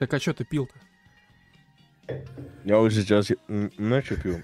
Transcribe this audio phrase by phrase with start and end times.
[0.00, 0.74] Так а что ты пил-то?
[2.64, 3.28] Я уже сейчас
[3.76, 4.40] ночью пил.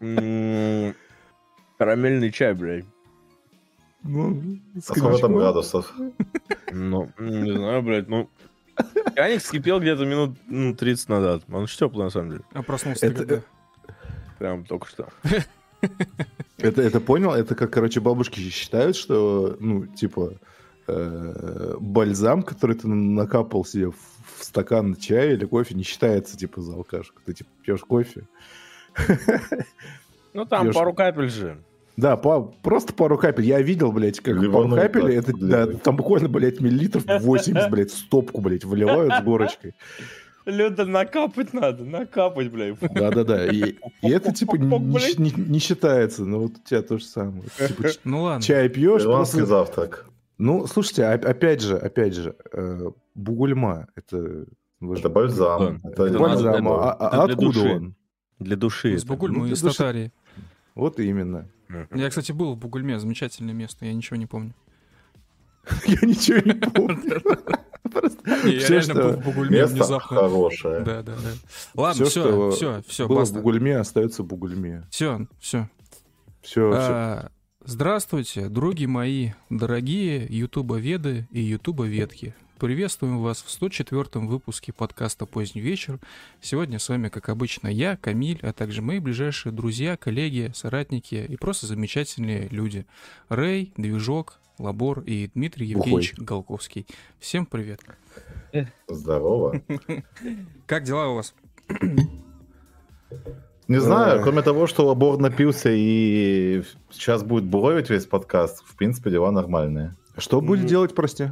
[0.00, 0.94] М,
[1.76, 2.84] Карамельный чай, блядь.
[4.04, 5.92] Ну, А сколько там градусов?
[6.72, 8.30] Ну, не знаю, блядь, ну...
[9.16, 11.42] Чайник вскипел где-то минут ну, 30 назад.
[11.52, 12.42] Он ж теплый, на самом деле.
[12.52, 13.42] А проснулся Это- когда?
[14.38, 15.08] Прям только что.
[16.58, 17.32] Это, это понял?
[17.32, 20.36] Это как, короче, бабушки считают, что, ну, типа, э,
[20.86, 23.96] бальзам, который ты накапал себе в,
[24.38, 27.20] в стакан чая или кофе, не считается, типа, за алкашку.
[27.24, 28.26] Ты, типа, пьешь кофе.
[30.34, 30.74] Ну, там Пьёшь.
[30.74, 31.58] пару капель же.
[31.98, 33.44] Да, по- просто пару капель.
[33.44, 37.68] Я видел, блядь, как пару Ливанули капель, так, это, да, там буквально, блядь, миллилитров 80,
[37.70, 39.74] блядь, стопку, блядь, выливают с горочкой.
[40.46, 42.78] Люда, накапать надо, накапать, блядь.
[42.80, 43.46] Да-да-да.
[43.46, 46.24] И, и это, типа, не, не- не считается.
[46.24, 47.44] Ну, вот у тебя то же самое.
[47.58, 48.42] Типа, Ну ладно.
[48.42, 49.54] чай пьешь, Ирландский просто...
[49.54, 50.06] завтрак.
[50.44, 54.44] Ну, слушайте, оп- опять же, опять же, э, бугульма, это...
[54.80, 55.80] Это бальзам.
[55.84, 55.90] Да.
[55.90, 57.74] Это Это Бальзам, надо- а- а это для откуда души.
[57.76, 57.94] он?
[58.40, 58.98] Для души.
[58.98, 59.12] С это.
[59.12, 60.12] Бугульмы Ну, из Татарии.
[60.74, 61.46] Вот именно.
[61.94, 64.52] Я, кстати, был в Бугульме, замечательное место, я ничего не помню.
[65.86, 67.20] Я ничего не помню.
[67.92, 70.16] Просто Не, Я реально был в Бугульме Место внезапно.
[70.16, 70.80] хорошее.
[70.80, 71.30] Да, да, да.
[71.74, 74.82] Ладно, все, все, все, было в бугульме, остается в бугульме.
[74.90, 75.68] Все, все.
[76.40, 77.30] Все, А,
[77.64, 82.34] Здравствуйте, други мои, дорогие ютуба-веды и ютуба-ветки.
[82.58, 86.00] Приветствуем вас в 104-м выпуске подкаста «Поздний вечер».
[86.40, 91.36] Сегодня с вами, как обычно, я, Камиль, а также мои ближайшие друзья, коллеги, соратники и
[91.36, 92.84] просто замечательные люди.
[93.28, 95.92] Рэй, Движок, Лабор и Дмитрий Бухой.
[95.92, 96.86] Евгеньевич Голковский.
[97.20, 97.80] Всем привет.
[98.88, 99.62] Здорово.
[100.66, 101.32] Как дела у вас?
[103.68, 104.22] Не знаю, Эх.
[104.22, 109.94] кроме того, что лабор напился и сейчас будет буровить весь подкаст, в принципе, дела нормальные.
[110.18, 111.28] Что будет делать, прости?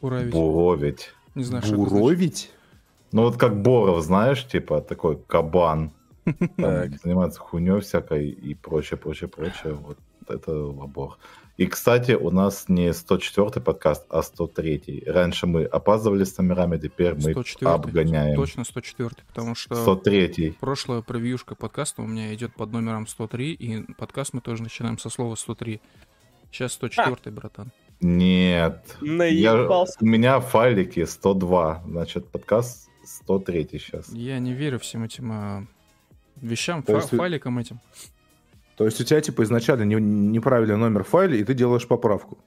[0.00, 0.32] Уравить.
[0.32, 1.12] Буровить.
[1.34, 1.76] Не знаю, что.
[1.76, 2.50] Буровить?
[3.12, 5.92] Ну вот как Боров, знаешь, типа такой кабан.
[6.24, 9.74] Там занимается хуйней всякой и прочее, прочее, прочее.
[9.74, 9.98] Вот
[10.28, 11.18] это лабор.
[11.56, 15.04] И, кстати, у нас не 104 подкаст, а 103.
[15.06, 18.34] Раньше мы опаздывали с номерами, теперь мы 104 обгоняем.
[18.36, 20.56] Точно 104 потому что 103.
[20.58, 25.10] прошлая превьюшка подкаста у меня идет под номером 103, и подкаст мы тоже начинаем со
[25.10, 25.80] слова 103.
[26.50, 27.70] Сейчас 104 братан.
[28.00, 28.96] Нет.
[29.00, 29.12] Я-
[29.54, 29.96] Наебался.
[30.00, 31.84] у меня файлики 102.
[31.86, 34.08] Значит, подкаст 103 сейчас.
[34.12, 35.66] Я не верю всем этим а,
[36.40, 37.78] вещам, фа- есть файликам этим.
[38.76, 42.38] То есть у тебя, типа, изначально не- неправильный номер файля, и ты делаешь поправку.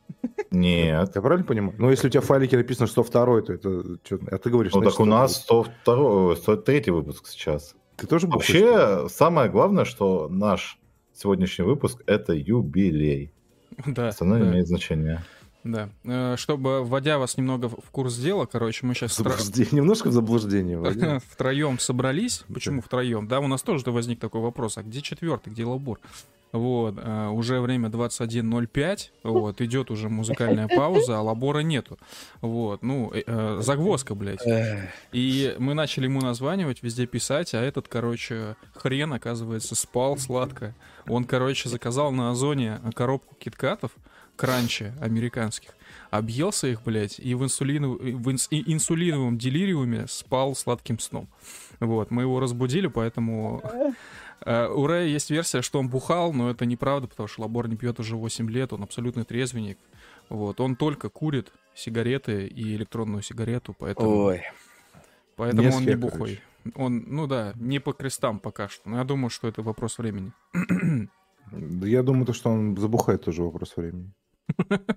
[0.51, 1.11] Нет.
[1.15, 1.73] Я правильно понимаю?
[1.77, 3.83] Ну, если у тебя в файлике написано 102, то это...
[4.03, 4.73] чё- А ты говоришь...
[4.73, 5.73] Ну значит, так у нас 102.
[5.83, 7.75] 102, 103 выпуск сейчас.
[7.95, 8.61] Ты тоже бухаешь?
[8.61, 10.79] Вообще, самое главное, что наш
[11.13, 13.31] сегодняшний выпуск это юбилей.
[13.85, 15.23] Да, Остальное да, имеет значение.
[15.71, 15.89] Да.
[16.03, 19.71] Э, Чтобы, вводя вас немного в курс дела, короче, мы сейчас Заблуждение.
[19.71, 21.19] Немножко в заблуждение.
[21.31, 22.43] втроем собрались.
[22.53, 23.27] Почему втроем?
[23.27, 25.99] Да, у нас тоже возник такой вопрос, а где четвертый, где лабор?
[26.53, 31.97] Вот, а, уже время 21.05, вот, идет уже музыкальная пауза, а лабора нету.
[32.41, 34.39] Вот, ну, э, э, загвоздка, блядь.
[35.11, 40.73] И мы начали ему названивать, везде писать, а этот, короче, хрен, оказывается, спал сладко.
[41.07, 43.91] Он, короче, заказал на Озоне коробку киткатов,
[44.37, 45.71] кранчи американских,
[46.11, 51.27] объелся их, блядь, и в, инсулину- в инс- и инсулиновом делириуме спал сладким сном.
[51.79, 53.61] Вот, мы его разбудили, поэтому...
[54.45, 57.75] э, У Рэя есть версия, что он бухал, но это неправда, потому что Лабор не
[57.75, 59.77] пьет уже 8 лет, он абсолютный трезвенник.
[60.29, 64.09] Вот, он только курит сигареты и электронную сигарету, поэтому...
[64.09, 64.41] Ой.
[65.35, 66.41] Поэтому Не он не бухой.
[66.75, 68.89] Он, ну да, не по крестам пока что.
[68.89, 70.31] Но я думаю, что это вопрос времени.
[71.51, 74.11] Да я думаю, то, что он забухает тоже вопрос времени.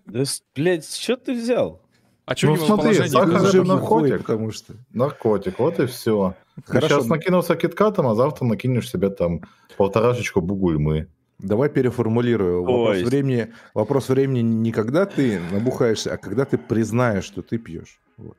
[0.07, 1.83] Да, с- блядь, что ты взял?
[2.27, 4.19] А что Ну, смотри, сахар же наркотик.
[4.19, 4.75] потому что...
[4.93, 6.37] Наркотик, вот и все.
[6.65, 6.89] Хорошо.
[6.89, 9.41] Сейчас накинулся киткатом, а завтра накинешь себе там
[9.77, 11.09] полторашечку бугульмы.
[11.39, 12.63] Давай переформулирую.
[12.63, 17.99] Вопрос времени, вопрос времени не когда ты набухаешься, а когда ты признаешь, что ты пьешь.
[18.19, 18.37] Вот.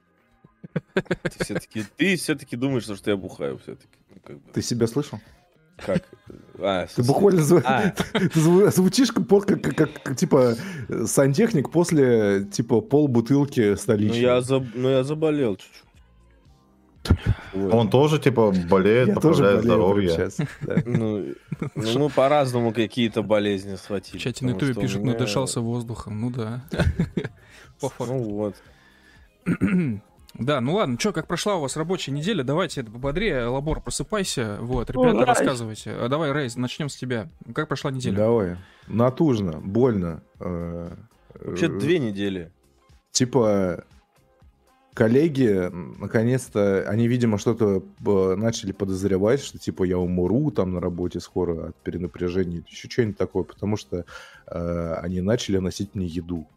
[0.94, 3.90] Ты все-таки, ты все-таки думаешь, что я бухаю все-таки.
[4.24, 4.52] как бы.
[4.54, 5.20] Ты себя слышал?
[5.78, 6.04] Как?
[6.60, 7.94] А, Ты буквально зв- А.
[8.72, 10.56] звучишь как, пол- как, как- как, типа
[11.06, 14.20] сантехник после типа пол бутылки Ну столичной.
[14.20, 15.84] я, заб- ну, я заболел чуть-чуть.
[17.54, 17.74] Вот.
[17.74, 20.10] Он тоже, типа, болеет, Я тоже поправляет здоровье.
[20.10, 20.38] сейчас.
[20.62, 20.76] да.
[20.86, 21.26] Ну,
[21.74, 24.20] ну, мы по-разному какие-то болезни схватили.
[24.20, 26.22] В чате на ютубе пишут, меня- надышался воздухом.
[26.22, 26.64] Ну да.
[27.82, 28.14] По факту.
[28.14, 28.56] Ну вот.
[30.34, 32.44] Да, ну ладно, что, как прошла у вас рабочая неделя?
[32.44, 33.46] Давайте это пободрее.
[33.48, 34.58] Лабор, просыпайся.
[34.62, 35.92] Вот, ребята, рассказывайте.
[35.92, 37.30] А давай, Рейз, начнем с тебя.
[37.54, 38.16] Как прошла неделя?
[38.16, 38.58] Давай.
[38.88, 40.24] Натужно, больно.
[40.40, 40.96] э,
[41.40, 42.52] Вообще э, две недели.
[43.12, 43.84] типа,
[44.94, 45.70] коллеги,
[46.00, 51.70] наконец-то, они, видимо, что-то э, начали подозревать, что, типа, я умру там на работе скоро
[51.70, 54.06] от перенапряжения, еще что-нибудь такое, потому что
[54.48, 56.48] э, они начали носить мне еду.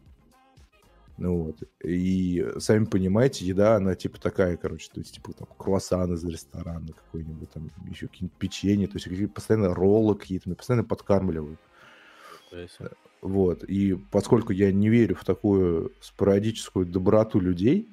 [1.17, 1.57] Ну вот.
[1.83, 6.87] И сами понимаете, еда, она типа такая, короче, то есть типа там круассан из ресторана
[6.87, 11.59] какой-нибудь, там еще какие-нибудь печенье, то есть какие постоянно роллы какие-то, меня постоянно подкармливают.
[13.21, 13.63] Вот.
[13.63, 17.89] И поскольку я не верю в такую спорадическую доброту людей,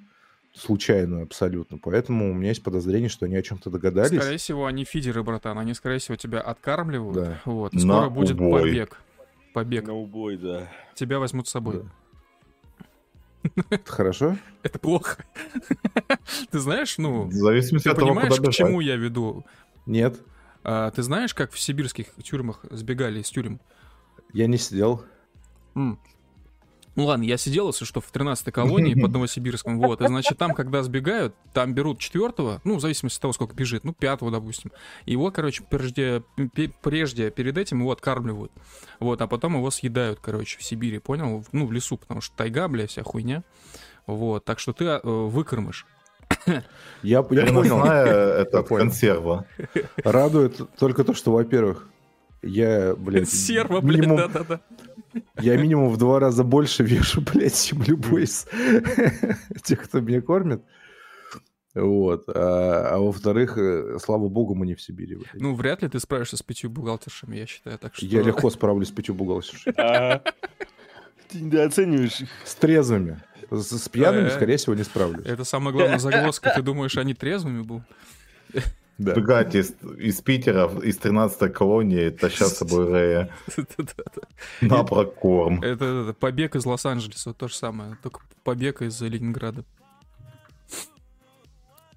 [0.54, 4.20] случайную абсолютно, поэтому у меня есть подозрение, что они о чем-то догадались.
[4.20, 5.58] Скорее всего, они фидеры, братан.
[5.58, 7.14] Они, скорее всего, тебя откармливают.
[7.14, 7.40] Да.
[7.46, 7.72] Вот.
[7.72, 8.62] И На скоро будет убой.
[8.62, 9.00] побег.
[9.54, 9.86] Побег.
[9.86, 10.70] На убой, да.
[10.94, 11.78] Тебя возьмут с собой.
[11.82, 11.90] Да.
[13.70, 14.36] Это хорошо?
[14.62, 15.24] Это плохо.
[16.50, 19.44] Ты знаешь, ну, В зависимости от того, понимаешь, к чему я веду?
[19.86, 20.20] Нет,
[20.64, 23.60] А, ты знаешь, как в сибирских тюрьмах сбегали из тюрем?
[24.32, 25.04] я не сидел.
[26.94, 30.54] Ну ладно, я сидел, если что, в 13-й колонии под Новосибирском, вот, и значит, там,
[30.54, 34.72] когда сбегают, там берут четвертого, ну, в зависимости от того, сколько бежит, ну, пятого, допустим,
[35.06, 36.22] его, короче, прежде,
[36.82, 38.52] прежде перед этим его откармливают,
[39.00, 41.44] вот, а потом его съедают, короче, в Сибири, понял?
[41.52, 43.42] Ну, в лесу, потому что тайга, бля, вся хуйня,
[44.06, 45.86] вот, так что ты э, выкормишь.
[46.46, 46.62] Я,
[47.02, 47.84] я понял.
[47.84, 49.46] Это консерва.
[50.02, 51.88] Радует только то, что, во-первых,
[52.42, 54.60] я, блядь, Серва, блядь, минимум, да-да-да.
[55.40, 58.46] Я минимум в два раза больше вешу, блядь, чем любой из
[59.62, 60.62] тех, кто меня кормит.
[61.74, 62.24] Вот.
[62.28, 65.16] А, а во-вторых, э, слава богу, мы не в Сибири.
[65.16, 65.34] блядь.
[65.34, 68.04] Ну, вряд ли ты справишься с пятью бухгалтершами, я считаю, так что...
[68.04, 69.74] Я легко справлюсь с пятью бухгалтершами.
[71.28, 72.28] Ты недооцениваешь их.
[72.44, 73.22] С трезвыми.
[73.50, 75.24] С, с пьяными, Э, скорее всего, не справлюсь.
[75.26, 76.52] Это самая главная загвоздка.
[76.54, 77.84] Ты думаешь, они трезвыми будут?
[79.02, 79.14] Да.
[79.14, 83.30] Бегать из, из Питера, из 13-й колонии, таща с собой Рэя
[84.60, 85.60] на прокорм.
[85.60, 89.64] Это, побег из Лос-Анджелеса, то же самое, только побег из Ленинграда.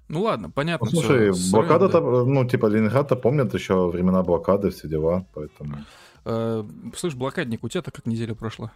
[0.08, 0.88] Ну ладно, понятно.
[0.90, 2.00] Ну, слушай, всё, блокада, да.
[2.00, 5.78] ну, типа, Ленинград-то помнят еще времена блокады, все дела, поэтому...
[6.24, 6.64] Э,
[6.96, 8.72] Слышь, блокадник, у тебя-то как неделя прошла?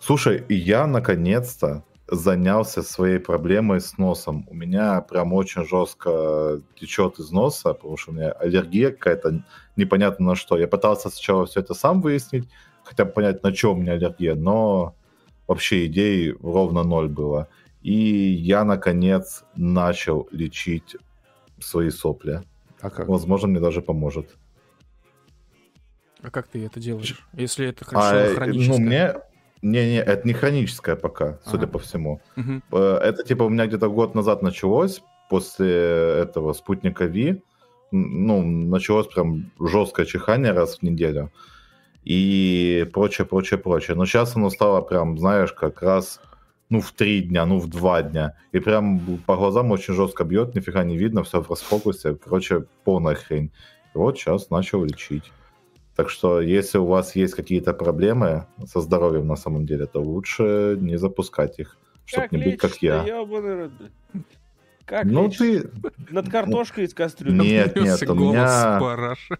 [0.00, 4.46] Слушай, я наконец-то занялся своей проблемой с носом.
[4.48, 9.44] У меня прям очень жестко течет из носа, потому что у меня аллергия какая-то,
[9.76, 10.58] непонятно на что.
[10.58, 12.48] Я пытался сначала все это сам выяснить,
[12.84, 14.94] хотя бы понять, на чем у меня аллергия, но
[15.46, 17.48] вообще идей ровно ноль было.
[17.82, 20.96] И я, наконец, начал лечить
[21.60, 22.42] свои сопли.
[22.80, 23.08] А как?
[23.08, 24.36] Возможно, мне даже поможет.
[26.20, 27.18] А как ты это делаешь?
[27.32, 28.78] Если это А, хорошо э, хроническое.
[28.78, 29.14] ну, мне...
[29.62, 31.72] Не-не, это не хроническое пока, судя Ага.
[31.72, 32.20] по всему.
[32.72, 35.70] Э, Это типа у меня где-то год назад началось, после
[36.22, 37.42] этого спутника Ви.
[37.92, 41.30] Ну, началось прям жесткое чихание раз в неделю.
[42.04, 43.96] И прочее, прочее, прочее.
[43.96, 46.20] Но сейчас оно стало прям, знаешь, как раз
[46.68, 48.34] ну, в три дня, ну, в два дня.
[48.52, 52.14] И прям по глазам очень жестко бьет, нифига не видно, все в расфокусе.
[52.14, 53.52] Короче, полная хрень.
[53.94, 55.30] И вот сейчас начал лечить.
[55.94, 60.76] Так что, если у вас есть какие-то проблемы со здоровьем на самом деле, то лучше
[60.80, 63.04] не запускать их, чтобы не быть как я.
[64.84, 65.38] Как Ну лечишь?
[65.38, 65.70] ты...
[66.10, 67.38] Над картошкой из кастрюли?
[67.38, 68.78] Нет, нет, у голос меня...
[68.80, 69.38] параша.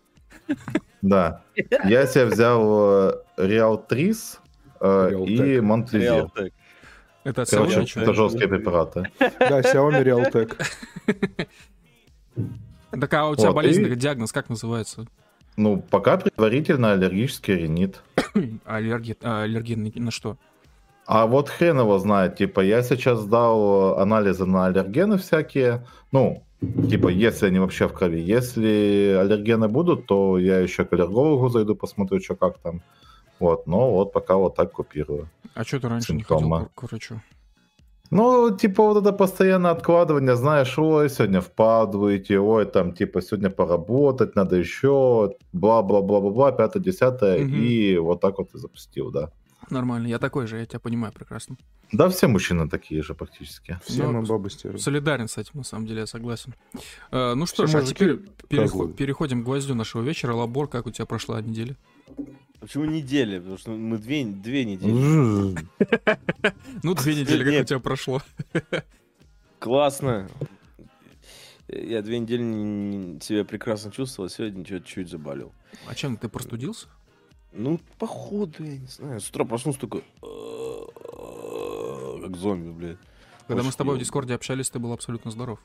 [1.00, 1.43] Да.
[1.84, 4.40] Я себе взял Реал Трис
[4.81, 5.99] Real и.
[5.99, 6.52] Реалтек.
[7.25, 9.10] Это Короче, это жесткие препараты.
[9.19, 10.66] Да, Xiaomi Realtek.
[12.90, 15.06] Так а у тебя Вот, болезнь, и- диагноз как называется?
[15.56, 18.02] Ну, пока предварительно аллергический ринит.
[18.64, 20.37] Аллергия, а, аллергия на, что?
[21.06, 27.09] А вот хрен его знает, типа, я сейчас сдал анализы на аллергены всякие, ну, типа,
[27.09, 28.21] если они вообще в крови.
[28.21, 32.80] Если аллергены будут, то я еще к аллергологу зайду, посмотрю, что как там.
[33.38, 35.28] Вот, но вот пока вот так купирую.
[35.54, 36.66] А что ты раньше не ходил Симптомы.
[36.66, 37.21] к, к врачу?
[38.14, 44.37] Ну, типа, вот это постоянное откладывание, знаешь, ой, сегодня впадываете, ой, там, типа, сегодня поработать,
[44.37, 47.54] надо еще, бла-бла-бла-бла-бла, пятое, десятое, Мгм.
[47.54, 49.31] и вот так вот и запустил, да.
[49.71, 51.57] Нормально, я такой же, я тебя понимаю прекрасно.
[51.90, 53.78] Да, все мужчины такие же практически.
[53.87, 54.78] Все Ну, мы бабы стервы.
[54.78, 56.52] Солидарен с этим, на самом деле, я согласен.
[57.12, 58.92] Э, ну что Все ж, а теперь перехо- козлы.
[58.92, 60.35] переходим к гвоздю нашего вечера.
[60.35, 61.76] Лабор, как у тебя прошла неделя?
[62.62, 63.40] Почему неделя?
[63.40, 64.92] Потому что мы две, две недели.
[66.85, 68.23] Ну, две недели, как у тебя прошло.
[69.59, 70.28] Классно.
[71.69, 72.64] Я две недели не-
[73.14, 75.52] не- себя прекрасно чувствовал, а сегодня что-то чуть заболел.
[75.88, 76.87] А чем ты простудился?
[77.52, 79.21] Ну, походу, я не знаю.
[79.21, 80.04] С утра проснулся такой...
[82.23, 82.99] Как зомби, блядь.
[83.49, 85.59] Когда мы с тобой в Дискорде общались, ты был абсолютно здоров.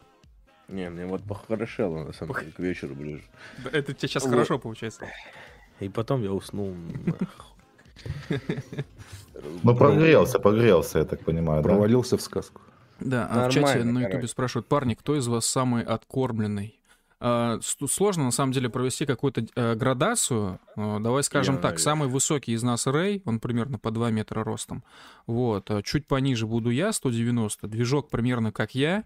[0.67, 3.23] Не, мне вот похорошело, на самом деле, к вечеру ближе.
[3.71, 5.05] Это тебе сейчас хорошо получается.
[5.79, 6.75] И потом я уснул.
[9.63, 11.69] Ну, прогрелся, прогрелся, я так понимаю, да?
[11.69, 12.61] Провалился в сказку.
[12.99, 16.79] Да, а в чате на Ютубе спрашивают, парни, кто из вас самый откормленный?
[17.19, 20.59] А, сложно, на самом деле, провести какую-то э, градацию.
[20.75, 21.83] Э, Давай скажем Я, так, наверное.
[21.83, 24.83] самый высокий из нас Рэй, он примерно по 2 метра ростом.
[25.25, 25.71] Вот.
[25.71, 27.67] а Чуть пониже буду я, 190.
[27.67, 29.03] Движок примерно как я.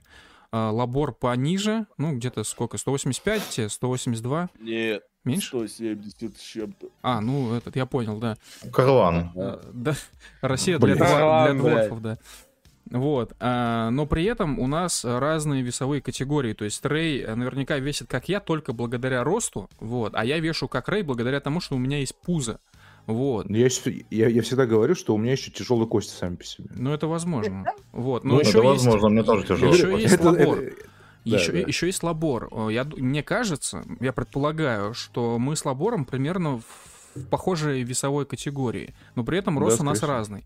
[0.51, 4.49] А, Лабор пониже, ну, где-то сколько, 185, те, 182?
[4.59, 5.47] Нет, Меньше?
[5.49, 6.87] 170 с чем-то.
[7.03, 8.37] А, ну, этот, я понял, да.
[8.73, 9.31] Карлан.
[9.35, 9.93] Э, Да,
[10.41, 10.97] Россия для, Блин.
[10.97, 12.17] для Ладно, дворфов, да.
[12.89, 13.33] Вот.
[13.39, 16.53] а, но при этом у нас разные весовые категории.
[16.53, 20.67] То есть Рэй э, наверняка весит как я только благодаря росту, вот, а я вешу
[20.67, 22.59] как Рэй благодаря тому, что у меня есть пузо.
[23.07, 23.49] Вот.
[23.49, 23.67] Я,
[24.11, 26.67] я, я всегда говорю, что у меня еще тяжелые кости сами по себе.
[26.75, 27.65] Ну, это возможно.
[27.91, 28.23] Вот.
[28.23, 29.73] Ну, Но это еще есть, возможно, мне тоже тяжело.
[29.73, 30.57] еще есть Это- лабор.
[30.59, 30.75] это-
[31.23, 31.59] Еще, да.
[31.59, 32.49] еще есть лабор.
[32.69, 36.63] Я, мне кажется, я предполагаю, что мы с лабором примерно в,
[37.15, 40.11] в похожей весовой категории, но при этом Да, рост у нас всего.
[40.11, 40.45] разный.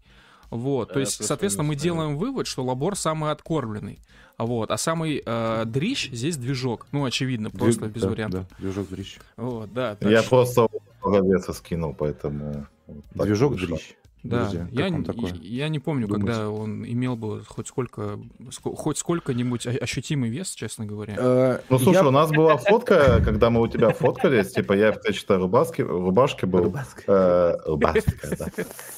[0.50, 1.82] Вот, то Да, есть, плюс-минус, соответственно, мы да.
[1.82, 4.00] делаем вывод, что лабор самый откормленный.
[4.38, 6.88] А Вот, а самый э, дрищ здесь движок.
[6.92, 8.46] Ну, очевидно, просто Двиг- без да, вариантов.
[8.50, 9.18] Да, движок дрищ.
[9.38, 9.98] Вот, да.
[10.02, 10.68] Я что- просто
[11.02, 12.68] много веса скинул, поэтому...
[12.86, 13.78] вот Движок вышло.
[13.78, 13.96] дрищ.
[14.26, 15.34] Да, Друзья, я, как такое?
[15.42, 16.32] я не помню, Думаете?
[16.34, 21.16] когда он имел бы хоть сколько, ско- хоть сколько-нибудь ощутимый вес, честно говоря.
[21.16, 24.92] Э, Ну, слушай, я- у нас была фотка, когда мы у тебя фоткались, типа я
[24.94, 26.74] в клетчатой рубашке, рубашке был.
[27.08, 28.48] э, Рубашка, да.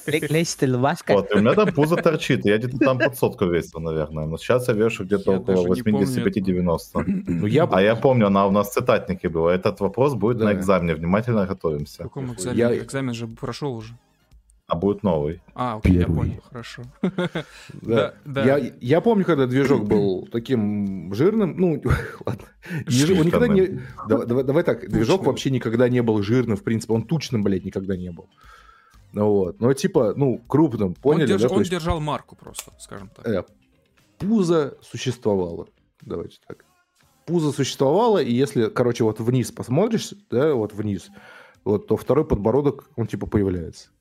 [0.06, 1.14] Лезть ласка.
[1.14, 4.26] Вот, у меня там пузо торчит, я где-то там под сотку весил, наверное.
[4.28, 7.04] Но сейчас я вешу где-то около даже не помню 85-90.
[7.28, 9.54] Ну, А я помню, она у нас в цитатнике была.
[9.54, 12.04] Этот вопрос будет на экзамене, внимательно готовимся.
[12.04, 12.78] каком экзамене?
[12.78, 13.94] Экзамен же прошел уже.
[14.68, 15.42] А будет новый.
[15.56, 16.18] А, окей, я Первый.
[16.18, 16.84] понял, хорошо.
[17.82, 18.44] да, да.
[18.58, 21.82] Я, я помню, когда движок был таким жирным, ну,
[22.26, 22.48] ладно.
[22.86, 23.80] Движок- он никогда не...
[24.10, 25.26] Давай, давай- давай так, движок Тучным.
[25.32, 28.28] вообще никогда не был жирным, в принципе, он тучным, блядь, никогда не был.
[29.14, 31.54] Ну вот, но типа, ну, крупным, Он, поняли, держ- да?
[31.54, 33.26] Он есть, держал марку просто, скажем так.
[33.26, 33.46] э,
[34.18, 35.70] пузо существовало,
[36.02, 36.66] давайте так.
[37.26, 41.08] Пузо существовало, и если, короче, вот вниз посмотришь, да, вот вниз,
[41.64, 43.92] вот, то второй подбородок, он типа появляется.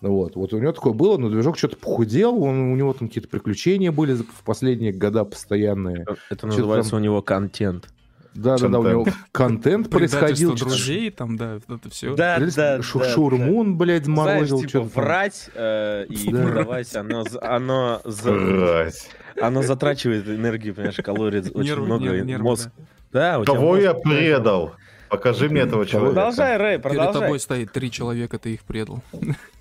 [0.00, 3.08] Ну Вот, вот у него такое было, но движок что-то похудел, он, у него там
[3.08, 6.02] какие-то приключения были в последние года постоянные.
[6.02, 7.88] Это Чё-то называется там- у него контент.
[8.34, 10.54] Да-да-да, у него контент происходил.
[10.54, 12.14] Друзей, там, да, вот это все.
[12.14, 14.12] Да, да, шу- да, Шаурму он, блядь, да.
[14.12, 14.58] Знаешь, морозил.
[14.58, 15.02] типа, что-то там.
[15.04, 16.42] врать э, и Да.
[16.44, 19.08] продавать, оно, оно, за- Мразь.
[19.40, 22.38] оно затрачивает энергию, понимаешь, калорий очень много.
[22.40, 22.70] мозг.
[22.76, 23.32] да.
[23.32, 24.74] Да, у тебя Кого я предал?
[25.10, 26.14] Покажи мне этого человека.
[26.14, 27.22] Продолжай, Рэй, Перед продолжай.
[27.22, 29.02] тобой стоит три человека, ты их предал.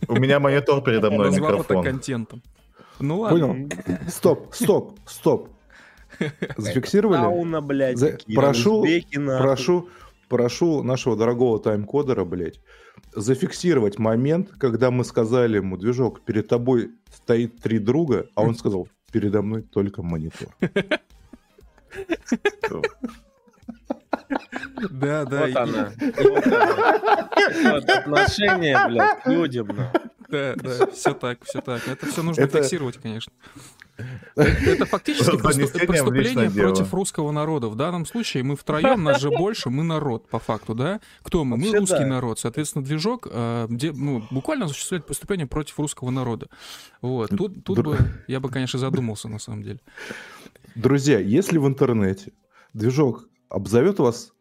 [0.08, 1.84] У меня монитор передо мной, Назвав это микрофон.
[1.84, 2.42] контентом.
[3.00, 3.40] Ну ладно.
[3.40, 3.70] Понял?
[4.08, 5.50] Стоп, стоп, стоп.
[6.58, 7.18] Зафиксировали?
[7.22, 8.86] Сауна, блядь, За- прошу-.
[9.40, 9.90] Прошу,
[10.30, 12.60] прошу нашего дорогого тайм-кодера, блядь,
[13.16, 18.88] зафиксировать момент, когда мы сказали ему, движок, перед тобой стоит три друга, а он сказал,
[19.12, 20.50] передо мной только монитор.
[24.90, 25.48] Да, да.
[25.48, 25.92] Вот она.
[27.72, 29.68] Вот отношение, блядь, к людям.
[30.30, 31.88] Да, да, все так, все так.
[31.88, 33.32] Это все нужно фиксировать, конечно.
[34.36, 37.68] Это фактически преступление против русского народа.
[37.68, 41.00] В данном случае мы втроем, нас же больше, мы народ, по факту, да?
[41.24, 41.58] Кто мы?
[41.58, 42.40] Мы русский народ.
[42.40, 46.48] Соответственно, движок э, ну, буквально осуществляет преступление против русского народа.
[47.02, 47.30] Вот.
[47.30, 49.80] Тут, бы я бы, конечно, задумался, на самом деле.
[50.76, 52.34] Друзья, если в интернете
[52.74, 54.34] движок обзовет вас,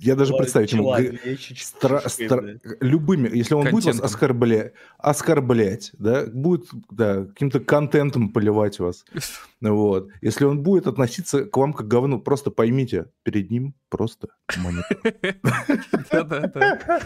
[0.00, 4.04] я даже представить не могу, стра- стра- любыми, если он будет вас Контентом.
[4.04, 9.04] оскорблять, оскорблять, да, будет да, каким-то контентом поливать вас,
[9.60, 10.08] вот.
[10.20, 14.98] Если он будет относиться к вам как к говну, просто поймите, перед ним просто монитор.
[16.10, 17.00] Да, да, да.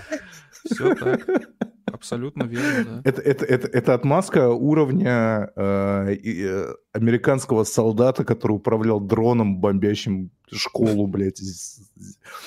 [0.64, 1.26] Все так.
[1.94, 3.00] Абсолютно верно, да.
[3.04, 11.06] Это, это, это, это отмазка уровня э, э, американского солдата, который управлял дроном, бомбящим школу,
[11.06, 11.40] блядь.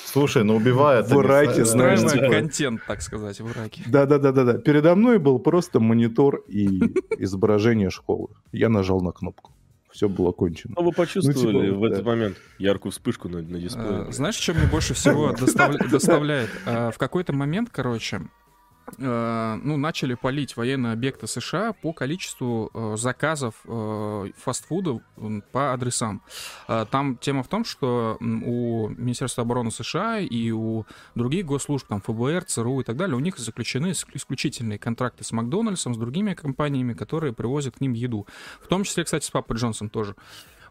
[0.05, 1.07] Слушай, ну убивает.
[1.09, 3.83] В Ираке, знаешь, Устраивая типа- контент, так сказать, в Ираке.
[3.87, 4.57] Да-да-да-да-да.
[4.59, 6.81] Передо мной был просто монитор и
[7.19, 8.29] изображение школы.
[8.51, 9.51] Я нажал на кнопку.
[9.91, 10.73] Все было кончено.
[10.73, 11.87] Что вы почувствовали Ну, типа, в да.
[11.95, 12.37] этот момент?
[12.57, 14.05] Яркую вспышку на, на дисплее.
[14.07, 16.49] Э, Знаешь, что мне больше всего достав- доставляет?
[16.65, 18.21] Э, В какой-то момент, короче,
[18.97, 24.99] э, ну, начали палить военные объекты США по количеству э, заказов э, фастфуда
[25.51, 26.21] по адресам.
[26.67, 32.01] Э, Там тема в том, что у Министерства обороны США и у других госслужб, там
[32.01, 36.33] ФБР, ЦРУ и так далее, у них заключены ис- исключительные контракты с Макдональдсом, с другими
[36.33, 38.27] компаниями, которые привозят к ним еду.
[38.61, 40.15] В том числе, кстати, с Папой Джонсом тоже.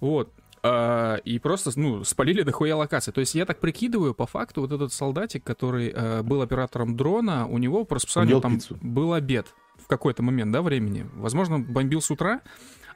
[0.00, 0.32] Вот.
[0.62, 3.12] А, и просто, ну, спалили дохуя локации.
[3.12, 7.47] То есть я так прикидываю, по факту, вот этот солдатик, который э, был оператором дрона,
[7.47, 8.76] у него по расписанию там пиццу.
[8.83, 9.47] был обед
[9.79, 11.07] в какой-то момент, да, времени.
[11.14, 12.43] Возможно, бомбил с утра,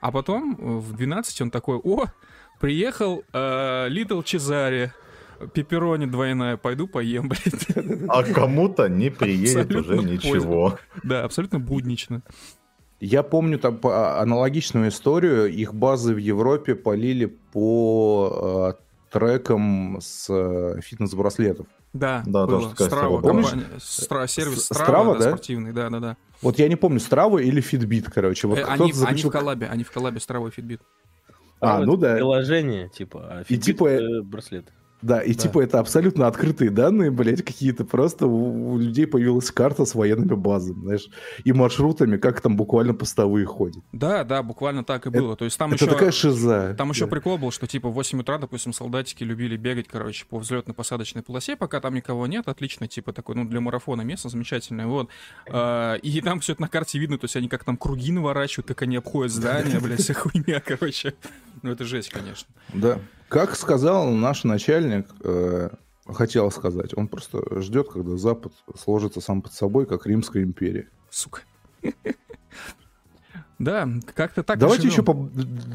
[0.01, 2.05] а потом э, в 12 он такой, о,
[2.61, 4.93] приехал э, Литл Чезаре,
[5.55, 7.67] пепперони двойная, пойду поем, блядь.
[8.09, 10.79] А кому-то не приедет Абсолютно уже ничего.
[11.03, 12.23] Да, абсолютно буднично.
[13.05, 15.53] Я помню там по- аналогичную историю.
[15.53, 18.83] Их базы в Европе полили по э,
[19.13, 21.67] трекам с э, фитнес-браслетов.
[21.93, 22.59] Да, Да, было.
[22.61, 23.33] тоже такая Страва, была.
[23.43, 25.29] компания- Стра- сервис Страва, Страва, да, да?
[25.31, 26.17] спортивный, да, да, да.
[26.43, 28.49] Вот я не помню, Страва или Fitbit, короче.
[28.49, 30.81] Вот Э, они, они заключил- в коллабе, они в коллабе с Травой Fitbit.
[31.61, 32.15] А, ну да.
[32.17, 34.67] Приложение, типа, а И Fitbit типа- это браслет.
[35.05, 35.41] Да, и Да.
[35.43, 37.85] типа это абсолютно открытые данные, блядь, какие-то.
[37.85, 41.09] Просто у, людей появилась карта с военными базами, знаешь,
[41.45, 43.85] и маршрутами, как там буквально постовые ходят.
[43.93, 45.37] Да, да, буквально так и было.
[45.37, 45.93] То есть там это еще...
[45.93, 46.75] такая шиза.
[46.79, 47.11] Там еще Да.
[47.11, 51.55] прикол был, что типа в 8 утра, допустим, солдатики любили бегать, короче, по взлетно-посадочной полосе,
[51.55, 55.11] пока там никого нет, отлично, типа такой, ну, для марафона место замечательное, вот.
[55.51, 58.67] А, и там все это на карте видно, то есть они как там круги наворачивают,
[58.69, 61.13] как они обходят здания, блядь, вся хуйня, короче.
[61.65, 62.47] Ну, это жесть, конечно.
[62.75, 63.01] Да.
[63.31, 65.71] Как сказал наш начальник, э,
[66.07, 70.89] хотел сказать, он просто ждет, когда Запад сложится сам под собой, как Римская империя.
[71.09, 71.41] Сука.
[73.59, 75.15] Да, как-то так давайте еще по-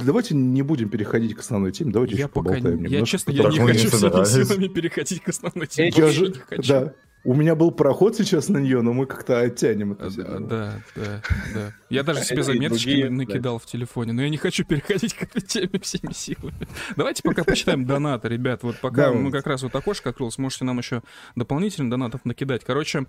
[0.05, 2.49] давайте не будем переходить к основной теме, давайте Я еще пока...
[2.49, 4.29] поболтаем Я, немножко, честно, я не не хочу всеми собирались.
[4.47, 5.91] силами переходить к основной теме.
[5.95, 6.69] Я же- не хочу.
[6.71, 6.93] да.
[7.25, 10.03] У меня был проход сейчас на нее, но мы как-то оттянем это.
[10.03, 10.39] Да, всё дело.
[10.39, 11.21] да, да,
[11.53, 11.73] да.
[11.89, 15.79] Я даже себе заметочки накидал в телефоне, но я не хочу переходить к этой теме
[15.81, 16.67] всеми силами.
[16.95, 18.63] Давайте пока почитаем донаты, ребят.
[18.63, 21.03] Вот пока мы как раз вот окошко открылось, можете нам еще
[21.35, 22.63] дополнительно донатов накидать.
[22.63, 23.05] Короче,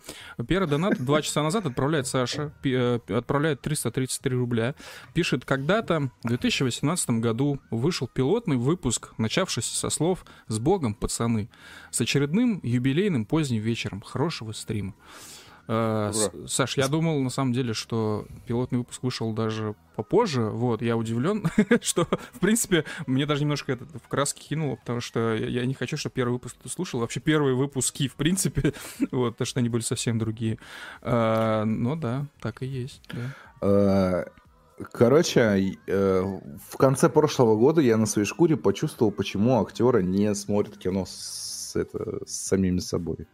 [0.46, 4.74] первый донат два часа назад отправляет Саша, э, отправляет 333 рубля.
[5.14, 11.48] Пишет, когда-то в 2018 году вышел пилотный выпуск, начавшийся со слов «С Богом, пацаны!»
[11.90, 13.99] с очередным юбилейным поздним вечером.
[14.04, 14.94] Хорошего стрима.
[15.68, 20.42] Э, с- Саш, я думал, на самом деле, что пилотный выпуск вышел даже попозже.
[20.46, 21.44] Вот, я удивлен,
[21.80, 25.96] что, в принципе, мне даже немножко это в краски кинуло, потому что я, не хочу,
[25.96, 26.98] чтобы первый выпуск ты слушал.
[27.00, 28.72] Вообще, первые выпуски, в принципе,
[29.12, 30.58] вот, потому что они были совсем другие.
[31.02, 33.02] Э, но да, так и есть.
[33.12, 33.30] да.
[33.60, 34.24] Э,
[34.92, 41.04] Короче, в конце прошлого года я на своей шкуре почувствовал, почему актеры не смотрят кино
[41.06, 43.28] с, это, с самими собой.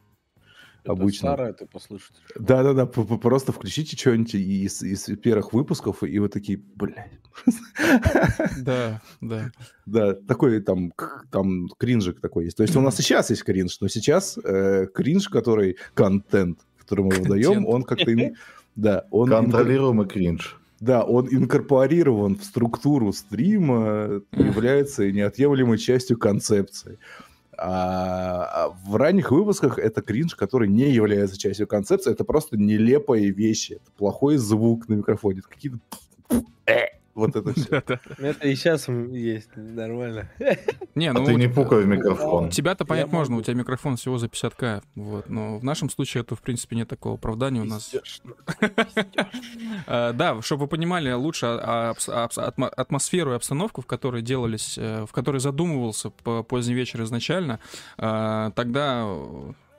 [0.86, 1.30] Это Обычно.
[1.30, 2.14] старое ты послушать.
[2.38, 7.10] Да-да-да, просто включите что-нибудь из, из первых выпусков, и вы такие, блядь.
[8.58, 9.50] Да, да.
[9.84, 10.92] Да, такой там,
[11.32, 12.56] там кринжик такой есть.
[12.56, 17.06] То есть у нас и сейчас есть кринж, но сейчас э, кринж, который контент, который
[17.06, 18.12] мы выдаем, он как-то...
[18.76, 20.60] Да, он инкор- Контролируемый кринж.
[20.78, 26.98] Да, он инкорпорирован в структуру стрима, является неотъемлемой частью концепции.
[27.58, 33.30] А а в ранних выпусках это кринж, который не является частью концепции, это просто нелепые
[33.30, 35.78] вещи, это плохой звук на микрофоне, это какие-то
[37.16, 37.68] вот это все.
[37.70, 38.00] Да-да.
[38.18, 40.30] Это и сейчас есть нормально.
[40.94, 42.50] Не, А ну ты вот, не пукай в микрофон.
[42.50, 46.36] Тебя-то понять можно, у тебя микрофон всего за 50к, вот, но в нашем случае это,
[46.36, 47.92] в принципе, нет такого оправдания у нас.
[49.86, 51.94] Э, Да, чтобы вы понимали лучше а-
[52.76, 57.60] атмосферу и обстановку, в которой делались, э, в которой задумывался по- поздний вечер изначально,
[57.98, 59.06] э, тогда,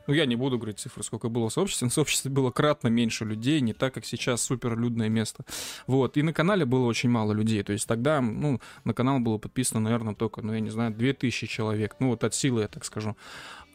[0.08, 3.26] ну, я не буду говорить цифры, сколько было в сообществе, в сообществе было кратно меньше
[3.26, 5.46] людей, не так, как сейчас суперлюдное место.
[5.86, 9.38] Вот, и на канале было очень мало людей, то есть тогда, ну, на канал было
[9.38, 12.86] подписано, наверное, только, ну, я не знаю, 2000 человек, ну, вот от силы, я так
[12.86, 13.16] скажу.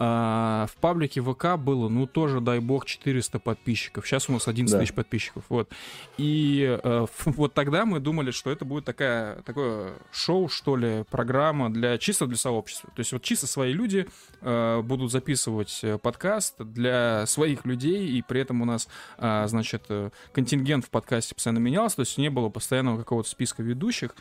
[0.05, 4.05] А, в паблике ВК было, ну, тоже, дай бог, 400 подписчиков.
[4.05, 4.81] Сейчас у нас 11 Да.
[4.81, 5.45] тысяч подписчиков.
[5.49, 5.71] Вот.
[6.19, 11.71] И ф- вот тогда мы думали, что это будет такая, такое шоу, что ли, программа
[11.71, 12.91] для чисто для сообщества.
[12.97, 14.09] То есть вот чисто свои люди
[14.41, 18.89] э, будут записывать э, подкаст для своих людей, и при этом у нас,
[19.19, 19.87] а, значит,
[20.33, 24.17] контингент в подкасте постоянно менялся, то есть не было постоянного какого-то списка ведущих.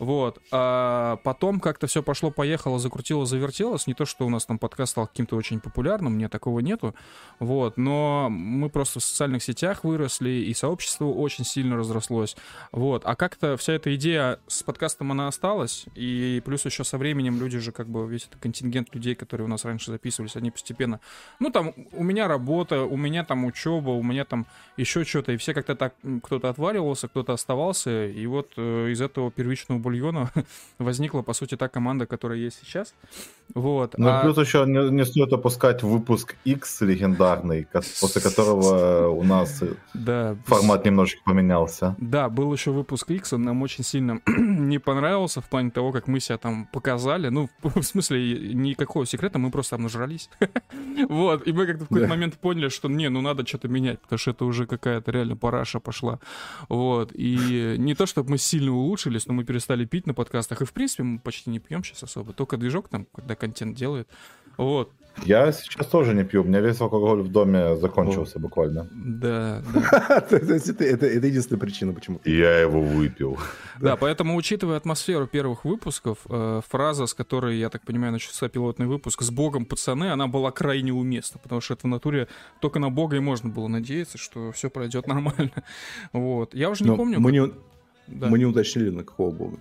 [0.00, 0.40] Вот.
[0.50, 3.86] А потом как-то все пошло-поехало, закрутило, завертелось.
[3.86, 6.94] Не то, что у нас там подкаст стал каким-то очень популярным, мне такого нету.
[7.38, 7.76] Вот.
[7.76, 12.34] Но мы просто в социальных сетях выросли, и сообщество очень сильно разрослось.
[12.72, 13.02] Вот.
[13.04, 15.84] А как-то вся эта идея с подкастом, она осталась.
[15.94, 19.50] И плюс еще со временем люди же, как бы, весь этот контингент людей, которые у
[19.50, 21.00] нас раньше записывались, они постепенно...
[21.40, 24.46] Ну, там, у меня работа, у меня там учеба, у меня там
[24.78, 25.32] еще что-то.
[25.32, 28.06] И все как-то так, кто-то отваливался, кто-то оставался.
[28.06, 30.30] И вот э, из этого первичного бульона
[30.78, 32.94] возникла, по сути, та команда, которая есть сейчас.
[33.54, 33.94] Вот.
[33.98, 37.66] Ну, А- плюс еще не, не стоит опускать выпуск X легендарный,
[38.00, 39.62] после которого у нас
[39.94, 41.94] да, формат немножечко поменялся.
[41.98, 46.06] Да, был еще выпуск X, он нам очень сильно не понравился в плане того, как
[46.08, 47.28] мы себя там показали.
[47.30, 50.30] Ну, в смысле, никакого секрета, мы просто там нажрались.
[51.08, 52.14] Вот, и мы как-то в какой-то Да.
[52.14, 55.80] момент поняли, что не, ну надо что-то менять, потому что это уже какая-то реально параша
[55.80, 56.18] пошла.
[56.68, 60.64] Вот, и не то, чтобы мы сильно улучшились, но мы перестали пить на подкастах, и
[60.64, 64.08] в принципе мы почти не пьем сейчас особо, только движок там, когда контент делает.
[64.56, 64.90] Вот,
[65.24, 68.88] Я сейчас тоже не пью, у меня весь алкоголь в доме закончился буквально.
[68.92, 69.62] да,
[70.30, 72.20] Это это- это единственная причина, почему.
[72.24, 73.38] Я его выпил.
[73.80, 78.86] Да, поэтому, учитывая атмосферу первых выпусков, э, фраза, с которой, я так понимаю, начался пилотный
[78.86, 82.28] выпуск «С Богом, пацаны», она была крайне уместна, потому что это в натуре
[82.60, 85.50] только на Бога и можно было надеяться, что все пройдет нормально.
[86.12, 86.54] Вот.
[86.54, 87.18] Я уже не Но помню.
[87.20, 87.54] Мы как-
[88.08, 88.26] не, да.
[88.28, 89.58] мы не уточнили, на какого бога.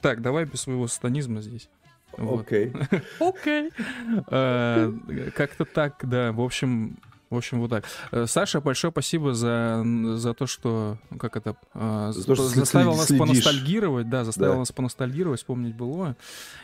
[0.00, 1.68] Так, давай без своего сатанизма здесь.
[2.16, 2.72] Окей.
[3.20, 3.70] Окей.
[4.28, 4.92] Э,
[5.34, 6.32] Как-то так, да.
[6.32, 6.98] В общем,
[7.30, 7.84] в общем, вот так.
[8.12, 9.82] Э, Саша, большое спасибо за,
[10.16, 13.20] за то, что, ну, как это, э, За то, что заставил следи- нас следишь.
[13.26, 14.58] поностальгировать, да, заставил Да.
[14.58, 16.16] нас поностальгировать, вспомнить былое.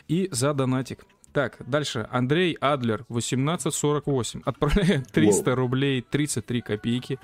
[0.07, 1.05] И за донатик.
[1.33, 2.07] Так, дальше.
[2.11, 7.19] Андрей Адлер, 1848, отправляет 300 рублей 33 копейки.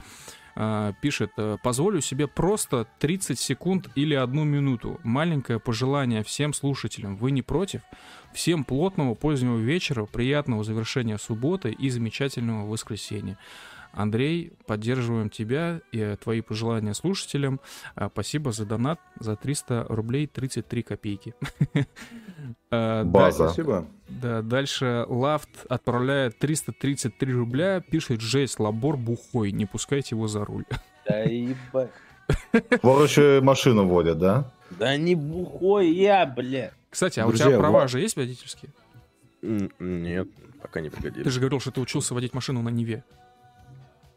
[0.57, 5.01] А, Пишет, э, позволю себе просто 30 секунд или одну минуту.
[5.03, 7.17] Маленькое пожелание всем слушателям.
[7.17, 7.83] Вы не против?
[8.33, 13.37] Всем плотного позднего вечера, приятного завершения субботы и замечательного воскресенья.
[13.97, 17.61] Андрей, поддерживаем тебя и э, твои пожелания слушателям.
[17.95, 21.35] А, Спасибо за донат за 300 рублей 33 копейки.
[22.71, 23.47] А, База.
[23.49, 23.87] Спасибо.
[24.09, 30.65] Да, дальше Лафт отправляет 333 рубля, пишет жесть, лабор бухой, не пускайте его за руль.
[31.09, 31.91] Да ебать.
[32.53, 34.51] И машину водят, да?
[34.71, 36.73] Да не бухой я, бля.
[36.91, 38.73] Кстати, а у тебя права ва- же есть водительские?
[39.43, 40.29] Нет,
[40.61, 41.33] пока не Ты пригодились.
[41.33, 43.05] же говорил, что ты учился водить машину на Неве.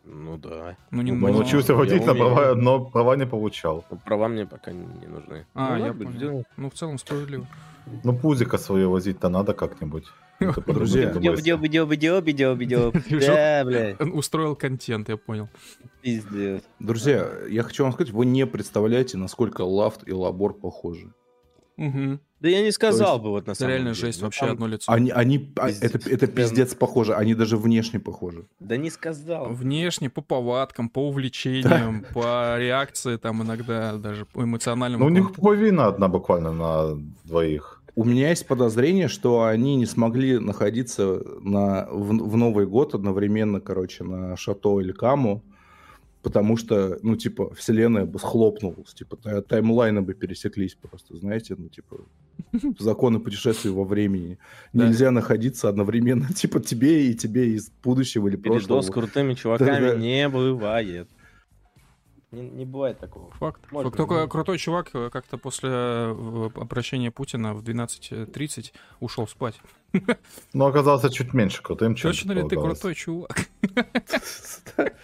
[0.09, 0.77] Ну да.
[0.91, 2.33] Ну, не Ну, Он на- учился я водить на умею.
[2.33, 3.83] права, но права не получал.
[3.91, 5.45] Но Права мне пока не нужны.
[5.53, 6.11] А, Ну, я понял.
[6.13, 6.43] сделаем.
[6.57, 7.45] Ну, в целом справедливо.
[8.03, 10.05] Ну, пузика свое возить-то надо как-нибудь.
[10.39, 11.11] Ну, Друзья.
[11.13, 11.19] Да,
[13.65, 15.49] блядь, Он устроил контент, я понял.
[16.01, 16.63] пиздец.
[16.79, 21.11] Друзья, я хочу вам сказать, вы не представляете, насколько Лафт и Лабор похожи.
[21.77, 22.19] Мгм.
[22.39, 24.05] Да я не сказал есть бы вот на самом реально деле.
[24.07, 24.91] жесть, Ну, вообще там- одно лицо.
[24.91, 25.95] Они, они, а, Пиздец.
[25.95, 28.45] это, это пиздец похоже, они даже внешне похожи.
[28.59, 29.49] Да не сказал.
[29.49, 35.03] Внешне, по повадкам, по увлечениям, по реакции, там иногда даже по эмоциональному.
[35.03, 37.81] Ну, у них половина одна буквально на двоих.
[37.95, 43.59] У меня есть подозрение, что они не смогли находиться на, в, в Новый год одновременно,
[43.59, 45.43] короче, на Шато или Каму,
[46.27, 51.69] потому что, ну, типа, вселенная бы схлопнулась, типа, та- таймлайны бы пересеклись просто, знаете, ну,
[51.69, 51.99] типа,
[52.79, 54.37] законы путешествий во времени.
[54.73, 54.87] Да.
[54.87, 58.59] Нельзя находиться одновременно, типа, тебе и тебе из будущего или прошлого.
[58.59, 61.09] Передоз с крутыми чуваками не бывает.
[62.37, 63.31] Не, не бывает такого.
[63.31, 63.61] Факт.
[63.71, 63.97] Может Факт.
[63.97, 64.29] Только быть.
[64.31, 69.59] крутой чувак э, как-то после э, обращения Путина в 12.30 ушел спать.
[70.53, 73.47] Но оказался чуть меньше крутым, чем Точно ли ты крутой чувак?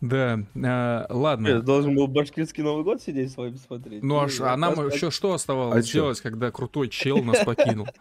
[0.00, 1.62] Да, а, Я ладно.
[1.62, 4.02] должен был башкирский Новый год сидеть с вами смотреть.
[4.02, 7.42] Ну а, ш- а нам просто- еще что оставалось А делать, когда крутой чел нас
[7.42, 7.86] покинул?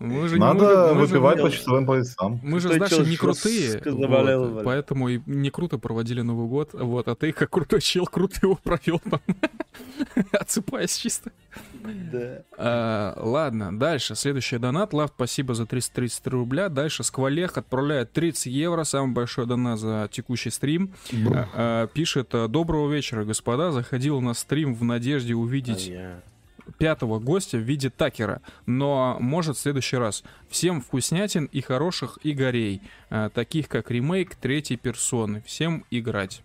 [0.00, 2.40] Мы же не Надо можем- мы не- по часовым поясам.
[2.42, 7.14] Мы же, знаешь, не крутые, вот, поэтому и не круто проводили Новый год, вот, а
[7.14, 9.20] ты как крутой чел круто его провел там,
[10.32, 11.30] отсыпаясь чисто.
[12.12, 12.42] Да.
[12.58, 14.14] А, ладно, дальше.
[14.14, 14.92] Следующий донат.
[14.92, 16.68] Лав, спасибо за 333 рубля.
[16.68, 18.84] Дальше Сквалех отправляет 30 евро.
[18.84, 20.92] Самый большой донат за текущий стрим.
[21.12, 23.70] А, а, пишет, доброго вечера, господа.
[23.72, 26.20] Заходил на стрим в надежде увидеть А я-
[26.78, 30.24] пятого гостя в виде Такера, но может в следующий раз.
[30.48, 35.42] Всем вкуснятин и хороших игорей, а, таких как ремейк третьей персоны.
[35.46, 36.42] Всем играть.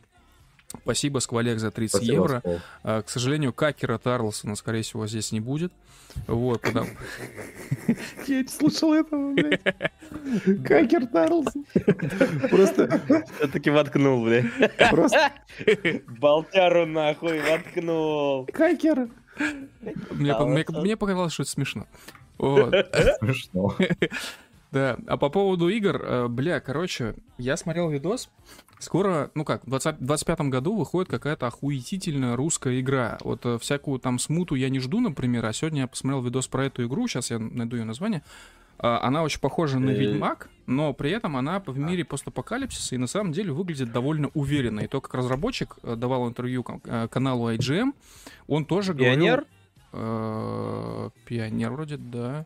[0.83, 2.43] Спасибо, Сквалех, за 30 Спасибо, евро.
[2.83, 5.73] А, К сожалению, Какера Тарлсона, скорее всего, здесь не будет.
[6.27, 6.87] Вот, потому...
[8.27, 9.61] Я не слышал этого, блядь.
[10.65, 11.65] Какер Тарлсон.
[12.49, 13.01] Просто,
[13.37, 14.43] Все-таки воткнул, бля.
[14.89, 15.31] просто
[16.07, 18.45] Болтяру нахуй воткнул.
[18.53, 19.09] Какер.
[20.11, 21.87] Мне, по- мне, мне показалось, что это смешно.
[22.37, 23.75] Смешно.
[24.71, 28.29] Да, а по поводу игр, э, бля, короче, я смотрел видос.
[28.77, 33.17] Скоро, ну как, в 20 25 году выходит какая-то охуетительная русская игра.
[33.21, 36.65] Вот э, всякую там смуту я не жду, например, а сегодня я посмотрел видос про
[36.65, 38.21] эту игру, сейчас я найду ее название.
[38.77, 39.93] А, Она очень похожа на Э.
[39.95, 44.81] Ведьмак, но при этом она в мире постапокалипсиса и на самом деле выглядит довольно уверенно.
[44.81, 47.91] И то, как разработчик давал интервью кан- каналу IGM,
[48.47, 49.45] он тоже Пионер?
[49.45, 49.47] говорил...
[49.93, 52.45] э, Пионер вроде, да.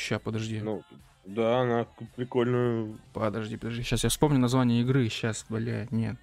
[0.00, 0.60] Ща, подожди.
[0.62, 0.82] Ну,
[1.26, 1.86] да, она
[2.16, 2.98] прикольную.
[3.12, 3.82] Подожди, подожди.
[3.82, 5.08] Сейчас я вспомню название игры.
[5.10, 6.16] Сейчас, бля, нет.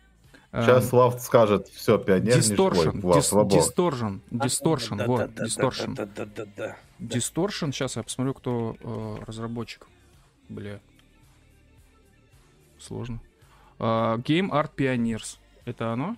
[0.51, 2.37] Эм, Сейчас Слав скажет, все, пионер
[3.01, 3.53] Влад, Дис- свобод.
[3.59, 5.29] Distortion, Distortion, вот.
[6.15, 6.77] Да-да-да.
[6.99, 9.85] Distortion, сейчас я посмотрю, кто э, разработчик.
[10.49, 10.79] Бля.
[12.79, 13.19] Сложно.
[13.79, 15.37] А, Game Art Pioneers.
[15.65, 16.15] Это оно?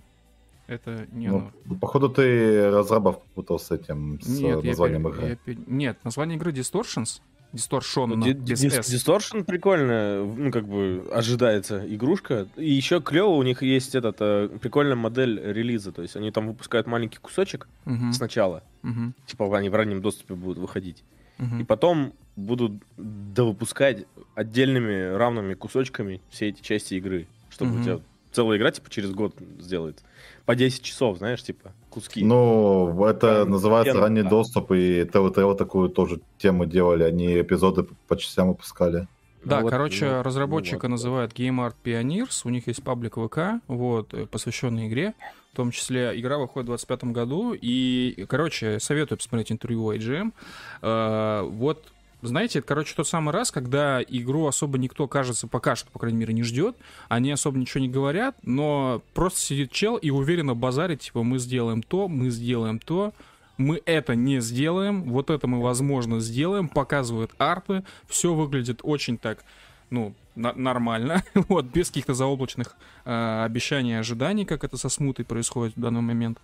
[0.68, 1.52] Это не оно.
[1.66, 5.38] Ну, походу ты разрабов попутал с этим, с Нет, я названием пер- игры.
[5.48, 7.22] я Нет, название игры Distortions.
[7.54, 8.94] Distortion, Ну, без Дис- S.
[8.94, 12.48] Distortion прикольная, ну, как бы, ожидается игрушка.
[12.56, 15.92] И еще клево, у них есть этот, э, прикольная модель релиза.
[15.92, 18.64] То есть они там выпускают маленький кусочек Мгм, сначала.
[18.84, 21.04] мгм, Типа они в раннем доступе будут выходить.
[21.40, 21.62] мгм.
[21.62, 27.28] И потом будут довыпускать отдельными равными кусочками все эти части игры.
[27.50, 27.82] Чтобы Мгм.
[27.82, 28.00] у тебя
[28.32, 30.04] целая игра, типа, через год сделает.
[30.46, 32.24] По 10 часов, знаешь, типа, куски.
[32.24, 34.30] Ну, это Там называется офигенно, ранний да.
[34.30, 39.08] доступ, и ТВТО такую тоже тему делали, они эпизоды по частям выпускали.
[39.44, 40.90] Да, вот, короче, ну, разработчика вот.
[40.90, 45.14] называют Game Art Pioneers, у них есть паблик ВК, вот, э, посвященный игре,
[45.54, 50.34] в том числе игра выходит в 25 году, и, короче, советую посмотреть интервью IGM.
[50.82, 51.86] Э, Вот,
[52.22, 56.18] знаете, это, короче, тот самый раз, когда игру особо никто, кажется, пока что, по крайней
[56.18, 56.76] мере, не ждет,
[57.08, 61.82] они особо ничего не говорят, но просто сидит чел и уверенно базарит, типа, мы сделаем
[61.82, 63.14] то, мы сделаем то,
[63.58, 69.44] мы это не сделаем, вот это мы, возможно, сделаем, показывают арты, все выглядит очень так,
[69.90, 75.76] ну, нормально, вот, без каких-то заоблачных э, обещаний и ожиданий, как это со смутой происходит
[75.76, 76.40] в данный момент.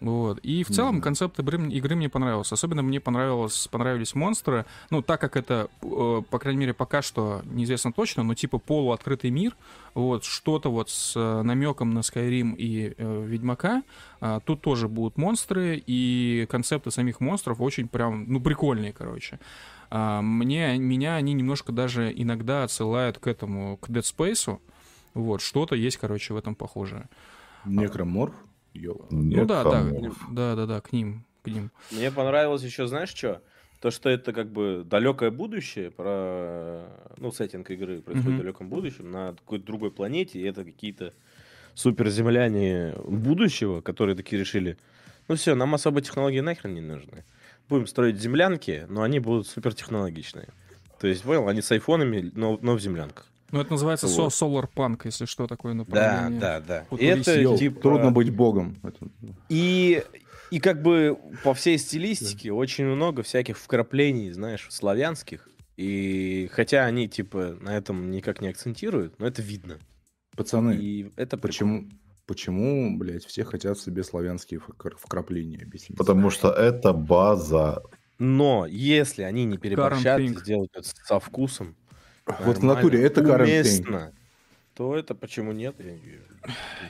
[0.00, 0.38] Вот.
[0.38, 1.02] И в целом Мгм.
[1.02, 2.54] концепт игры мне понравился.
[2.54, 4.64] Особенно мне понравилось, понравились монстры.
[4.90, 9.30] Ну, так как это, э, по крайней мере, пока что неизвестно точно, но типа полуоткрытый
[9.30, 9.56] мир,
[9.94, 13.82] вот, что-то вот с э, намеком на Skyrim и э, Ведьмака.
[14.20, 19.38] А, тут тоже будут монстры, и концепты самих монстров очень прям, ну, прикольные, короче.
[19.90, 24.58] А, мне, меня они немножко даже иногда отсылают к этому, к Dead Space.
[25.14, 27.08] Вот, что-то есть, короче, в этом похожее.
[27.64, 28.34] Некроморф?
[28.74, 29.06] Ёлка.
[29.10, 30.18] ну да, да, Некроморф.
[30.30, 31.70] да, да, да, к ним, к ним.
[31.90, 33.42] Мне понравилось еще, знаешь что?
[33.80, 38.34] То, что это как бы далекое будущее, про, ну, сеттинг игры происходит Мгм.
[38.36, 41.12] в далеком будущем, на какой-то другой планете, и это какие-то
[41.74, 44.76] суперземляне будущего, которые такие решили,
[45.28, 47.24] ну все, нам особо технологии нахрен не нужны.
[47.68, 50.48] Будем строить землянки, но они будут супертехнологичные.
[50.98, 53.26] То есть, понял, они с айфонами, но, но в землянках.
[53.50, 54.32] Ну, это называется Вот.
[54.32, 56.40] Solar Punk, если что такое Да, направление.
[56.40, 56.84] да, да.
[56.90, 57.30] Футуристики.
[57.30, 57.80] это Йоу, типа...
[57.80, 58.76] Трудно быть богом.
[59.48, 60.02] И,
[60.50, 65.48] и как бы по всей стилистике очень много всяких вкраплений, знаешь, славянских.
[65.76, 69.78] И хотя они, типа, на этом никак не акцентируют, но это видно.
[70.36, 71.88] Пацаны, И это почему,
[72.26, 75.96] почему, блядь, все хотят себе славянские вкр- вкрапления объяснить?
[75.96, 77.82] Потому что это база.
[78.18, 81.76] Но если они не переборщат сделают это со вкусом,
[82.40, 84.12] Вот в натуре это уместно,
[84.74, 85.74] то это почему нет?
[85.78, 86.22] Я не вижу.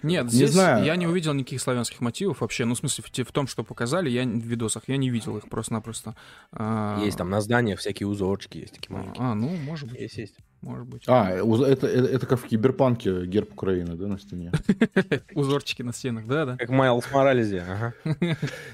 [0.02, 0.84] Нет, Не здесь знаю.
[0.84, 2.66] я не увидел никаких славянских мотивов вообще.
[2.66, 6.14] Ну, в смысле, в, том, что показали, я в видосах, я не видел их просто-напросто.
[6.52, 9.24] А, Есть там на зданиях всякие узорчики, есть такие маленькие.
[9.24, 10.36] А, ну, может быть, Есть, есть.
[10.60, 11.04] может быть.
[11.06, 14.52] А, это, это, это как в Киберпанке герб Украины, да, на стене?
[15.34, 16.56] Узорчики на стенах, да-да.
[16.58, 17.94] Как Майлз Моралезе, ага.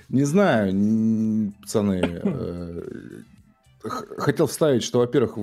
[0.09, 3.23] Не знаю, пацаны.
[3.85, 5.35] Хотел вставить, что, во-первых,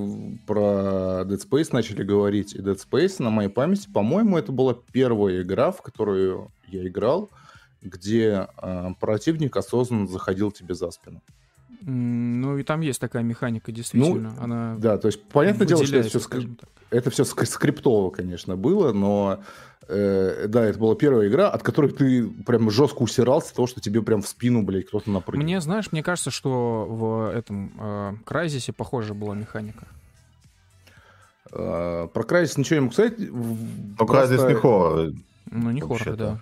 [0.47, 5.41] про Dead Space начали говорить, и Dead Space на моей памяти, по-моему, это была первая
[5.41, 7.29] игра, в которую я играл,
[7.81, 11.21] где э, противник осознанно заходил тебе за спину.
[11.81, 14.35] Ну, и там есть такая механика, действительно.
[14.39, 16.69] Она Да, то есть, понятное дело, что это все, так.
[16.91, 19.43] это все скриптово, конечно, было, но
[19.87, 24.21] да, это была первая игра, от которой ты прям жестко усирался, того, что тебе прям
[24.21, 25.43] в спину, блядь, кто-то напрыгнул.
[25.43, 29.87] Мне, знаешь, мне кажется, что в этом э, Крайзисе похожая была механика.
[31.51, 33.19] Э, Про Crysis ничего не могу сказать.
[33.19, 35.11] в- Ну, просто здесь не хоррор.
[35.51, 36.39] Ну, не хоррор, да.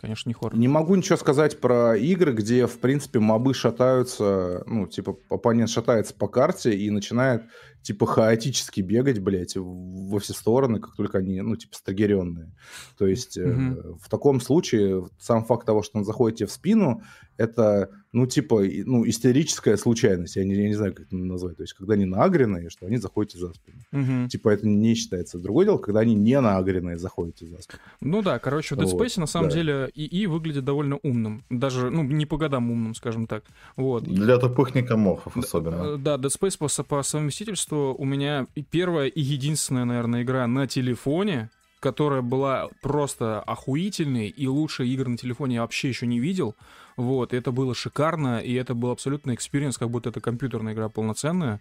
[0.00, 0.56] Конечно, не хоррор.
[0.56, 6.14] Не могу ничего сказать про игры, где, в принципе, мобы шатаются, ну, типа, оппонент шатается
[6.14, 7.42] по карте и начинает
[7.86, 12.52] типа хаотически бегать, блядь, во все стороны, как только они, ну, типа, стагеренные.
[12.98, 13.96] То есть э, Мгм.
[13.98, 17.02] в таком случае сам факт того, что он заходит тебе в спину,
[17.36, 20.36] это, ну, типа, и- ну, истерическая случайность.
[20.36, 21.56] Я не, я не знаю, как это назвать.
[21.58, 23.78] То есть когда они наагренные, что они заходят тебе за спину.
[23.92, 24.28] Мгм.
[24.28, 25.38] Типа это не считается.
[25.38, 27.78] Другое дело, когда они не наагренные заходят тебе за спину.
[28.00, 29.54] Ну да, короче, в Dead Вот, Space на самом да.
[29.54, 31.44] деле ИИ выглядит довольно умным.
[31.50, 33.44] Даже, ну, не по годам умным, скажем так.
[33.76, 34.04] Вот.
[34.04, 35.94] Для тупых некроморфов особенно.
[35.94, 40.66] Э, Да, Dead Space по, по совместительству у меня первая и единственная, наверное, игра на
[40.66, 46.54] телефоне, которая была просто охуительной, и лучшие игры на телефоне я вообще еще не видел.
[46.96, 51.60] Вот, это было шикарно, и это был абсолютно experience, как будто это компьютерная игра полноценная.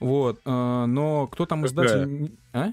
[0.00, 2.32] Вот, э, но кто там издатель...
[2.52, 2.70] А?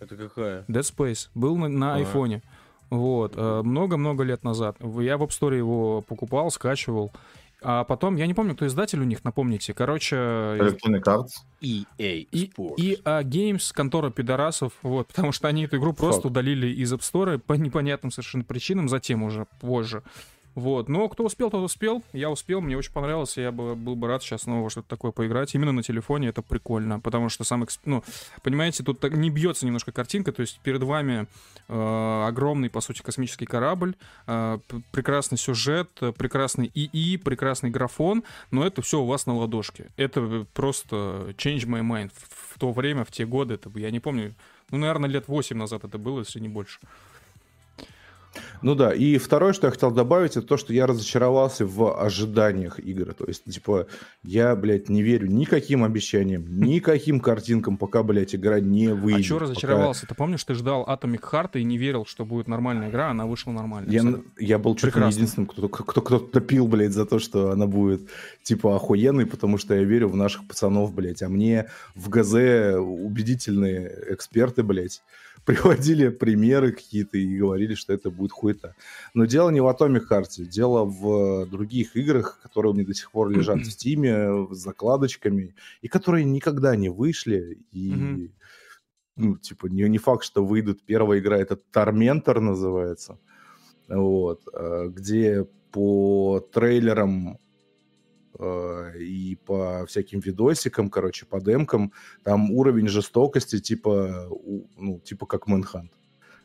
[0.00, 0.64] Это какая?
[0.68, 1.28] Dead Space.
[1.34, 1.98] Был на, на Ага.
[1.98, 2.42] айфоне.
[2.90, 4.76] Вот, э, много-много лет назад.
[4.80, 7.12] Я в App Store его покупал, скачивал.
[7.60, 9.74] А потом, я не помню, кто издатель у них, напомните.
[9.74, 11.30] Короче, Electronic Arts.
[11.60, 12.74] EA и, Sports.
[12.76, 16.30] и а, Games, контора пидорасов, вот, потому что они эту игру просто Факт.
[16.30, 20.02] удалили из App Store по непонятным совершенно причинам, затем уже позже.
[20.58, 22.02] Вот, но кто успел, тот успел.
[22.12, 25.54] Я успел, мне очень понравилось, я бы, был бы рад сейчас снова что-то такое поиграть.
[25.54, 28.02] Именно на телефоне это прикольно, потому что сам, эксп- ну,
[28.42, 31.28] понимаете, тут так не бьется немножко картинка, то есть перед вами
[31.68, 33.94] э, огромный, по сути, космический корабль,
[34.26, 34.58] э,
[34.90, 39.92] прекрасный сюжет, прекрасный ИИ, прекрасный графон, но это все у вас на ладошке.
[39.96, 42.10] Это просто change my mind.
[42.28, 44.34] В, то время, в те годы, это, я не помню,
[44.72, 46.80] ну, наверное, лет 8 назад это было, если не больше.
[48.62, 52.78] Ну да, и второе, что я хотел добавить, это то, что я разочаровался в ожиданиях
[52.78, 53.12] игры.
[53.12, 53.86] То есть, типа,
[54.22, 59.20] я, блядь, не верю никаким обещаниям, никаким картинкам, пока, блядь, игра не выйдет.
[59.20, 60.06] а что пока- разочаровался?
[60.06, 63.26] Ты помнишь, ты ждал Atomic Heart и не верил, что будет нормальная игра, а она
[63.26, 63.90] вышла нормально.
[63.90, 64.32] Я, абсолютно.
[64.38, 67.66] я был чуть ли не единственным, кто, кто, кто топил, блядь, за то, что она
[67.66, 68.08] будет,
[68.42, 71.22] типа, охуенной, потому что я верю в наших пацанов, блядь.
[71.22, 75.02] А мне в ГЗ убедительные эксперты, блядь,
[75.44, 78.74] приводили примеры какие-то и говорили, что это будет хуета.
[79.14, 83.10] Но дело не в Atomic Heart, дело в других играх, которые у меня до сих
[83.10, 88.30] пор лежат в Стиме, с закладочками, и которые никогда не вышли, и...
[89.20, 90.84] Ну, типа, не, не факт, что выйдут.
[90.86, 93.18] Первая игра это Tormentor называется
[93.88, 97.36] вот, э, где по трейлерам э,
[98.40, 104.28] и по всяким видосикам, короче, по демкам, там уровень жестокости типа,
[104.76, 105.90] ну, типа как Manhunt.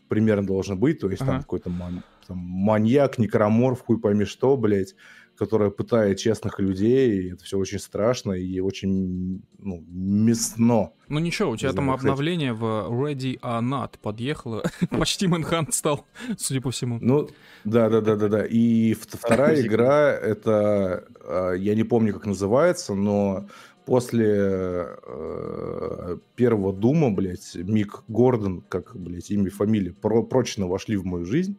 [0.09, 1.39] Примерно должен быть, то есть там Ага.
[1.39, 4.95] какой-то ман- там маньяк, некроморф, хуй пойми что, блядь,
[5.37, 10.91] которая пытает честных людей, и это все очень страшно и очень, ну, мясно.
[11.09, 12.01] Ну ничего, у тебя там кстати.
[12.01, 14.63] обновление в Ready or Not подъехало.
[14.91, 16.05] Почти Manhunt стал,
[16.37, 16.99] судя по всему.
[17.01, 17.29] Ну,
[17.63, 18.45] да, да, да, да, да.
[18.45, 23.47] И вторая игра это э, я не помню, как называется, но
[23.85, 30.95] после э, первого Дума, блядь, Мик Гордон, как, блядь, имя и фамилия, про- прочно вошли
[30.95, 31.57] в мою жизнь.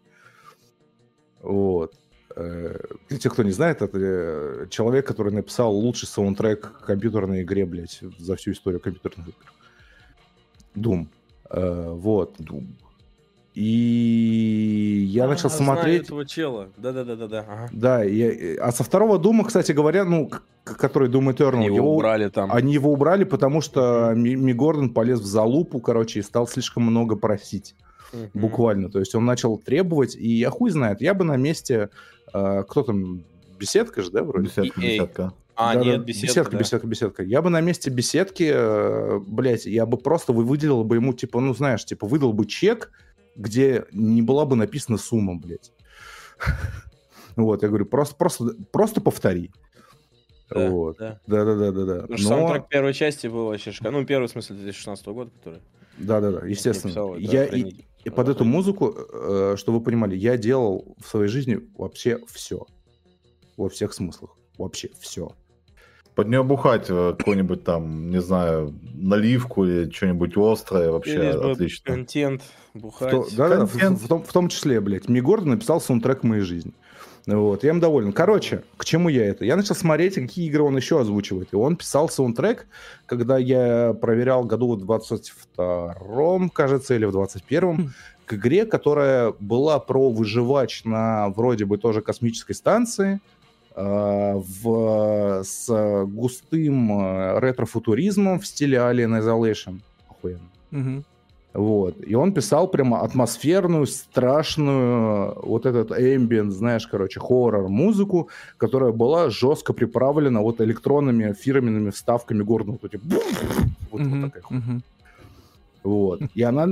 [1.43, 1.95] Вот.
[2.37, 2.77] Э,
[3.09, 7.65] Для тех, кто не знает, это э, человек, который написал лучший саундтрек к компьютерной игре,
[7.65, 9.37] блядь, за всю историю компьютерных игр.
[10.75, 11.07] Doom.
[11.51, 12.37] Э, Вот.
[13.55, 16.03] И я начал А, знаю смотреть...
[16.07, 16.69] этого чела.
[16.77, 17.39] Да-да-да-да.
[17.49, 17.69] Ага.
[17.73, 20.29] Да, я- а со второго Дума, кстати говоря, ну,
[20.65, 22.51] который Doom Eternal, Они его его- убрали там.
[22.53, 26.83] они его убрали, потому что Ми, Ми Гордон полез в залупу, короче, и стал слишком
[26.83, 27.77] много просить.
[28.15, 28.31] Мгм.
[28.35, 28.91] Буквально.
[28.91, 31.91] То есть он начал требовать, и я хуй знает, я бы на месте...
[32.33, 33.23] э, кто там?
[33.59, 34.49] Беседка же, да, вроде?
[34.49, 34.91] Десятка, EA.
[34.91, 35.33] десятка.
[35.57, 36.59] А, Да-да, нет, беседка, беседка, да.
[36.59, 37.23] беседка, беседка.
[37.23, 41.41] Я бы на месте беседки, э, блядь, я бы просто вы- выделил бы ему, типа,
[41.41, 42.91] ну, знаешь, типа, выдал бы чек,
[43.37, 45.73] где не была бы написана сумма, блядь.
[47.37, 49.51] Вот, я говорю, просто, просто, просто повтори.
[50.51, 50.99] Да, Вот.
[50.99, 51.21] да.
[51.27, 52.03] Да-да-да-да-да.
[52.03, 54.01] Потому что саундтрек первой части был вообще шикарный.
[54.01, 55.61] Ну, первый, в смысле, 2016 года, который...
[55.99, 56.89] Да-да-да, естественно.
[56.93, 57.87] написал, это Я и, охренеть.
[58.05, 62.67] И под эту музыку, э, чтобы вы понимали, я делал в своей жизни вообще все.
[63.57, 64.37] Во всех смыслах.
[64.59, 65.33] Вообще все.
[66.15, 71.85] Под нее бухать э, какую-нибудь там, не знаю, наливку или что-нибудь острое, вообще бы отлично.
[71.95, 73.11] Контент, В бухать.
[73.11, 74.01] то- да-да, в, Контент.
[74.01, 75.09] в том, в том числе, блядь.
[75.09, 76.73] Ми Гордон написал саундтрек моей жизни.
[77.27, 78.13] Вот, я им доволен.
[78.13, 79.45] Короче, к чему я это?
[79.45, 81.49] Я начал смотреть, какие игры он еще озвучивает.
[81.53, 82.67] И он писал саундтрек,
[83.07, 87.95] когда я проверял году в 22-м, кажется, или в 21-м,
[88.27, 93.21] к игре, которая была про выживач на вроде бы тоже космической станции,
[93.75, 99.81] э, в, с густым э, ретро-футуризмом в стиле Alien Isolation.
[100.09, 100.51] Охуенно.
[100.71, 101.05] Мгм.
[101.55, 101.95] Вот.
[102.05, 109.73] И он писал прямо атмосферную, страшную, вот этот ambient, знаешь, короче, хоррор-музыку, которая была жестко
[109.73, 112.79] приправлена вот электронными фирменными вставками горного.
[112.83, 113.25] Вот, эти вот,
[113.93, 114.83] вот Мгм, такая мгм.
[115.85, 116.21] Вот.
[116.35, 116.67] И она,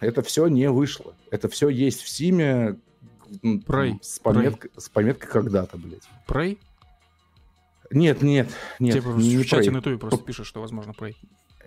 [0.00, 1.14] это все не вышло.
[1.30, 2.76] Это все есть в Симе
[3.42, 3.94] Prey.
[4.02, 6.02] с, пометкой, с пометкой когда-то, блядь.
[6.28, 6.58] Prey?
[7.90, 8.48] Нет, нет,
[8.80, 11.14] нет, в- не в чате на ютубе просто пишет, что возможно Prey.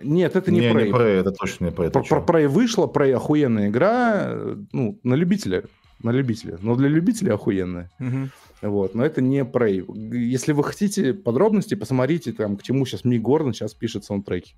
[0.02, 0.86] Нет, это не, Не, Prey.
[0.86, 1.90] не Prey, это точно не Prey.
[1.90, 4.36] Про, про Prey вышла, Prey охуенная игра,
[4.72, 5.64] ну, на любителя,
[6.02, 6.58] на любителя.
[6.62, 7.90] Но для любителя охуенная.
[7.98, 8.30] Мгм.
[8.62, 9.84] Вот, но это не Prey.
[10.14, 14.54] Если вы хотите подробности, посмотрите, там, к чему сейчас Мик Гордон сейчас пишет саундтреки.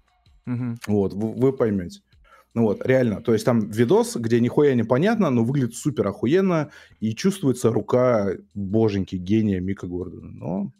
[0.46, 0.78] Мгм.
[0.86, 2.00] Вот, вы, вы поймете.
[2.54, 3.22] Ну вот, реально.
[3.22, 6.70] То есть там видос, где нихуя не понятно, но выглядит супер охуенно,
[7.00, 10.30] и чувствуется рука боженьки, гения Мика Гордона.
[10.30, 10.72] Но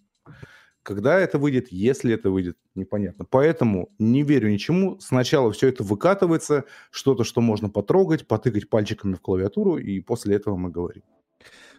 [0.83, 3.25] когда это выйдет, если это выйдет, непонятно.
[3.25, 4.99] Поэтому не верю ничему.
[5.01, 10.57] Сначала все это выкатывается, что-то, что можно потрогать, потыкать пальчиками в клавиатуру, и после этого
[10.57, 11.03] мы говорим.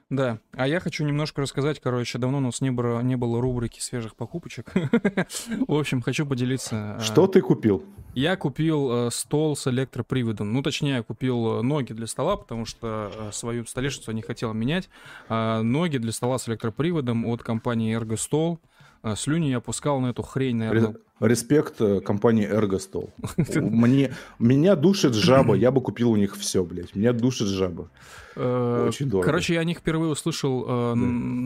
[0.10, 3.80] Да, а я хочу немножко рассказать, короче, давно у нас не было, не было рубрики
[3.80, 4.72] свежих покупочек.
[5.68, 6.98] В общем, хочу поделиться.
[6.98, 7.84] а, Что ты купил?
[8.14, 10.54] Я купил э, стол с электроприводом.
[10.54, 14.54] Ну, точнее, я купил э, ноги для стола, потому что э, свою столешницу не хотел
[14.54, 14.88] менять.
[15.30, 18.60] А ноги для стола с электроприводом от компании Ergostol.
[18.60, 18.68] А,
[19.16, 20.92] Слюни я пускал на эту хрень, наверное.
[21.20, 23.12] Ре- Респект э, компании Эргостол.
[23.56, 26.96] Мне, меня душит жаба, я бы купил у них все, блядь.
[26.96, 27.90] Меня душит жаба.
[28.36, 29.26] Э, Очень дорого.
[29.26, 30.94] Короче, я о них впервые услышал э,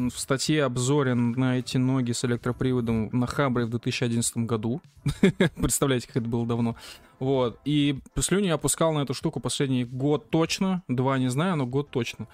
[0.09, 4.81] в статье обзоре на эти ноги с электроприводом на Хабре в 2011 году.
[5.55, 6.75] Представляете, как это было давно.
[7.19, 7.59] Вот.
[7.65, 10.83] И слюни я опускал на эту штуку последний год точно.
[10.87, 12.27] Два не знаю, но год точно.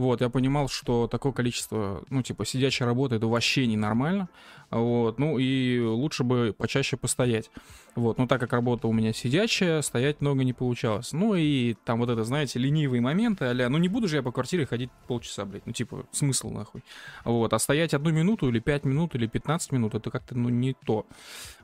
[0.00, 0.22] Вот.
[0.22, 4.30] Я понимал, что такое количество, ну, типа, сидячей работы это вообще ненормально.
[4.70, 5.18] Вот.
[5.18, 7.50] Ну, и лучше бы почаще постоять.
[7.96, 8.16] Вот.
[8.16, 11.12] Но так как работа у меня сидячая, стоять много не получалось.
[11.12, 14.32] Ну, и там вот это, знаете, ленивые моменты, а ну не буду же я по
[14.32, 15.66] квартире ходить полчаса, блядь.
[15.66, 16.82] Ну, типа, смысл нахуй.
[17.26, 17.52] Вот.
[17.52, 21.04] А стоять одну минуту или пять минут или 15 минут, это как-то, ну, не то.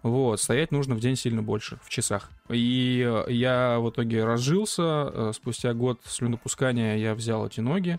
[0.03, 0.43] Вот.
[0.43, 2.31] Стоять нужно в день сильно больше, в часах.
[2.51, 4.83] И э, я в итоге разжился.
[4.83, 7.99] э, Спустя год слюнопускания я взял эти ноги.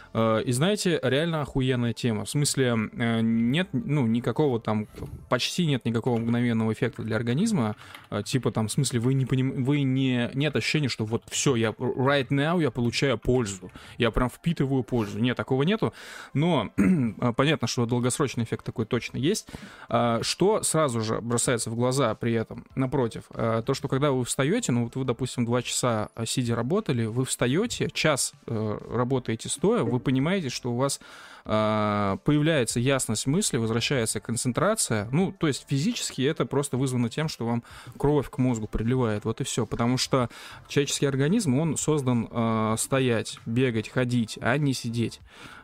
[0.13, 2.25] Э, И знаете, реально охуенная тема.
[2.25, 4.87] В смысле, э, нет, ну, никакого там,
[5.29, 7.75] почти нет никакого мгновенного эффекта для организма.
[8.09, 9.63] Э, Типа там, в смысле, вы не поним...
[9.63, 10.29] вы не...
[10.33, 13.71] Нет ощущения, что вот все, я right now я получаю пользу.
[13.97, 15.19] Я прям впитываю пользу.
[15.19, 15.93] Нет, такого нету.
[16.33, 19.47] Но э, понятно, что долгосрочный эффект такой точно есть.
[19.89, 24.71] А, Что сразу же бросается в глаза при этом, напротив, то, что когда вы встаете,
[24.71, 30.49] ну вот вы, допустим, два часа сидя работали, вы встаете, час работаете стоя, вы понимаете,
[30.49, 30.99] что у вас
[31.45, 35.07] э, появляется ясность мысли, возвращается концентрация.
[35.11, 37.63] Ну, то есть физически это просто вызвано тем, что вам
[37.97, 39.25] кровь к мозгу приливает.
[39.25, 39.65] Вот и все.
[39.65, 40.29] Потому что
[40.67, 45.19] человеческий организм, он создан э, стоять, бегать, ходить, а не сидеть.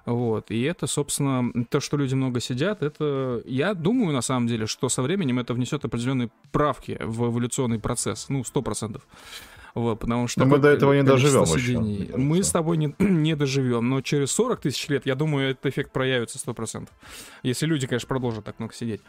[0.06, 0.52] Вот.
[0.52, 4.88] И это, собственно, то, что люди много сидят, это, я думаю, на самом деле, что
[4.88, 8.30] со временем это внесет определенные правки в эволюционный процесс.
[8.30, 9.06] Ну, сто процентов.
[9.76, 11.97] Вот, потому что Но мы до этого не доживем еще, сидений.
[11.97, 12.18] кажется.
[12.18, 15.91] Мы с тобой не, не доживем, но через 40 тысяч лет, я думаю, этот эффект
[15.91, 16.88] проявится 100%.
[17.43, 19.01] Если люди, конечно, продолжат так много сидеть.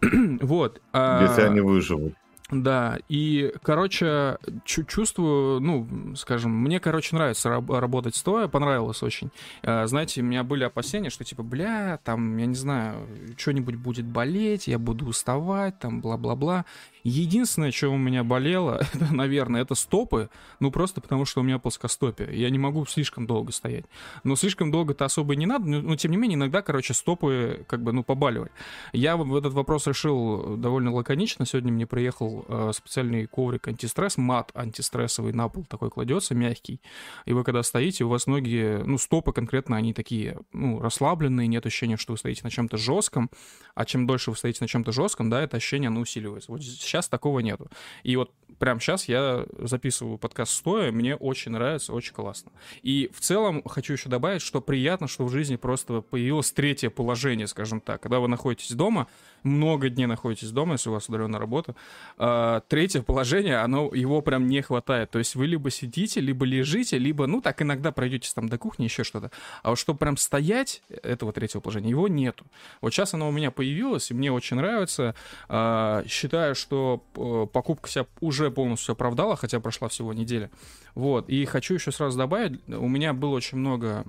[0.40, 0.80] вот.
[0.92, 2.14] а- Если они выживут.
[2.50, 9.30] да, и, короче, чу- чувствую, ну, скажем, мне, короче, нравится раб- работать стоя, понравилось очень.
[9.62, 14.04] А, Знаете, у меня были опасения, что типа, бля, там, я не знаю, что-нибудь будет
[14.04, 16.64] болеть, я буду уставать, там, бла-бла-бла.
[17.04, 21.58] Единственное, что у меня болело, это, наверное, это стопы, ну, просто потому что у меня
[21.58, 22.28] плоскостопие.
[22.32, 23.84] Я не могу слишком долго стоять.
[24.24, 27.64] Но слишком долго-то особо и не надо, но, но, тем не менее, иногда, короче, стопы,
[27.68, 28.52] как бы, ну, побаливают.
[28.94, 31.44] Я в этот вопрос решил довольно лаконично.
[31.44, 36.80] Сегодня мне приехал э, специальный коврик антистресс, мат антистрессовый на пол такой кладется, мягкий.
[37.26, 41.66] И вы когда стоите, у вас ноги, ну, стопы конкретно, они такие, ну, расслабленные, нет
[41.66, 43.30] ощущения, что вы стоите на чем-то жестком.
[43.74, 46.50] А чем дольше вы стоите на чем-то жестком, да, это ощущение, оно усиливается.
[46.50, 46.62] Вот
[46.94, 47.68] сейчас такого нету.
[48.04, 52.52] И вот прямо сейчас я записываю подкаст стоя, мне очень нравится, очень классно.
[52.82, 57.46] И в целом хочу еще добавить, что приятно, что в жизни просто появилось третье положение,
[57.46, 58.00] скажем так.
[58.00, 59.08] Когда вы находитесь дома,
[59.42, 61.74] много дней находитесь дома, если у вас удаленная работа,
[62.16, 65.10] а, третье положение, оно, его прям не хватает.
[65.10, 68.84] То есть вы либо сидите, либо лежите, либо, ну, так иногда пройдете там до кухни,
[68.84, 69.30] еще что-то.
[69.62, 72.46] А вот чтобы прям стоять, этого третьего положения, его нету.
[72.80, 75.14] Вот сейчас оно у меня появилось, и мне очень нравится.
[75.48, 76.83] А, Считаю, что
[77.16, 80.50] э, покупка себя уже полностью оправдала, хотя прошла всего неделя.
[80.94, 81.28] Вот.
[81.28, 84.04] И хочу еще сразу добавить, у меня было очень много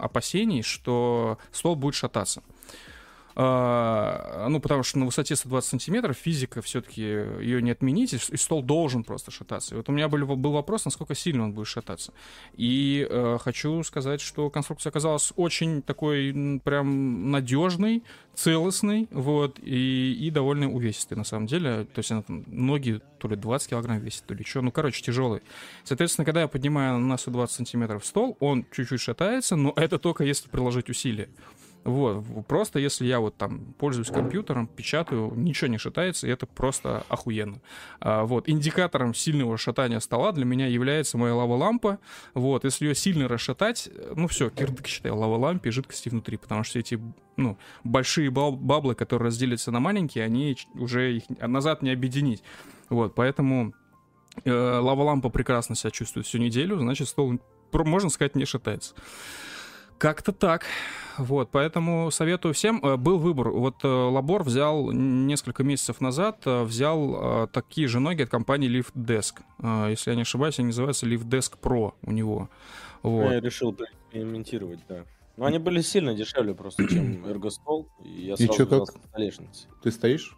[0.00, 2.42] опасений, что стол будет шататься.
[3.40, 8.64] А, ну, потому что на высоте 120 сантиметров физика все-таки ее не отменить, и стол
[8.64, 9.74] должен просто шататься.
[9.74, 12.12] И вот у меня был, был вопрос, насколько сильно он будет шататься.
[12.56, 18.02] И э, хочу сказать, что конструкция оказалась очень такой прям надежной,
[18.34, 21.84] целостный, вот, и, и довольно увесистый, на самом деле.
[21.94, 24.62] То есть она там, ноги то ли 20 килограмм весит, то ли что.
[24.62, 25.42] Ну, короче, тяжелый.
[25.84, 30.48] Соответственно, когда я поднимаю на 120 сантиметров стол, он чуть-чуть шатается, но это только если
[30.48, 31.28] приложить усилия.
[31.88, 37.02] Вот, просто если я вот там пользуюсь компьютером, печатаю, ничего не шатается, и это просто
[37.08, 37.62] охуенно.
[37.98, 41.98] А, вот, индикатором сильного шатания стола для меня является моя лава-лампа.
[42.34, 46.78] Вот, если ее сильно расшатать, ну все, кирдык, считай, лава-лампе и жидкости внутри, потому что
[46.78, 47.00] эти,
[47.38, 52.42] ну, большие баблы, которые разделятся на маленькие, они уже их назад не объединить.
[52.90, 53.72] Вот, поэтому
[54.44, 57.40] э, лава-лампа прекрасно себя чувствует всю неделю, значит, стол,
[57.72, 58.94] можно сказать, не шатается.
[59.98, 60.64] Как-то так.
[61.18, 62.80] Вот, поэтому советую всем.
[62.84, 63.50] Э, был выбор.
[63.50, 68.94] Вот э, Лабор взял несколько месяцев назад, э, взял такие же ноги от компании Lift
[68.94, 69.90] Desk.
[69.90, 72.48] Если я не ошибаюсь, они называются Lift Desk Pro у него.
[73.02, 73.30] Вот.
[73.30, 75.04] Я решил экспериментировать, да.
[75.36, 77.88] Но они были сильно дешевле просто, чем Эргостол.
[78.04, 78.96] И я сразу и взял как?
[79.10, 79.66] столешницы.
[79.82, 80.36] Ты стоишь?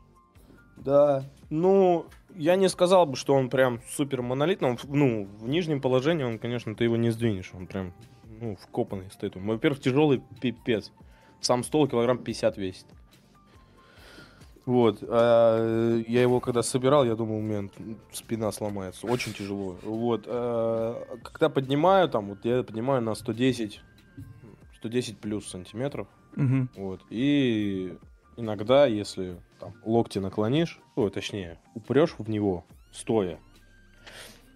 [0.77, 1.25] Да.
[1.51, 4.71] Ну, я не сказал бы, что он прям супер монолитный.
[4.71, 7.51] Он, ну, в нижнем положении он, конечно, ты его не сдвинешь.
[7.55, 7.93] Он прям
[8.41, 9.37] ну, вкопанный стоит.
[9.37, 10.93] Во-первых, тяжелый пипец.
[11.41, 12.87] Сам стол килограмм 50 весит.
[14.67, 15.03] Вот.
[15.03, 17.69] А я его когда собирал, я думал, у меня
[18.13, 19.07] спина сломается.
[19.07, 19.77] Очень тяжело.
[19.83, 20.25] Вот.
[20.27, 23.81] А когда поднимаю, там, вот я поднимаю на 110,
[24.77, 26.09] 110 плюс сантиметров.
[26.37, 26.69] Угу.
[26.77, 27.01] Вот.
[27.11, 27.97] И
[28.37, 33.39] иногда, если там локти наклонишь, ой, точнее, упрешь в него, стоя,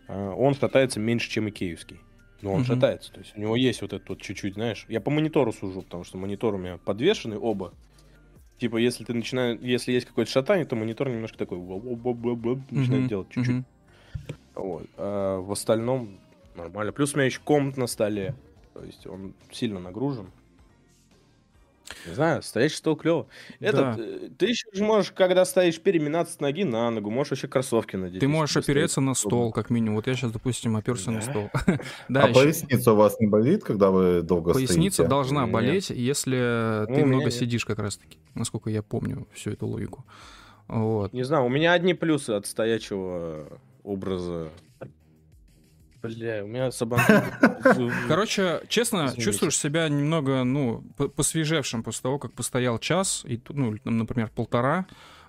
[0.08, 2.00] а, он катается меньше, чем икеевский.
[2.44, 2.66] Но он угу.
[2.66, 3.10] шатается.
[3.10, 4.84] То есть у него есть вот этот вот чуть-чуть, знаешь.
[4.90, 7.72] Я по монитору сужу, потому что монитор у меня подвешены оба.
[8.58, 13.64] Типа, если ты начинаешь, если есть какое-то шатание, то монитор немножко такой начинает делать чуть-чуть.
[14.54, 14.86] Вот.
[14.98, 16.20] А в остальном
[16.54, 16.92] нормально.
[16.92, 18.34] Плюс у меня еще комнат на столе.
[18.74, 20.30] То есть он сильно нагружен.
[22.06, 23.26] Не знаю, стоящий стол клево.
[23.60, 23.96] Этот, да.
[23.98, 27.96] Э, ты еще же можешь, когда стоишь, переминаться с ноги на ногу, можешь вообще кроссовки
[27.96, 28.20] надеть.
[28.20, 29.96] Ты можешь опереться на стол, как минимум.
[29.96, 31.12] Вот я сейчас, допустим, оперся да?
[31.12, 31.50] на стол.
[32.08, 32.40] да, а еще...
[32.40, 35.08] поясница у вас не болит, когда вы долго поясница стоите?
[35.08, 40.04] должна болеть, если ну, ты много сидишь как раз-таки, насколько я помню всю эту логику.
[40.68, 41.12] Вот.
[41.12, 44.50] Не знаю, у меня одни плюсы от стоячего образа
[46.08, 47.38] Бля, у меня собака...
[48.08, 49.22] Короче, честно, Извините.
[49.22, 50.82] чувствуешь себя немного, ну,
[51.16, 54.86] посвежевшим после того, как постоял час, и, ну, например, полтора,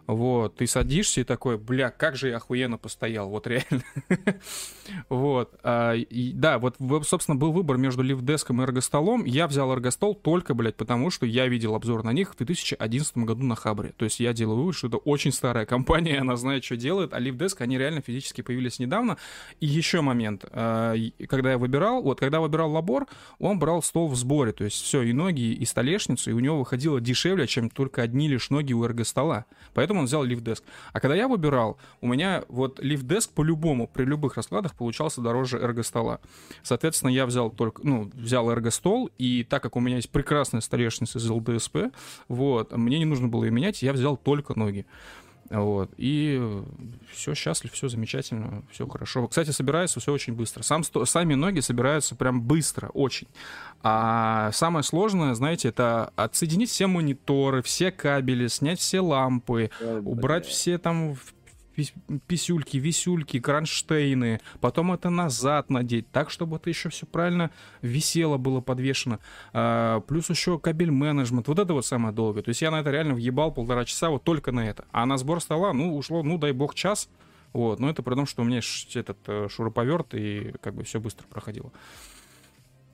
[0.07, 3.83] вот, ты садишься и такой, бля, как же я охуенно постоял, вот реально.
[5.09, 5.55] вот.
[5.63, 5.95] А,
[6.33, 6.77] да, вот,
[7.07, 9.25] собственно, был выбор между лифдеском и эргостолом.
[9.25, 13.43] Я взял эргостол только, блядь, потому что я видел обзор на них в 2011 году
[13.43, 13.93] на Хабре.
[13.97, 17.19] То есть я делаю вывод, что это очень старая компания, она знает, что делает, а
[17.19, 19.17] лифдеск, они реально физически появились недавно.
[19.59, 20.93] И еще момент, а,
[21.27, 23.07] когда я выбирал, вот, когда выбирал лабор,
[23.39, 26.59] он брал стол в сборе, то есть все, и ноги, и столешницу, и у него
[26.59, 29.45] выходило дешевле, чем только одни лишь ноги у эргостола.
[29.73, 30.63] Поэтому поэтому он взял лифт-деск.
[30.93, 36.19] А когда я выбирал, у меня вот лифт-деск по-любому при любых раскладах получался дороже эрго-стола.
[36.63, 41.19] Соответственно, я взял только, ну, взял эрго-стол, и так как у меня есть прекрасная столешница
[41.19, 41.77] из ЛДСП,
[42.27, 44.85] вот, мне не нужно было ее менять, я взял только ноги.
[45.49, 45.91] Вот.
[45.97, 46.41] И
[47.11, 49.27] все счастлив, все замечательно, все хорошо.
[49.27, 50.63] Кстати, собирается все очень быстро.
[50.63, 53.27] Сам, сами ноги собираются прям быстро, очень.
[53.83, 59.69] А самое сложное, знаете, это отсоединить все мониторы, все кабели, снять все лампы,
[60.03, 61.15] убрать все там
[62.27, 67.51] писюльки, висюльки, кронштейны, потом это назад надеть, так, чтобы это еще все правильно
[67.81, 69.19] висело, было подвешено.
[69.53, 71.47] А, плюс еще кабель менеджмент.
[71.47, 72.41] Вот это вот самое долгое.
[72.41, 74.85] То есть я на это реально въебал полтора часа вот только на это.
[74.91, 77.09] А на сбор стола, ну, ушло, ну, дай бог, час.
[77.53, 78.59] Вот, но это при том, что у меня
[78.95, 81.71] этот э, шуруповерт, и как бы все быстро проходило.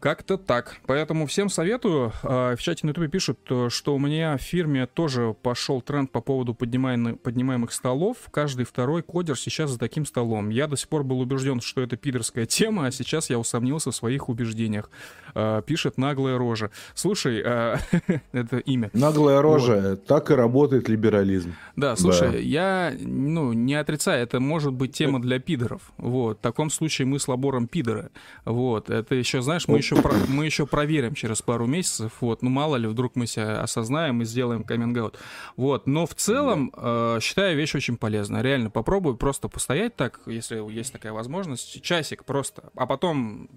[0.02, 0.78] Как-то так.
[0.88, 2.12] Поэтому всем советую.
[2.24, 6.12] А, в чате на YouTube пишут, э, что у меня в фирме тоже пошел тренд
[6.12, 8.18] по поводу поднимаемых столов.
[8.32, 10.50] Каждый второй кодер сейчас за таким столом.
[10.50, 13.96] Я до сих пор был убежден, что это пидорская тема, а сейчас я усомнился в
[13.96, 14.90] своих убеждениях.
[15.36, 16.72] А, пишет наглая рожа.
[16.96, 17.78] Слушай, а,
[18.32, 18.90] это имя.
[18.94, 19.90] Наглая рожа.
[19.92, 20.06] Вот.
[20.08, 21.54] Так и работает либерализм.
[21.76, 22.38] Да, слушай, да.
[22.40, 25.92] я ну, не отрицаю, это может быть тема для пидоров.
[25.98, 26.40] Вот.
[26.40, 28.10] В таком случае мы с лабором пидоры.
[28.46, 28.90] Вот.
[28.90, 32.50] Это еще, знаешь, мы еще еще, про, мы еще проверим через пару месяцев, вот, ну
[32.50, 35.16] мало ли, вдруг мы себя осознаем и сделаем каминг -аут.
[35.58, 38.42] Вот, но в целом э, считаю вещь очень полезная.
[38.42, 43.50] Реально, попробуй просто постоять так, если есть такая возможность, часик просто, а потом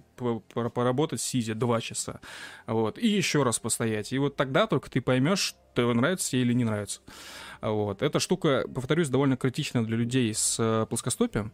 [0.73, 2.19] поработать сидя два часа,
[2.67, 4.11] вот, и еще раз постоять.
[4.11, 7.01] И вот тогда только ты поймешь, нравится тебе или не нравится.
[7.61, 8.01] Вот.
[8.01, 11.51] Эта штука, повторюсь, довольно критична для людей с э, плоскостопием.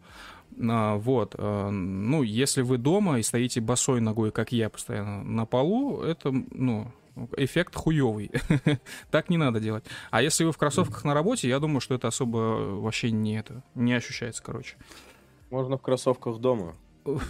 [0.68, 1.34] А, Вот.
[1.38, 6.30] э, Ну, если вы дома и стоите босой ногой, как я, постоянно на полу, это,
[6.32, 6.90] ну,
[7.36, 8.30] эффект хуёвый.
[9.10, 9.84] так не надо делать.
[10.10, 12.36] А если вы в кроссовках на работе, я думаю, что это особо
[12.80, 14.76] вообще не это, не ощущается, короче.
[15.50, 16.74] Можно в кроссовках дома.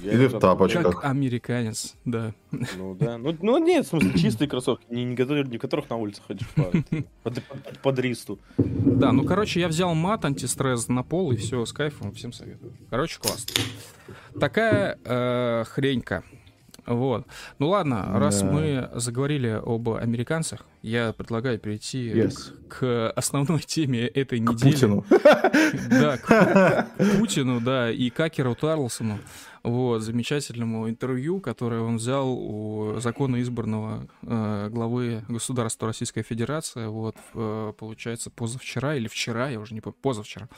[0.03, 0.97] Я Или в тапочках.
[1.01, 2.35] Как американец, да.
[2.51, 3.17] Ну да.
[3.17, 6.47] Ну, ну нет, в смысле, чистые кроссовки, не, не, которые- не которых на улице ходишь
[6.51, 6.65] по,
[7.23, 8.39] под, под- под ристу.
[8.59, 12.73] Да, ну, короче, я взял мат, антистресс на пол, и все, с кайфом, всем советую.
[12.91, 13.55] Короче, классно.
[14.39, 16.23] Такая э, хренька.
[16.87, 17.27] Вот.
[17.59, 18.47] Ну ладно, раз Да.
[18.51, 22.53] мы заговорили об американцах, я предлагаю перейти Yes.
[22.69, 24.73] к, к основной теме этой К недели.
[24.73, 25.05] Путину.
[25.91, 29.19] Да, к, к Путину, да, и Какеру Тарлсону.
[29.63, 37.15] Вот, замечательному интервью, которое он взял у законно избранного э, главы государства Российская Федерация, вот,
[37.35, 40.49] э, получается, позавчера или вчера, я уже не помню, позавчера.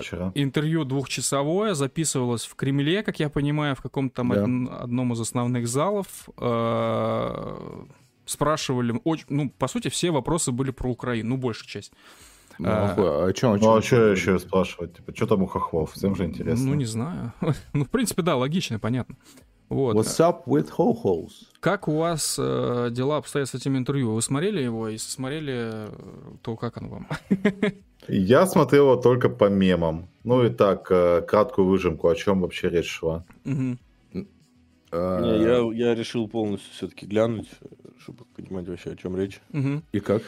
[0.00, 0.32] Вчера.
[0.34, 4.42] Интервью двухчасовое записывалось в Кремле, как я понимаю, в каком-то там Да.
[4.44, 6.06] од- одном из основных залов.
[6.38, 7.84] Э,
[8.28, 11.92] Спрашивали, ну, по сути, все вопросы были про Украину, ну, большая часть.
[12.58, 14.96] Ну, А, а чё, Ну а что еще спрашивать?
[14.96, 15.92] Типа, что там у хохлов?
[15.92, 16.66] Всем же интересно.
[16.66, 17.32] Ну, не знаю.
[17.72, 19.14] ну, в принципе, да, логично, понятно.
[19.68, 19.96] Вот.
[19.96, 21.46] What's up with ho-hos?
[21.60, 24.14] Как у вас э, дела обстоят с этим интервью?
[24.14, 24.88] Вы смотрели его?
[24.88, 25.88] Если смотрели, э,
[26.42, 27.08] то как оно вам?
[28.08, 30.08] Я смотрел его только по мемам.
[30.22, 33.24] Ну и так, э, краткую выжимку, о чем вообще речь шла.
[33.44, 33.78] Мгм.
[34.92, 37.48] А, Не, я, я решил полностью все-таки глянуть,
[37.98, 39.40] чтобы понимать вообще, о чем речь.
[39.50, 39.82] Мгм.
[39.90, 40.22] И как?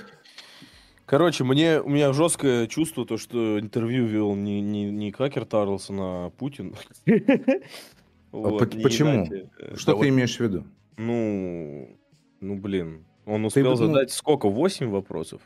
[1.07, 5.97] Короче, мне, у меня жесткое чувство, то, что интервью вел не, не, не Какер Тарлсон,
[6.01, 6.75] а Путин.
[8.33, 9.11] Вот, почему?
[9.15, 9.51] иначе.
[9.59, 10.65] Э, Что да ты вот, имеешь в виду?
[10.97, 11.97] Ну,
[12.41, 13.05] ну, блин.
[13.27, 14.49] Он успел ну- задать сколько?
[14.49, 15.41] Восемь вопросов?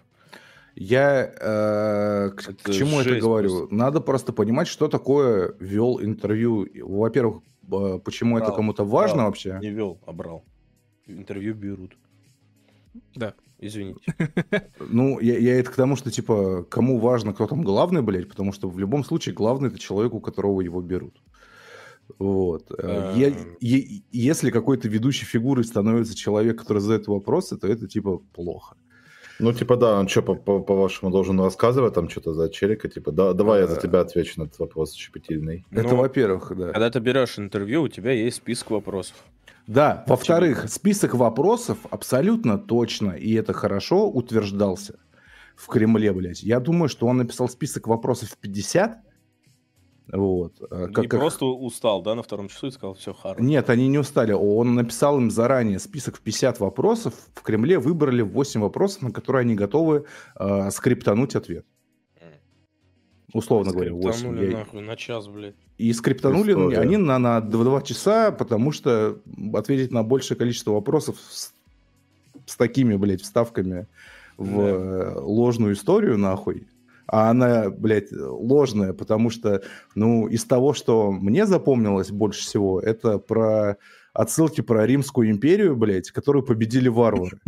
[0.74, 3.50] Я э, к, к Это чему это говорю?
[3.50, 3.74] просто.
[3.74, 6.66] Надо просто понимать, что такое вел интервью.
[6.82, 7.42] Во-первых,
[8.04, 9.26] почему это Брал, кому-то важно брал.
[9.26, 9.58] вообще?
[9.60, 10.44] Не вел, а брал.
[11.06, 11.96] Интервью берут.
[13.14, 13.34] Да.
[13.58, 14.00] Извините.
[14.90, 18.52] Ну, я, я это к тому, что, типа, кому важно, кто там главный, блядь, потому
[18.52, 21.21] что в любом случае главный это человек, у которого его берут.
[22.18, 22.70] Вот.
[22.78, 23.56] Э, е- Эм.
[23.60, 28.76] е- если какой-то ведущей фигурой становится человек, который задает вопросы, то это, типа, плохо.
[29.40, 32.88] Ну, типа, да, он что, по- по- по-вашему, должен рассказывать там что-то за челика?
[32.88, 33.80] Типа, да, давай я за Э.
[33.80, 35.64] тебя отвечу на этот вопрос щепетильный.
[35.70, 36.66] Это, Ну, во-первых, да.
[36.72, 39.16] Когда ты берешь интервью, у тебя есть список вопросов.
[39.66, 44.98] Да, во-вторых, список вопросов абсолютно точно, и это хорошо, утверждался
[45.56, 46.42] в Кремле, блядь.
[46.42, 48.98] Я думаю, что он написал список вопросов 50.
[50.10, 50.54] Вот.
[50.70, 53.40] а, и как- как- просто устал, да, на втором часу и сказал, все, хорошо.
[53.42, 54.32] Нет, они не устали.
[54.32, 57.14] Он написал им заранее список в 50 вопросов.
[57.34, 60.04] В Кремле выбрали 8 вопросов, на которые они готовы
[60.38, 61.64] э, скриптануть ответ.
[63.32, 64.12] Условно говоря, 8.
[64.12, 65.54] Скриптанули нахуй на час, блядь.
[65.78, 66.78] И скриптанули История.
[66.80, 69.18] они на, на 2 часа, потому что
[69.54, 71.54] ответить на большее количество вопросов с,
[72.44, 73.86] с такими, блядь, вставками
[74.36, 74.62] в Да.
[74.62, 76.66] э, ложную историю, нахуй.
[77.12, 79.62] А она, блядь, ложная, потому что,
[79.94, 83.76] ну, из того, что мне запомнилось больше всего, это про
[84.14, 87.38] отсылки про Римскую империю, блядь, которую победили варвары.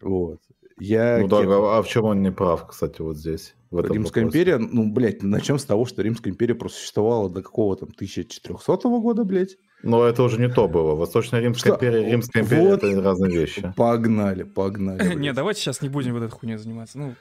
[0.00, 0.38] Вот.
[0.78, 3.54] Я Ну да, ке- а а в чем он не прав, кстати, вот здесь?
[3.70, 4.40] в этом Римская вопросе?
[4.42, 9.22] империя, ну, блядь, начнем с того, что Римская империя просуществовала до какого там 1400 года,
[9.24, 9.56] блядь.
[9.84, 10.94] Но это уже не то было.
[10.96, 11.86] Восточная Римская Что?
[11.86, 12.82] империя и Римская империя Вот.
[12.82, 13.72] это разные вещи.
[13.76, 14.98] Погнали, погнали.
[15.14, 15.34] Не, блядь.
[15.36, 16.98] давайте сейчас не будем вот этой хуйней заниматься.
[16.98, 17.14] Ну,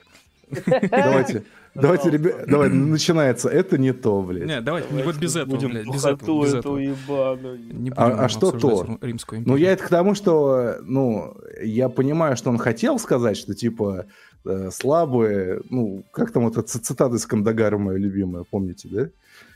[0.89, 1.43] Давайте,
[1.75, 3.49] давайте, ребят, давай, начинается.
[3.49, 4.45] Это не то, блядь.
[4.47, 7.57] не, давайте, не вот без этого, Будем блядь, без этого, без эту этого.
[7.95, 8.83] А- а что то?
[8.83, 13.37] Рим- Римскую Ну, я это к тому, что, ну, я понимаю, что он хотел сказать,
[13.37, 14.05] что, типа,
[14.45, 19.09] э, слабые, ну, как там вот эта цитата из Кандагара моя любимая, помните, да?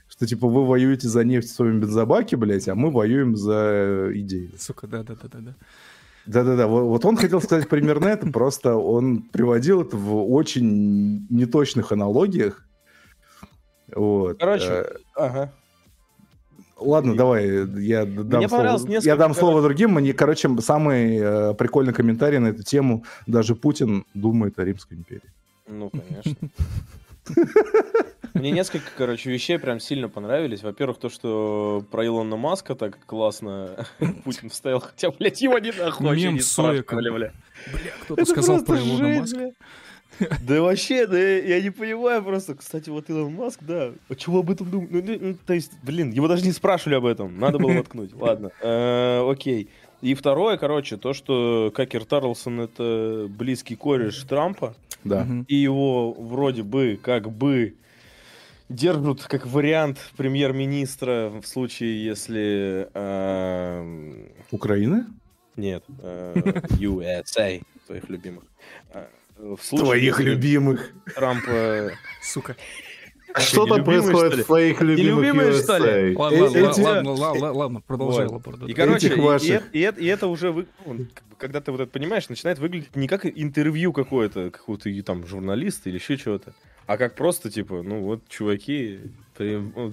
[0.10, 4.52] Что, типа, вы воюете за нефть в своем бензобаке, блядь, а мы воюем за идеи.
[4.60, 5.56] Сука, да-да-да-да.
[6.26, 11.92] Да-да-да, вот, вот он хотел сказать примерно это, просто он приводил это в очень неточных
[11.92, 12.66] аналогиях.
[13.94, 14.40] Вот.
[14.40, 15.54] Короче, Э, ага.
[16.80, 17.46] Ладно, давай,
[17.82, 19.92] я дам, Мне понравилось слово, несколько, я дам слово другим.
[19.92, 23.06] Мне, короче, самый э, прикольный комментарий на эту тему.
[23.28, 25.32] Даже Путин думает о Римской империи.
[25.68, 26.36] Ну, конечно.
[28.34, 30.64] Мне несколько, короче, вещей прям сильно понравились.
[30.64, 33.86] Во-первых, то, что про Илона Маска так классно
[34.24, 34.80] Путин вставил.
[34.80, 37.00] Хотя, блядь, его не нахуй Мем не с Соиком.
[37.00, 37.32] спрашивали, бля.
[37.72, 39.38] Бля, кто-то сказал про Илона жесть, Маска.
[39.38, 39.52] бля.
[40.48, 42.56] Да вообще, да я не понимаю просто.
[42.56, 43.92] Кстати, вот Илон Маск, да.
[44.10, 44.92] А чего об этом думать?
[44.92, 47.40] Ну, ну, ну, то есть, блин, его даже не спрашивали об этом.
[47.40, 48.14] Надо было воткнуть.
[48.14, 48.52] Ладно.
[48.62, 49.70] Э, Окей.
[50.02, 55.28] И второе, короче, то, что Какер Тарлсон это близкий кореш Трампа, Да.
[55.48, 57.76] И его вроде бы как бы
[58.70, 62.88] держат как вариант премьер-министра в случае, если...
[62.94, 65.06] эм, Украины?
[65.56, 66.34] нет, э,
[66.80, 68.44] USA, твоих любимых.
[68.94, 69.06] Э,
[69.38, 70.94] В случае, Твоих любимых.
[71.16, 71.44] Трамп...
[71.48, 71.92] э,
[72.22, 72.56] Сука.
[73.40, 76.14] Что там происходит в твоих любимых Нелюбимые, что ли?
[76.14, 76.16] USA?
[76.16, 78.66] Ладно, Э- ладно, ладно, продолжай, да.
[78.68, 79.08] И, короче,
[79.74, 80.66] и- это- уже,
[81.38, 85.98] когда ты вот это понимаешь, начинает выглядеть не как интервью какое-то, какого-то там журналиста или
[85.98, 86.54] еще чего-то,
[86.86, 89.00] а как просто, типа, ну вот, чуваки,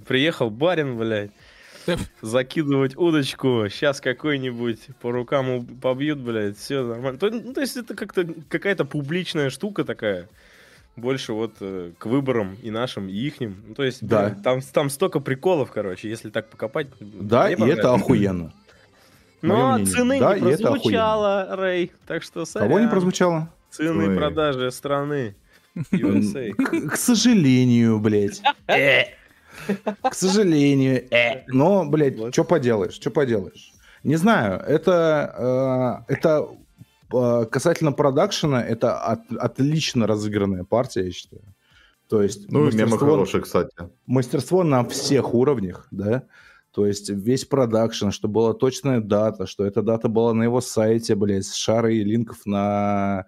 [0.07, 1.31] приехал барин, блядь,
[2.21, 7.19] закидывать удочку, сейчас какой-нибудь по рукам у- побьют, блядь, все нормально.
[7.19, 10.29] То, ну, то есть это как-то какая-то публичная штука такая,
[11.01, 13.57] больше вот э, к выборам и нашим, и ихним.
[13.69, 14.29] Ну, то есть, Да.
[14.29, 16.89] блин, там, там столько приколов, короче, если так покопать.
[17.01, 18.53] Да, мне и это охуенно.
[19.43, 21.93] Но цены Да, не прозвучало, Рэй.
[22.07, 22.69] Так что сорян.
[22.69, 23.49] Кого не прозвучало?
[23.71, 24.17] Цены Ой.
[24.17, 25.35] продажи страны.
[25.93, 26.53] USA.
[26.53, 28.43] К, к сожалению, блядь.
[30.03, 31.05] К сожалению.
[31.13, 31.43] э.
[31.49, 33.73] Но, блядь, что поделаешь, что поделаешь.
[34.05, 36.55] Не знаю, это, э, это э,
[37.11, 41.43] касательно продакшена, это от- отлично разыгранная партия, я считаю.
[42.09, 43.71] То есть Ну, и мемы мастерство- хорошие, кстати.
[44.07, 46.25] мастерство на всех уровнях, да,
[46.73, 51.15] то есть весь продакшн, что была точная дата, что эта дата была на его сайте,
[51.15, 53.27] блядь, с шарой линков на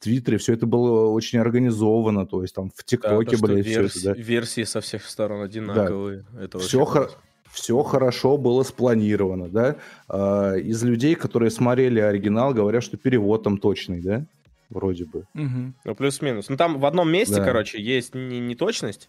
[0.00, 3.66] Твиттере, все это было очень организовано, то есть там в Да, ТикТоке, то, что блядь,
[3.66, 4.12] все верс- это, да.
[4.22, 6.24] Версии со всех сторон одинаковые.
[6.38, 7.18] Это Все, классно.
[7.58, 9.76] Все хорошо было спланировано, да.
[10.08, 14.24] А, из людей, которые смотрели оригинал, говорят, что перевод там точный, да,
[14.70, 15.24] вроде бы.
[15.34, 15.74] Мгм.
[15.84, 16.48] Ну, плюс-минус.
[16.48, 17.44] Ну, там в одном месте, Да.
[17.44, 19.08] короче, есть не- неточность,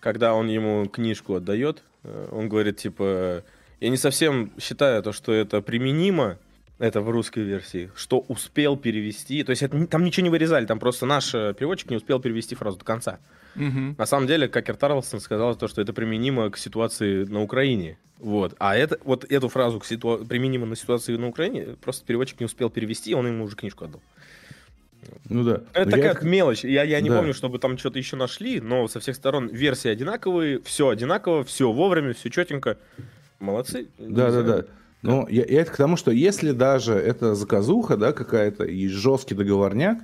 [0.00, 1.82] когда он ему книжку отдает.
[2.04, 3.42] Э, Он говорит, типа,
[3.80, 6.36] я не совсем считаю то, что это применимо,
[6.80, 9.44] это в русской версии, что успел перевести.
[9.44, 12.54] То есть это, там ничего не вырезали, там просто наш э, переводчик не успел перевести
[12.56, 13.20] фразу до конца.
[13.54, 13.94] Мгм.
[13.98, 17.98] На самом деле, Какер Тарлсон сказал то, что это применимо к ситуации на Украине.
[18.18, 18.54] Вот.
[18.58, 22.46] А это, вот эту фразу к ситуа- применимо на ситуации на Украине, просто переводчик не
[22.46, 24.00] успел перевести, он ему уже книжку отдал.
[25.28, 25.62] Ну да.
[25.72, 26.62] Это такая я- мелочь.
[26.64, 27.16] Я, я не Да.
[27.16, 31.70] помню, чтобы там что-то еще нашли, но со всех сторон версии одинаковые, все одинаково, все
[31.72, 32.76] вовремя, все четенько.
[33.38, 33.88] Молодцы.
[33.98, 34.64] Да, да, да.
[35.02, 39.34] Ну, я, я это к тому, что если даже это заказуха, да, какая-то, и жесткий
[39.34, 39.98] договорняк,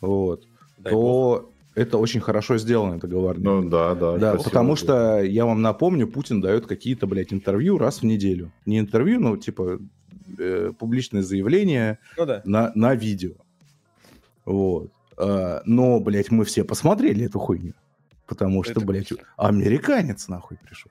[0.00, 0.44] вот,
[0.78, 1.02] Дай бог.
[1.02, 3.42] то это очень хорошо сделано, договорняк.
[3.44, 4.16] Ну да, да.
[4.18, 8.52] да, потому что, я вам напомню, Путин дает какие-то, блядь, интервью раз в неделю.
[8.66, 9.80] Не интервью, но, типа,
[10.38, 12.42] э, публичное заявление Ну да.
[12.44, 13.32] на, на видео.
[14.44, 14.90] Вот.
[15.16, 17.72] А, но, блядь, мы все посмотрели эту хуйню.
[18.26, 19.24] Потому что, Это блядь, точно.
[19.36, 20.90] американец нахуй пришел.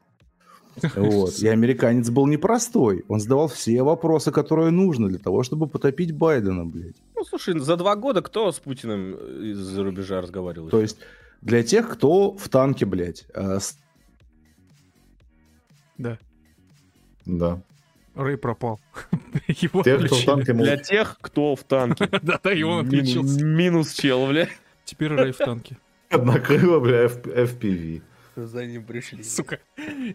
[0.95, 1.37] Вот.
[1.39, 3.05] И американец был непростой.
[3.07, 6.95] Он задавал все вопросы, которые нужно для того, чтобы потопить Байдена, блядь.
[7.15, 10.69] Ну, слушай, за два года кто с Путиным э, из-за рубежа разговаривал?
[10.69, 10.97] То есть
[11.41, 13.77] для тех, кто в танке, блядь, с-
[15.97, 16.17] Да.
[17.25, 17.61] Да.
[18.15, 18.79] Рэй пропал.
[19.47, 22.07] Его Те, кто в танке Для тех, кто в танке.
[22.21, 23.43] Да-да, и он отключился.
[23.43, 24.47] Минус чел, бля.
[24.85, 25.77] Теперь Рэй в танке.
[26.11, 28.01] накрыло, бля, F- FPV.
[28.47, 29.23] За ним пришли.
[29.23, 29.59] Сука.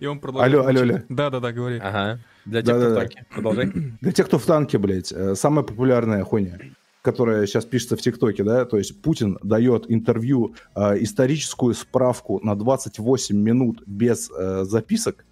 [0.01, 0.55] И он продолжает.
[0.55, 0.99] Алло, алло, алло.
[1.09, 1.79] Да-да-да, говори.
[1.83, 2.21] Ага.
[2.45, 3.01] Для тех, кто в Да-да-да.
[3.01, 3.27] танке.
[3.35, 3.66] Продолжай.
[4.01, 6.59] для тех, кто в танке, блядь, э, самая популярная хуйня,
[7.03, 12.55] которая сейчас пишется в ТикТоке, да, то есть Путин дает интервью, э, историческую справку на
[12.57, 15.25] 28 минут без э, записок,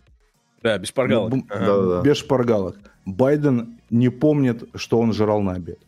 [0.63, 1.31] Да, без шпаргалок.
[1.31, 2.03] Бум- Ага.
[2.03, 2.77] Без шпаргалок.
[3.05, 5.79] Байден не помнит, что он жрал на обед.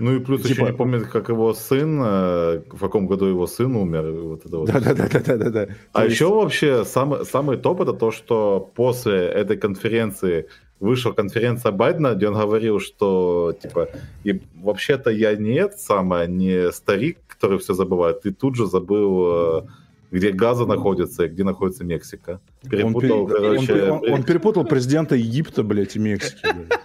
[0.00, 3.46] Ну и плюс Типа- еще не помнит, как его сын, э, в каком году его
[3.46, 4.10] сын умер.
[4.10, 4.66] Вот это вот.
[4.72, 5.68] Да-да-да-да-да-да.
[5.92, 10.46] А То есть- еще вообще самый, самый топ это то, что после этой конференции
[10.80, 13.88] вышла конференция Байдена, где он говорил, что типа
[14.24, 18.22] и вообще-то я не это самое, не старик, который все забывает.
[18.22, 19.62] Ты тут же забыл, э,
[20.10, 22.40] где Газа находится и где находится Мексика.
[22.64, 23.28] Он, Перепутал, пере- он
[23.66, 24.26] короче, он- он бред.
[24.26, 26.40] перепутал президента Египта, блядь, и Мексики.
[26.42, 26.80] блядь.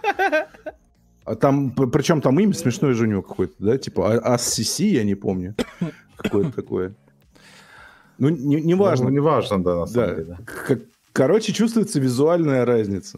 [1.26, 3.78] А там, причем там имя смешное же у него какое-то, да?
[3.78, 5.56] Типа А- Ассиси, я не помню.
[6.18, 6.94] Какое-то такое.
[8.20, 9.06] Ну, не, не важно.
[9.08, 10.16] Ну, не важно, да, на самом Да.
[10.16, 10.38] деле.
[10.46, 10.80] К-
[11.12, 13.18] Короче, чувствуется визуальная разница.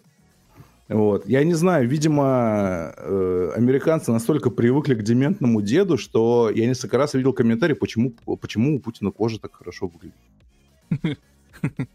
[0.88, 1.28] Вот.
[1.28, 7.14] Я не знаю, видимо, э, американцы настолько привыкли к дементному деду, что я несколько раз
[7.14, 11.20] видел комментарий, почему, почему у Путина кожа так хорошо выглядит.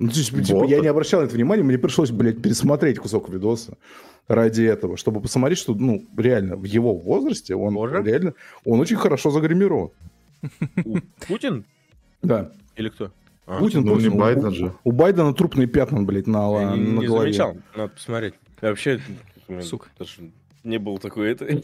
[0.00, 0.70] Ну, то есть, типа, Вот.
[0.70, 3.76] я не обращал на это внимания, мне пришлось, блядь, пересмотреть кусок видоса
[4.28, 8.00] ради этого, чтобы посмотреть, что, ну, реально, в его возрасте он Кожа?
[8.02, 8.32] реально,
[8.64, 9.90] он очень хорошо загримирован.
[11.28, 11.64] Путин
[12.22, 12.50] Да.
[12.76, 13.12] или кто?
[13.46, 14.18] А, Путин, Ну, не Путин.
[14.18, 14.72] Байден у, же.
[14.84, 17.32] У Байдена трупные пятна, блядь, на, Я не, на не голове.
[17.32, 17.56] замечал.
[17.76, 18.34] Надо посмотреть.
[18.62, 19.00] Я вообще...
[19.62, 19.88] Сука.
[19.98, 20.12] даже
[20.64, 21.60] Не был такой это.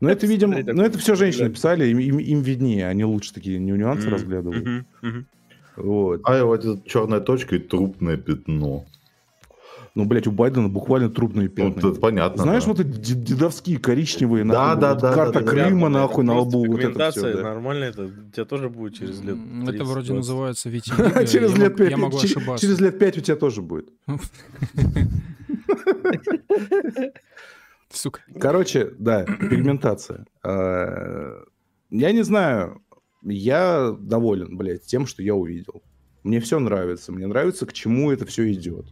[0.00, 3.58] Ну, это, видимо, ну, это все женщины писали, им, им, им виднее, они лучше такие
[3.58, 4.86] нюансы Мгм, разглядывают.
[5.76, 6.20] Вот.
[6.24, 8.84] А вот эта черная точка и трупное пятно.
[9.94, 11.88] Ну, блядь, у Байдена буквально трупные Ну, пятна.
[11.88, 12.42] это понятно.
[12.42, 12.68] Знаешь, да.
[12.70, 16.00] вот эти дед- дедовские коричневые, Да, нахуй, да, вот да, карта да, да, Крыма, Да,
[16.00, 19.36] нахуй, на лбу, вот это пигментация все, Нормально это у тебя тоже будет через лет.
[19.36, 20.14] М, Это 30, вроде 20.
[20.16, 21.26] называется витилиго.
[21.26, 22.66] Через я лет мог- пять, Я могу ошибаться.
[22.66, 23.88] через лет пять у тебя тоже будет.
[27.90, 28.20] Сука.
[28.38, 30.26] Короче, да, пигментация.
[30.44, 31.42] Э,
[31.90, 32.82] Я не знаю,
[33.34, 35.82] я доволен, блядь, тем, что я увидел.
[36.22, 37.12] Мне все нравится.
[37.12, 38.86] Мне нравится, к чему это все идет.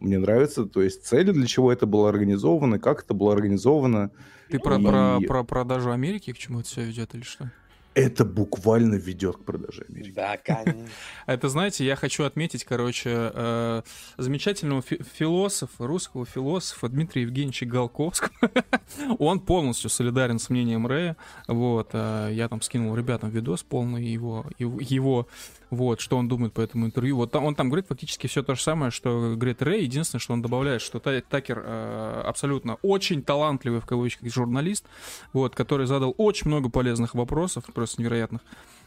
[0.00, 4.10] Мне нравится, то есть цели, для чего это было организовано, как это было организовано.
[4.50, 7.50] Ты про, И- про, про продажу Америки к чему это все ведет или что?
[7.98, 10.12] Это буквально ведет к продаже Америки.
[10.14, 10.86] Да, конечно.
[11.26, 13.82] А Это, знаете, я хочу отметить, короче, э,
[14.16, 18.30] замечательного фи- философа, русского философа Дмитрия Евгеньевича Голковского.
[19.18, 21.16] Он полностью солидарен с мнением Рэя.
[21.48, 25.26] Вот, э, я там скинул ребятам видос полный его, его,
[25.70, 27.16] вот, что он думает по этому интервью.
[27.16, 29.82] Вот там, он там говорит фактически все то же самое, что говорит Рэй.
[29.82, 34.84] Единственное, что он добавляет, что Та- Такер э, абсолютно очень талантливый, в кавычках, журналист,
[35.32, 38.42] вот, который задал очень много полезных вопросов, просто невероятных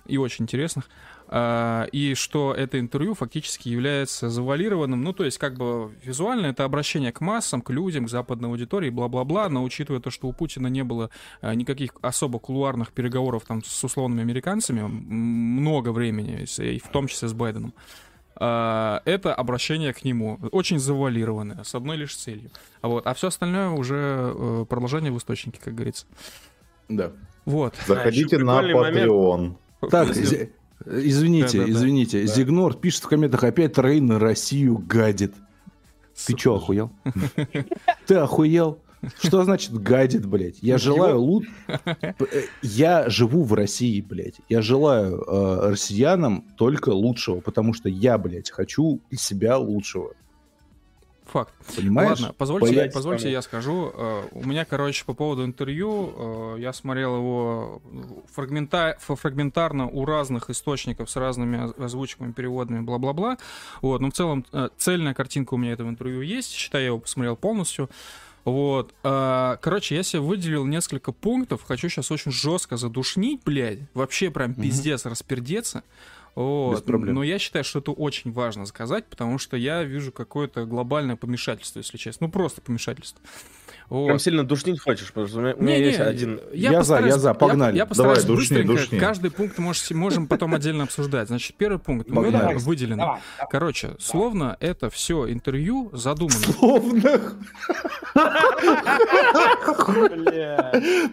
[0.08, 0.90] и очень интересных.
[1.34, 6.66] А, и что это интервью фактически является завуалированным, ну, то есть, как бы визуально это
[6.66, 10.68] обращение к массам, к людям, к западной аудитории, бла-бла-бла, но учитывая то, что у Путина
[10.68, 11.10] не было
[11.40, 17.30] а, никаких особо кулуарных переговоров там с условными американцами много времени, и в том числе
[17.30, 17.74] с Байденом,
[18.36, 22.52] а, это обращение к нему очень завуалированное, с одной лишь целью.
[22.82, 26.08] А, вот, а все остальное уже э, продолжение в источнике, как говорится.
[26.90, 27.14] Да.
[27.46, 27.76] Вот.
[27.88, 29.12] Заходите еще на прикольный момент.
[29.12, 29.90] Patreon.
[29.90, 30.08] Так,
[30.86, 31.72] Извините, Да-да-да.
[31.72, 32.22] извините.
[32.22, 32.34] Да.
[32.34, 35.34] Зигнор пишет в комментах, опять Рей на Россию гадит.
[36.26, 36.92] Ты чё, охуел?
[38.06, 38.80] Ты охуел?
[39.20, 40.58] Что значит гадит, блядь?
[40.62, 41.46] Я желаю лут...
[42.62, 44.36] Я живу в России, блядь.
[44.48, 50.14] Я желаю э, россиянам только лучшего, потому что я, блядь, хочу для себя лучшего.
[51.32, 51.54] Факт.
[51.78, 52.20] Понимаешь?
[52.20, 53.92] Ладно, позвольте, Понять позвольте я скажу.
[53.96, 56.14] Э, У меня, короче, по поводу интервью,
[56.58, 57.82] э, я смотрел его
[58.36, 63.38] фрагмента- фрагментарно у разных источников с разными оз- озвучками, переводами, бла-бла-бла.
[63.82, 66.52] Вот, но в целом э, цельная картинка у меня этого интервью есть.
[66.52, 67.90] Считай, я его посмотрел полностью.
[68.44, 68.92] Вот.
[69.04, 71.62] Короче, я себе выделил несколько пунктов.
[71.64, 73.78] Хочу сейчас очень жестко задушнить, блядь.
[73.94, 75.84] Вообще прям пиздец распердеться.
[76.36, 76.76] Вот.
[76.76, 77.16] Без проблем.
[77.16, 81.80] Но я считаю, что это очень важно сказать, потому что я вижу какое-то глобальное помешательство,
[81.80, 82.28] если честно.
[82.28, 83.22] Ну, просто помешательство.
[83.90, 84.06] Вот.
[84.06, 86.40] Прям сильно душнить хочешь, потому что у меня, у меня Не-не, есть один...
[86.54, 87.78] Я за, постараюсь- я за, погнали.
[87.78, 89.00] Я, постараюсь Давай, душни, быстренько, душни.
[89.00, 91.28] каждый пункт можете- можем потом отдельно обсуждать.
[91.28, 92.10] Значит, первый пункт.
[92.10, 92.32] Давай,
[93.50, 96.40] Короче, словно это все интервью задумано.
[96.40, 97.22] Словно.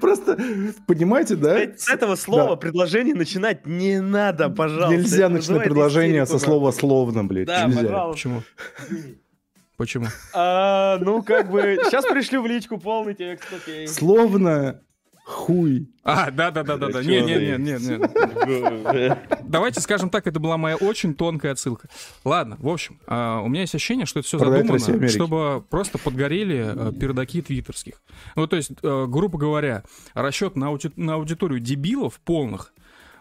[0.00, 0.38] Просто,
[0.86, 1.58] понимаете, да?
[1.76, 4.94] С этого слова предложение начинать не надо, пожалуйста.
[4.96, 7.46] Нельзя начинать предложение со слова «словно», блядь.
[7.46, 7.82] Да, Нельзя.
[7.82, 8.12] пожалуйста.
[8.12, 8.42] Почему?
[9.78, 10.06] Почему?
[10.34, 13.86] А, ну, как бы, сейчас пришлю в личку полный текст, окей.
[13.86, 14.80] Словно
[15.24, 15.88] хуй.
[16.02, 16.92] А, да, да, да, да, да.
[16.94, 17.40] Да Не, чё не, ты?
[17.40, 17.98] не, не,
[18.98, 19.18] не.
[19.44, 21.88] Давайте скажем так, это была моя очень тонкая отсылка.
[22.24, 26.72] Ладно, в общем, а, у меня есть ощущение, что это все задумано, чтобы просто подгорели
[26.74, 28.02] э, пердаки твиттерских.
[28.34, 32.72] Ну, то есть, э, грубо говоря, расчет на аудиторию дебилов полных,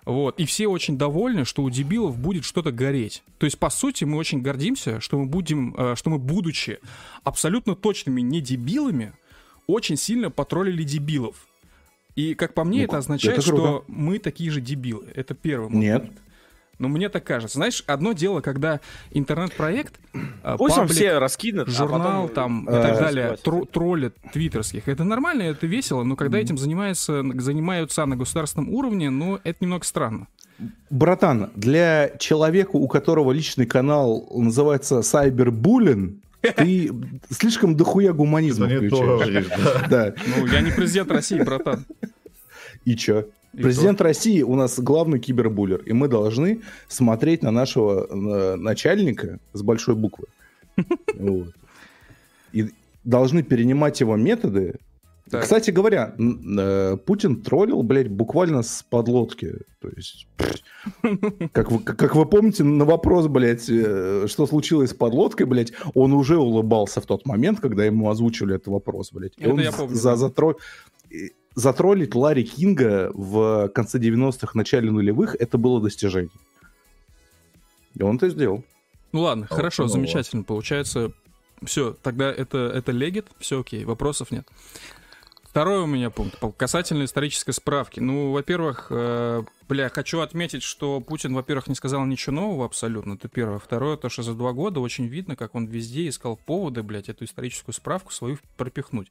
[0.08, 3.24] вот, и все очень довольны, что у дебилов будет что-то гореть.
[3.40, 6.80] То есть, по сути, мы очень гордимся, что мы будем, э, что мы, будучи
[7.26, 9.12] абсолютно точными не дебилами,
[9.68, 11.36] очень сильно потроллили дебилов.
[12.16, 13.64] И, как по мне, Ну, это означает, это круто.
[13.64, 15.08] что мы такие же дебилы.
[15.14, 16.06] Это первый мой Нет.
[16.80, 17.58] Но мне так кажется.
[17.58, 18.80] Знаешь, одно дело, когда
[19.12, 19.96] интернет-проект,
[20.44, 23.68] а, Пусть он паблик, все раскинет, а журнал потом- там и э, так далее, тро-
[23.68, 29.40] троллят твиттерских, это нормально, это весело, но когда этим занимается, занимаются на государственном уровне, ну,
[29.44, 30.28] это немного странно.
[30.90, 36.22] Братан, для человека, у которого личный канал называется Сайбербуллин,
[36.56, 36.92] ты
[37.32, 39.48] слишком дохуя гуманизма включаешь.
[39.90, 40.14] Да.
[40.38, 41.86] Ну, я не президент России, братан.
[42.86, 43.26] И чё?
[43.64, 49.96] Президент России у нас главный кибербуллер, и мы должны смотреть на нашего начальника с большой
[49.96, 50.26] буквы.
[51.16, 51.54] Вот.
[52.54, 52.70] И
[53.04, 54.76] должны перенимать его методы.
[55.30, 55.44] Так.
[55.44, 59.56] Кстати говоря, э, Путин троллил, блядь, буквально с подлодки.
[59.82, 60.28] То есть,
[61.52, 66.14] как вы, как вы помните, на вопрос, блядь, э, что случилось с подлодкой, блядь, он
[66.14, 69.34] уже улыбался в тот момент, когда ему озвучивали этот вопрос, блядь.
[69.38, 70.16] И Это он я помню, за,
[71.10, 76.30] и затроллить Ларри Кинга в конце 90-х, начале нулевых, это было достижение.
[77.96, 78.64] И он это сделал.
[79.12, 80.44] Ну ладно, А хорошо, вот, замечательно.
[80.44, 81.12] Получается,
[81.64, 84.48] все, тогда это, это легит, все окей, вопросов нет.
[85.50, 88.00] Второй у меня пункт касательно исторической справки.
[88.00, 93.28] Ну, во-первых, э, бля, хочу отметить, что Путин, во-первых, не сказал ничего нового абсолютно, это
[93.28, 93.58] первое.
[93.58, 97.26] Второе, то, что за два года очень видно, как он везде искал поводы, блядь, эту
[97.26, 99.08] историческую справку свою пропихнуть.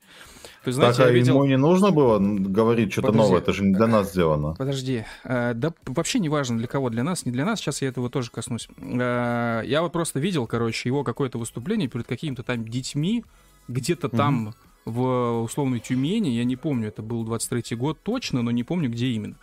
[0.63, 1.35] То есть, знаете, так, а видел...
[1.35, 3.27] ему не нужно было говорить что-то Подожди.
[3.27, 4.55] новое, это же не для нас сделано.
[4.57, 7.89] Подожди, э, да вообще не важно для кого, для нас, не для нас, сейчас я
[7.89, 8.69] этого тоже коснусь.
[8.79, 13.25] Э, Я вот просто видел, короче, его какое-то выступление перед какими-то там детьми,
[13.69, 14.55] где-то там
[14.87, 19.09] в условной Тюмени, я не помню, это был 23-й год точно, но не помню, где
[19.09, 19.37] именно.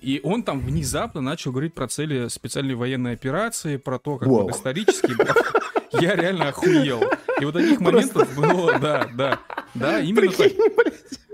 [0.00, 4.50] И он там внезапно начал говорить про цели специальной военной операции, про то, как вот
[4.50, 5.14] исторически...
[5.92, 7.00] Я реально охуел.
[7.40, 9.38] И вот таких моментов было, да, да,
[9.74, 10.52] да, именно так.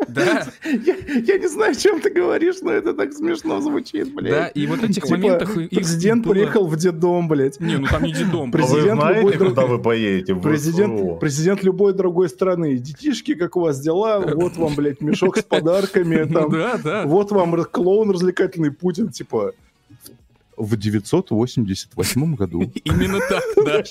[0.09, 4.31] Да, Я, я не знаю, о чем ты говоришь, но это так смешно звучит, блядь.
[4.33, 5.57] да, и вот этих Типа, моментах...
[5.57, 7.59] их Президент было- приехал в детдом, блядь.
[7.61, 8.43] Не, ну там не дедом.
[8.43, 10.35] А вы Президент знаете, любой друг- куда вы поедете?
[10.35, 11.17] В Президент, ВСУ?
[11.17, 12.77] президент любой другой страны.
[12.77, 14.21] Детишки, как у вас дела?
[14.21, 16.25] Вот вам, блядь, мешок с подарками.
[16.33, 16.51] Там.
[16.51, 17.05] да, да.
[17.07, 19.53] Вот вам клоун развлекательный Путин, типа...
[20.57, 23.83] В 988 году Именно так, да.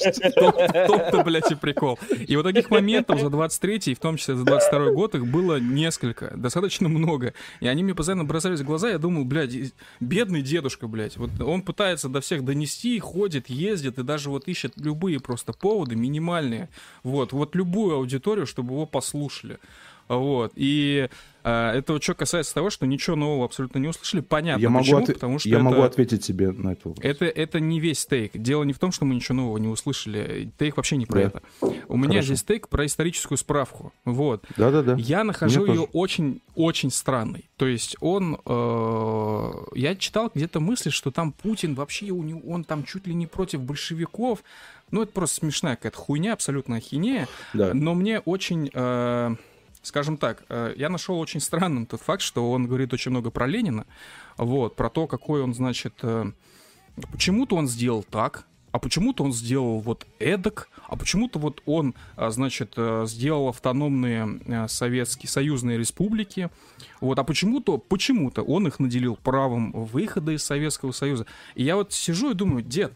[0.87, 1.99] Том-то, блядь, и прикол.
[2.27, 5.59] И вот таких моментов за 23-й, и в том числе за 22 год, их было
[5.59, 7.33] несколько, достаточно много.
[7.59, 9.53] И они мне постоянно бросались в глаза, я думал, блядь,
[9.99, 11.17] бедный дедушка, блядь.
[11.17, 15.95] Вот он пытается до всех донести, ходит, ездит, и даже вот ищет любые просто поводы,
[15.95, 16.69] минимальные.
[17.03, 19.59] Вот, вот любую аудиторию, чтобы его послушали.
[20.07, 20.53] Вот.
[20.55, 21.09] И
[21.47, 24.21] а, это вот что касается того, что ничего нового абсолютно не услышали.
[24.21, 25.63] Понятно, я, могу, почему, отве- потому что я это...
[25.63, 26.93] могу ответить тебе на это.
[27.01, 28.31] Это, это не весь тейк.
[28.33, 30.51] Дело не в том, что мы ничего нового не услышали.
[30.57, 31.25] Тейк вообще не про Да.
[31.27, 31.41] это.
[31.87, 32.25] У меня Хорошо.
[32.27, 33.93] здесь тейк про историческую справку.
[34.05, 34.43] Вот.
[34.57, 34.95] Да-да-да.
[34.97, 35.89] Я нахожу Мне ее тоже.
[35.93, 37.49] очень, очень странной.
[37.57, 38.39] То есть он...
[38.45, 43.13] э, я читал где-то мысли, что там Путин вообще, у него, он там чуть ли
[43.13, 44.43] не против большевиков.
[44.91, 47.27] Ну, это просто смешная какая-то хуйня, абсолютно ахинея.
[47.53, 47.73] Да.
[47.73, 49.35] Но мне очень, э,
[49.85, 53.47] скажем так, э, я нашел очень странным тот факт, что он говорит очень много про
[53.47, 53.85] Ленина,
[54.37, 56.31] вот, про то, какой он, значит, э,
[57.11, 62.29] почему-то он сделал так, а почему-то он сделал вот эдак, а почему-то вот он, а,
[62.29, 66.49] значит, э, сделал автономные э, советские, союзные республики,
[66.99, 71.25] вот, а почему-то, почему-то он их наделил правом выхода из Советского Союза.
[71.53, 72.91] И я вот сижу и думаю, дед,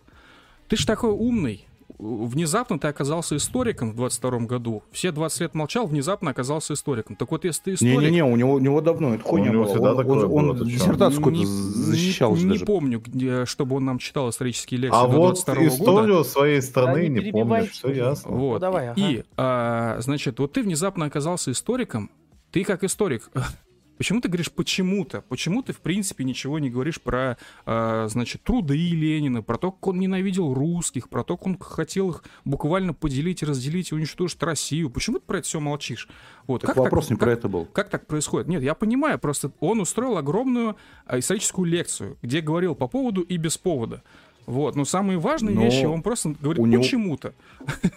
[0.68, 1.66] ты ж такой умный,
[2.00, 4.84] внезапно ты оказался историком в 22 году.
[4.92, 7.16] Все 20 лет молчал, внезапно оказался историком.
[7.18, 8.00] Так вот, если ты историк...
[8.00, 9.66] Не-не-не, у него, у него давно это хуйня была.
[9.68, 10.64] Он, он- он чё?
[10.66, 15.08] диссертацию какую-то не, защищал не, не помню, где, чтобы он нам читал исторические лекции А
[15.08, 15.68] до вот 22 года.
[15.76, 18.32] историю своей страны Да не не помнишь, все ясно.
[18.32, 18.54] Вот.
[18.54, 19.00] Ну, давай, ага.
[19.02, 22.10] И, а, значит, вот ты внезапно оказался историком.
[22.52, 23.30] Ты как историк,
[24.00, 25.22] почему ты говоришь почему-то?
[25.28, 29.88] Почему ты, в принципе, ничего не говоришь про, а, значит, труды Ленина, про то, как
[29.88, 34.90] он ненавидел русских, про то, как он хотел их буквально поделить разделить и уничтожить Россию?
[34.90, 36.08] Почему ты про это все молчишь?
[36.48, 37.66] Вот, Так как вопрос так- не про как- это был.
[37.66, 38.48] как так происходит?
[38.48, 43.36] Нет, я понимаю, просто он устроил огромную а, историческую лекцию, где говорил по поводу и
[43.38, 44.02] без повода.
[44.50, 47.34] Вот, но самые важные Но вещи он просто говорит него- почему-то.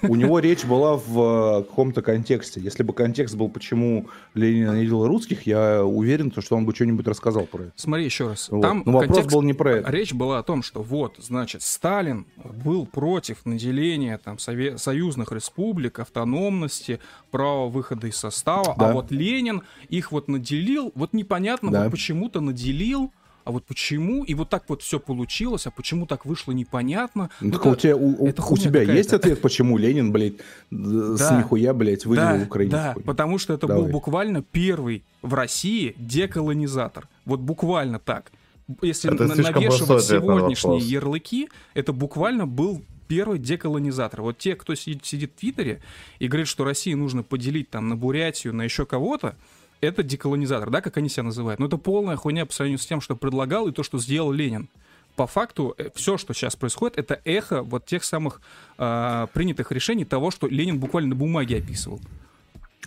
[0.02, 2.60] У него речь была в э, каком-то контексте.
[2.60, 7.06] Если бы контекст был, почему Ленин ненавидел русских, я уверен, то, что он бы что-нибудь
[7.08, 7.72] рассказал про это.
[7.76, 8.50] Смотри еще раз.
[8.50, 8.60] Вот.
[8.60, 9.90] Там Но вопрос контекст- был не про это.
[9.90, 12.26] Речь была о том, что вот, значит, Сталин
[12.64, 16.98] был против наделения там сове- союзных республик, автономности,
[17.30, 18.90] права выхода из состава, Да.
[18.90, 21.84] а вот Ленин их вот наделил, вот непонятно, Да.
[21.84, 23.10] вот почему-то наделил,
[23.44, 27.30] а вот почему, и вот так вот все получилось, а почему так вышло непонятно.
[27.40, 30.12] Ну, Ну, так у это- тебя, у, у- это у тебя есть ответ, почему Ленин,
[30.12, 30.34] блядь,
[30.70, 31.38] д- с Да.
[31.38, 32.70] нихуя, блядь, выделил да, Украину?
[32.72, 33.82] Да, потому что это Давай.
[33.84, 37.08] был буквально первый в России деколонизатор.
[37.24, 38.32] Вот буквально так.
[38.80, 44.22] Если Это навешивать сегодняшние ярлыки, это буквально был первый деколонизатор.
[44.22, 45.82] Вот те, кто сидит, сидит в Твиттере
[46.18, 49.36] и говорит, что России нужно поделить там на Бурятию, на еще кого-то,
[49.82, 51.60] это деколонизатор, да, как они себя называют.
[51.60, 54.68] Но это полная хуйня по сравнению с тем, что предлагал и то, что сделал Ленин.
[55.16, 58.40] По факту, все, что сейчас происходит, это эхо вот тех самых
[58.78, 62.00] а, принятых решений того, что Ленин буквально на бумаге описывал.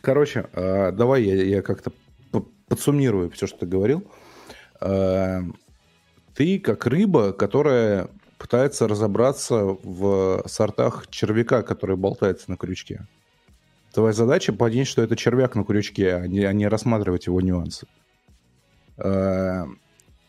[0.02, 1.92] Короче, э, давай я, я как-то
[2.32, 4.04] по- подсуммирую все, что ты говорил.
[4.82, 5.42] Э,
[6.34, 13.06] Ты как рыба, которая пытается разобраться в сортах червяка, который болтается на крючке.
[13.96, 17.88] Твоя задача понять, что это червяк на крючке, а не, а не рассматривать его нюансы.
[18.98, 19.64] Э,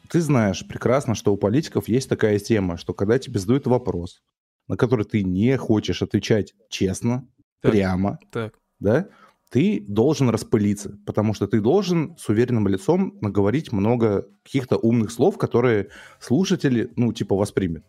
[0.09, 4.23] Ты знаешь прекрасно, что у политиков есть такая тема, что когда тебе задают вопрос,
[4.69, 7.27] на который ты не хочешь отвечать честно,
[7.61, 7.73] Так.
[7.73, 8.55] прямо, Так.
[8.79, 9.09] да,
[9.51, 15.39] ты должен распылиться, потому что ты должен с уверенным лицом наговорить много каких-то умных слов,
[15.39, 15.89] которые
[16.21, 17.83] слушатели, ну, типа, воспримут.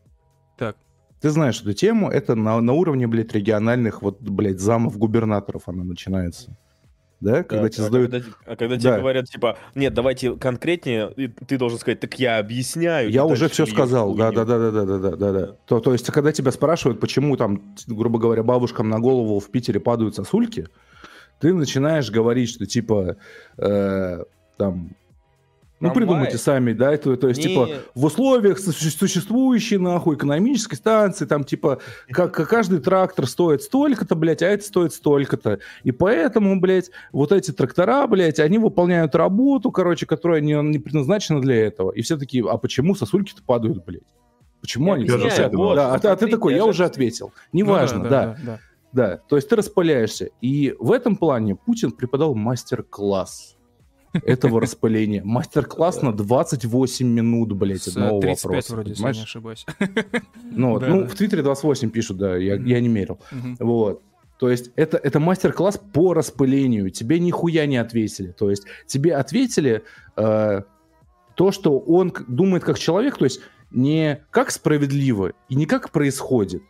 [0.57, 0.75] Так.
[1.21, 5.83] Ты знаешь эту тему, это на, на уровне, блядь, региональных, вот, блядь, замов губернаторов она
[5.83, 6.55] начинается.
[7.19, 8.11] да, когда Да, тебе а задают...
[8.11, 8.99] когда, а когда тебе Да.
[8.99, 13.09] говорят, типа, нет, давайте конкретнее, и ты должен сказать, так я объясняю.
[13.09, 14.45] Я уже все сказал, да, хуйню.
[14.45, 15.45] да, да, да, да, да, да, да.
[15.65, 19.79] То, то есть, когда тебя спрашивают, почему там, грубо говоря, бабушкам на голову в Питере
[19.79, 20.67] падают сосульки,
[21.39, 23.17] ты начинаешь говорить, что типа
[23.57, 24.23] э,
[24.57, 24.95] там,
[25.79, 27.49] ну придумайте сами, да, это, то есть Не.
[27.49, 33.61] типа в условиях су- существующей нахуй экономической станции, там типа как, как каждый трактор стоит
[33.61, 39.13] столько-то, блядь, а это стоит столько-то, и поэтому, блядь, вот эти трактора, блядь, они выполняют
[39.15, 43.85] работу, короче, которая не, не предназначена для этого, и все такие, а почему сосульки-то падают,
[43.85, 44.01] блядь?
[44.61, 45.03] Почему Я они?
[45.09, 47.31] объясняю, вот, да, а, ты- а ты такой, я я же уже ответил.
[47.53, 48.59] Неважно, Ну да, да.
[48.91, 49.17] да.
[49.29, 50.29] То есть ты распыляешься.
[50.41, 53.56] И в этом плане Путин преподал мастер-класс
[54.13, 55.23] этого распыления.
[55.23, 58.73] Мастер-класс на 28 минут, блядь, одного 35 вопроса.
[58.73, 59.65] вроде, если не ошибаюсь.
[60.43, 61.07] Ну, вот, Да, ну, да.
[61.07, 63.19] в Твиттере 28 пишут, да, я, я не мерил.
[63.59, 64.01] Вот.
[64.39, 66.89] То есть это, это мастер-класс по распылению.
[66.91, 68.31] Тебе нихуя не ответили.
[68.31, 69.83] То есть тебе ответили
[70.15, 70.61] э,
[71.35, 73.41] то, что он думает как человек, то есть
[73.71, 76.61] не как справедливо и не как происходит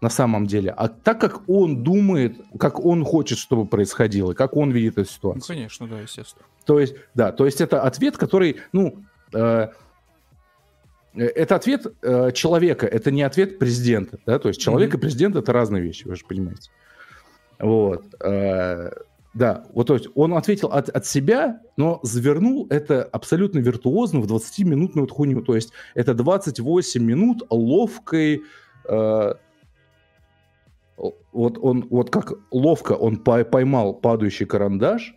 [0.00, 4.70] на самом деле, а так, как он думает, как он хочет, чтобы происходило, как он
[4.70, 5.56] видит эту Ну, ситуацию.
[5.56, 6.44] конечно, да, естественно.
[6.64, 9.02] То есть, да, то есть это ответ, который, ну,
[9.34, 9.68] э,
[11.14, 14.98] э, это ответ э, человека, это не ответ президента, да, то есть человек Мгм.
[14.98, 16.70] и президент это разные вещи, вы же понимаете.
[17.58, 18.90] Вот, э,
[19.34, 24.26] да, вот то есть он ответил от, от себя, но завернул это абсолютно виртуозно в
[24.32, 28.42] 20-минутную вот хуйню, то есть это 28 минут ловкой
[28.88, 29.34] э,
[31.32, 35.14] вот он, вот как ловко он пой- поймал падающий карандаш,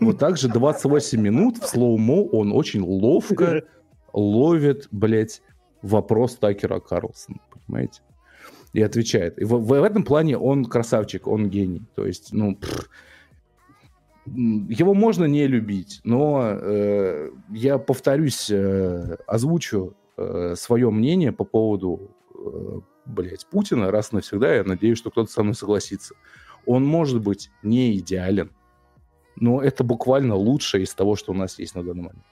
[0.00, 3.64] вот так же 28 минут в слоумо он очень ловко
[4.12, 5.42] ловит, блядь,
[5.82, 8.02] вопрос Такера Карлсона, понимаете?
[8.72, 9.38] И отвечает.
[9.38, 11.82] И в, в этом плане он красавчик, он гений.
[11.94, 12.88] То есть, ну, пф,
[14.26, 19.94] м, его можно не любить, но э, я повторюсь, э, озвучу
[20.54, 24.54] свое мнение по поводу, э, блядь, Путина раз и навсегда.
[24.54, 26.14] Я надеюсь, что кто-то со мной согласится.
[26.66, 28.50] Он может быть не идеален,
[29.36, 32.24] но это буквально лучшее из того, что у нас есть на данный момент.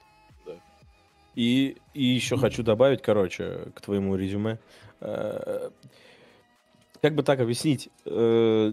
[1.34, 4.58] И, и еще хочу добавить, короче, к твоему резюме.
[5.00, 5.70] Э,
[7.00, 7.88] Как бы так объяснить?
[8.04, 8.72] Э,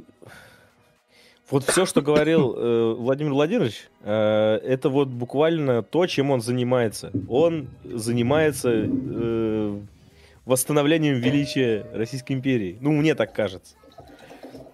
[1.49, 7.11] Вот все, что говорил э, Владимир Владимирович, это вот буквально то, чем он занимается.
[7.29, 8.89] Он занимается
[10.47, 12.77] восстановлением величия Российской империи.
[12.81, 13.75] Ну, мне так кажется.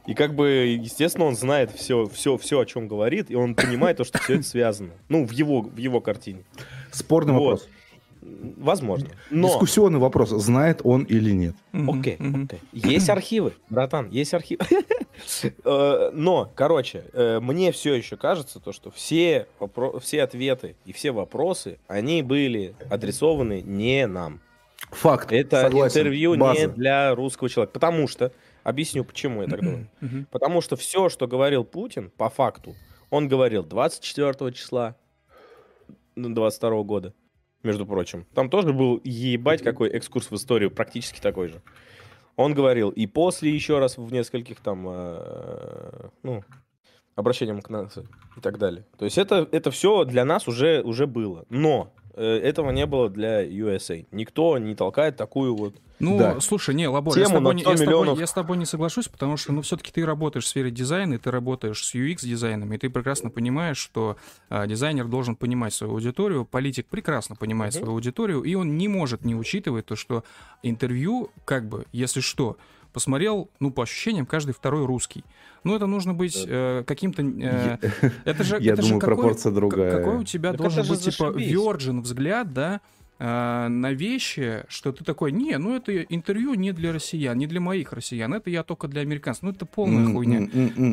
[0.06, 3.98] И как бы, естественно, он знает все, все, все, о чем говорит, и он понимает
[3.98, 4.92] то, что все это связано.
[5.10, 6.44] Ну, в его, в его картине.
[6.92, 7.40] Спорный Вот.
[7.40, 7.68] вопрос.
[8.22, 9.10] Возможно.
[9.30, 9.48] Но...
[9.48, 11.56] Дискуссионный вопрос, знает он или нет.
[11.74, 12.46] Окей, мгм.
[12.46, 12.60] окей.
[12.72, 14.64] Есть архивы, братан, есть архивы.
[15.64, 19.46] Э, Но, короче, э, мне все еще кажется, то, что все,
[20.02, 24.42] все ответы и все вопросы, они были адресованы не нам.
[24.94, 25.32] Факт.
[25.32, 26.02] Это Согласен.
[26.02, 26.62] интервью База.
[26.62, 27.74] не для русского человека.
[27.74, 28.32] Потому что,
[28.64, 29.88] объясню, почему я так думаю.
[30.32, 32.76] Потому что все, что говорил Путин, по факту,
[33.10, 34.96] он говорил 24 числа
[36.16, 37.14] 22 года,
[37.64, 38.26] между прочим.
[38.34, 41.62] Там тоже был ебать какой экскурс в историю, практически такой же.
[42.36, 46.44] Он говорил и после еще раз в нескольких там, э, ну,
[47.16, 48.86] обращениям к нации и так далее.
[48.98, 51.46] То есть это, это все для нас уже, уже было.
[51.50, 54.06] Но этого не было для USA.
[54.12, 56.40] Никто не толкает такую вот Ну, Да.
[56.42, 58.58] слушай, не, Лабор, я с, тобой, на не- 100 я, с тобой, я с тобой
[58.58, 61.96] не соглашусь, потому что, ну, все-таки ты работаешь в сфере дизайна, и ты работаешь с
[61.96, 64.18] UX-дизайном, и ты прекрасно понимаешь, что
[64.50, 67.80] а, дизайнер должен понимать свою аудиторию, политик прекрасно понимает Мгм.
[67.84, 70.24] свою аудиторию, и он не может не учитывать то, что
[70.62, 72.58] интервью, как бы, если что,
[72.94, 75.24] посмотрел, ну, по ощущениям, каждый второй русский.
[75.64, 77.24] Ну, это нужно быть э, каким-то...
[77.24, 77.78] э,
[78.26, 79.98] это же, Я это же думаю, какой- пропорция другая.
[79.98, 82.82] Какой у тебя Так должен же быть, типа, virgin взгляд, да,
[83.26, 87.62] а, на вещи, что ты такой, не, ну это интервью не для россиян, не для
[87.62, 89.44] моих россиян, это я только для американцев.
[89.44, 90.50] Ну это полная хуйня.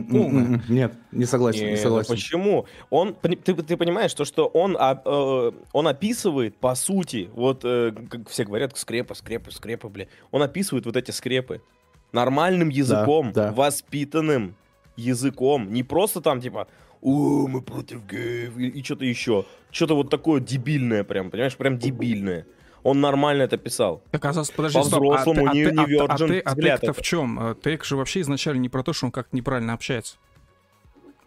[0.08, 0.62] Полная.
[0.68, 2.14] Нет, не согласен, не Не, ну согласен.
[2.14, 2.66] почему?
[2.90, 7.92] Он, ты, ты понимаешь, то, что он, а, э, он описывает, по сути, вот, э,
[8.08, 10.06] как все говорят, скрепы, скрепы, скрепы, бля.
[10.30, 11.62] Он описывает вот эти скрепы
[12.12, 13.52] нормальным языком, да.
[13.52, 14.54] воспитанным
[14.96, 15.72] языком.
[15.72, 16.68] Не просто там, типа,
[17.00, 19.44] о, мы против геев, и, и что-то еще.
[19.70, 22.46] Что-то вот такое дебильное прям, понимаешь, прям дебильное.
[22.82, 24.02] Он нормально это писал.
[24.10, 26.86] Так, а, подожди, а По-взрослому, ты- а не- ты- не а а ты- а тейк-то
[26.86, 26.92] это.
[26.94, 27.56] в чем?
[27.62, 30.16] Тейк же вообще изначально не про то, что он как-то неправильно общается.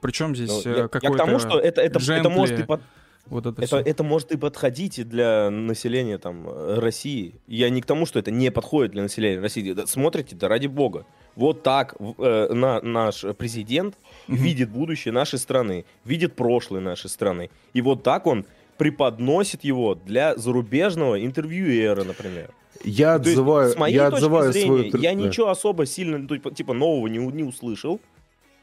[0.01, 2.63] Причем Ну, здесь я, э, я к какой-то тому, что это, это, это может и
[2.63, 2.81] под-
[3.27, 7.35] Вот это, Это, это может и подходить и для населения там э, России.
[7.47, 9.75] Я не к тому, что это не подходит для населения России.
[9.85, 11.05] Смотрите, да ради бога.
[11.35, 13.95] Вот так э, на, наш президент
[14.27, 14.37] Мгм.
[14.37, 17.49] видит будущее нашей страны, видит прошлое нашей страны.
[17.73, 18.45] И вот так он
[18.77, 22.51] преподносит его для зарубежного интервьюера, например.
[22.83, 25.03] Я То есть, отзываю, с моей я точки отзываю зрения, свою...
[25.03, 25.15] я да.
[25.15, 27.99] ничего особо сильно, ну, типа, типа, нового не, не услышал.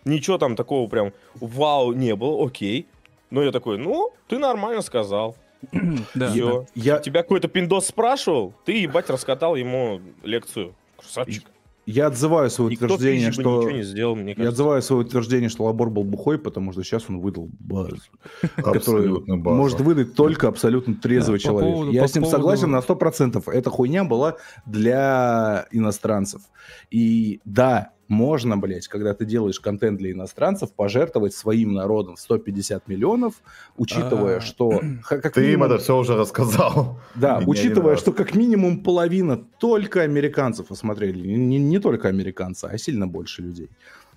[0.04, 2.86] Ничего там такого прям вау не было, окей.
[3.30, 5.36] Но я такой, ну, ты нормально сказал.
[6.14, 6.66] Да, Всё.
[6.74, 10.74] Я, Тебя какой-то пиндос спрашивал, ты, ебать, раскатал ему лекцию.
[10.98, 11.44] Красавчик.
[11.86, 13.58] я отзываю свое Никто утверждение, что...
[13.58, 14.52] ничего не сделал, мне Я кажется.
[14.52, 17.96] отзываю свое утверждение, что Лабор был бухой, потому что сейчас он выдал базу,
[18.56, 19.56] которую база.
[19.56, 21.72] может выдать только абсолютно трезвый Да, по человек.
[21.74, 23.48] поводу- Я по с ним поводу- согласен на 100%.
[23.50, 24.36] Эта хуйня была
[24.66, 26.42] для иностранцев.
[26.90, 32.88] И да, можно, блядь, когда ты делаешь контент для иностранцев, пожертвовать своим народом в 150
[32.88, 33.34] миллионов,
[33.76, 34.80] учитывая, А, что...
[35.08, 36.98] как Ты им минимум- это все уже рассказал.
[37.14, 41.24] Да, учитывая, что как минимум половина только американцев осмотрели.
[41.36, 43.70] Не, не только американцы, а сильно больше людей.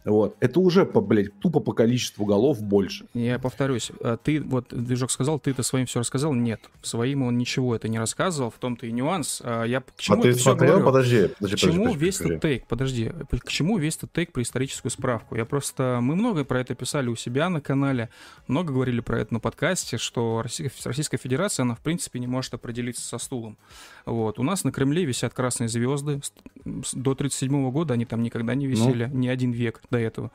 [0.06, 0.36] Вот.
[0.40, 3.06] Это уже, по, блядь, тупо по количеству голов больше.
[3.14, 6.34] Я повторюсь, а ты, вот, Движок сказал, ты-то своим все рассказал?
[6.34, 9.42] Нет, своим он ничего это не рассказывал, в том-то и нюанс.
[9.44, 10.70] А Я к А чему ты это всё смотрел?
[10.80, 10.86] говорю?
[10.86, 12.68] Подожди, К подожди, чему подожди, весь этот тейк?
[12.68, 15.36] Подожди, к чему весь этот тейк про историческую справку?
[15.36, 16.00] Я просто...
[16.02, 18.10] Мы много про это писали у себя на канале,
[18.48, 22.54] много говорили про это на подкасте, что Россия- Российская Федерация, она, в принципе, не может
[22.54, 23.58] определиться со стулом.
[24.06, 24.38] Вот.
[24.40, 26.20] У нас на Кремле висят красные звезды.
[26.66, 30.32] До 1937 года они там никогда не висели, ни один век до этого.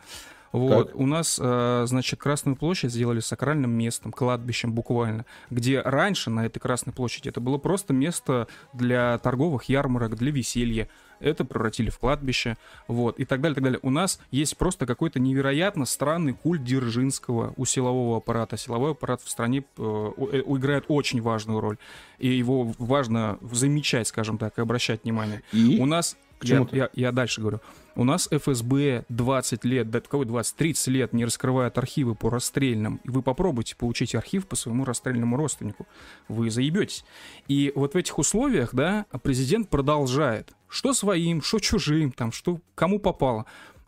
[0.50, 0.86] Вот.
[0.88, 0.96] Так.
[0.96, 6.58] У нас, э, значит, Красную площадь сделали сакральным местом, кладбищем буквально, где раньше на этой
[6.58, 10.88] Красной площади это было просто место для торговых ярмарок, для веселья.
[11.20, 12.56] Это превратили в кладбище,
[12.86, 13.80] вот, и так далее, так далее.
[13.82, 18.56] У нас есть просто какой-то невероятно странный культ Дзержинского у силового аппарата.
[18.56, 21.76] Силовой аппарат в стране э, э, играет очень важную роль,
[22.18, 25.42] и его важно замечать, скажем так, и обращать внимание.
[25.52, 27.60] И У нас, К я, я- я дальше говорю,
[27.98, 33.00] у нас ФСБ 20 лет, да какой 20, 30 лет не раскрывает архивы по расстрельным,
[33.02, 35.88] и вы попробуйте получить архив по своему расстрельному родственнику,
[36.28, 37.04] вы заебетесь.
[37.48, 43.00] И вот в этих условиях, да, президент продолжает, что своим, что чужим, там, что кому
[43.00, 43.46] попало,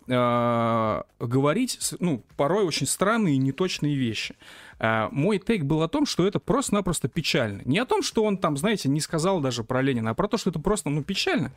[0.09, 4.35] э, говорить, ну, порой очень странные и неточные вещи.
[4.81, 7.61] Э, Мой take был о том, что это просто-напросто печально.
[7.66, 10.39] Не о том, что он там, знаете, не сказал даже про Ленина, а про то,
[10.39, 11.52] что это просто, ну, печально.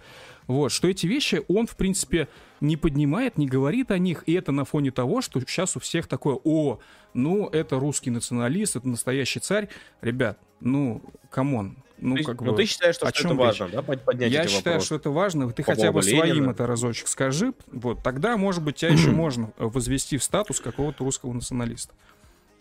[0.48, 2.28] Вот, что эти вещи он, в принципе,
[2.60, 6.08] не поднимает, не говорит о них, и это на фоне того, что сейчас у всех
[6.08, 6.80] такое, о,
[7.14, 9.70] ну, это русский националист, это настоящий царь.
[10.02, 11.78] Ребят, ну, come on.
[12.00, 13.60] Ну, Ты- как ну, бы, ты считаешь, что, о чем это речь?
[13.62, 14.86] важно, да, под- поднять Я считаю, вопросы?
[14.88, 15.50] что это важно.
[15.54, 16.52] Ты По хотя бы поводу своим Ленина.
[16.52, 17.54] это разочек скажи.
[17.72, 21.94] Вот тогда, может быть, тебя еще можно э, возвести в статус какого-то русского националиста.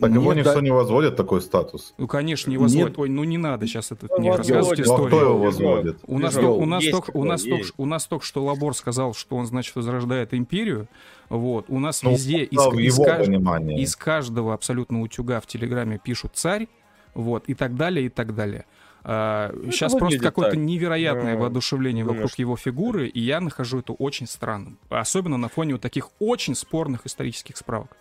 [0.03, 0.61] Так его Нет, никто да.
[0.61, 1.95] не возводит такой статус.
[1.97, 2.63] Ну, конечно, не Нет.
[2.63, 2.99] возводит.
[2.99, 4.39] Ой, ну не надо сейчас это не Возводит.
[4.39, 5.29] рассказывать Ну, а кто историю.
[5.31, 5.99] его возводит?
[6.07, 9.15] У нас, только, у, нас только, у, нас только, у нас только что Лабор сказал,
[9.15, 10.89] что он, значит, возрождает империю.
[11.29, 11.67] Вот.
[11.69, 16.69] У нас Ну, везде из, из кажд- из каждого абсолютно утюга в Телеграме пишут «царь»,
[17.15, 18.65] вот, и так далее, и так далее.
[19.05, 20.61] А, сейчас просто Ну, какое-то так.
[20.61, 21.41] невероятное Да.
[21.41, 24.79] воодушевление Думаю, вокруг его фигуры, и я нахожу это очень странным.
[24.89, 27.97] Особенно на фоне вот таких очень спорных исторических справок.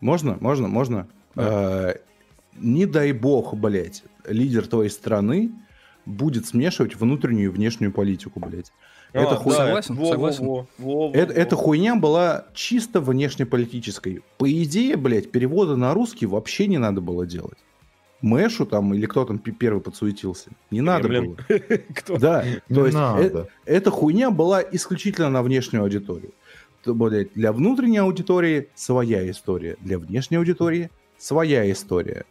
[0.00, 1.06] Можно, можно, можно.
[1.36, 1.94] Э,
[2.56, 5.52] Не дай бог, блядь, лидер твоей страны
[6.06, 8.72] будет смешивать внутреннюю и внешнюю политику, блядь.
[9.12, 10.44] Это А, хуй- да, Согласен, во, согласен.
[10.46, 11.40] во, во, во, Это, во.
[11.40, 14.22] эта хуйня была чисто внешнеполитической.
[14.38, 17.58] По идее, блядь, перевода на русский вообще не надо было делать.
[18.20, 20.50] Мэшу там, или кто там первый подсуетился.
[20.70, 21.38] Не надо Кремлин.
[21.48, 21.58] было.
[21.96, 22.18] Кто?
[22.18, 26.32] Да, то есть э- эта хуйня была исключительно на внешнюю аудиторию.
[26.82, 32.24] То, блядь, для внутренней аудитории своя история, для внешней аудитории своя история.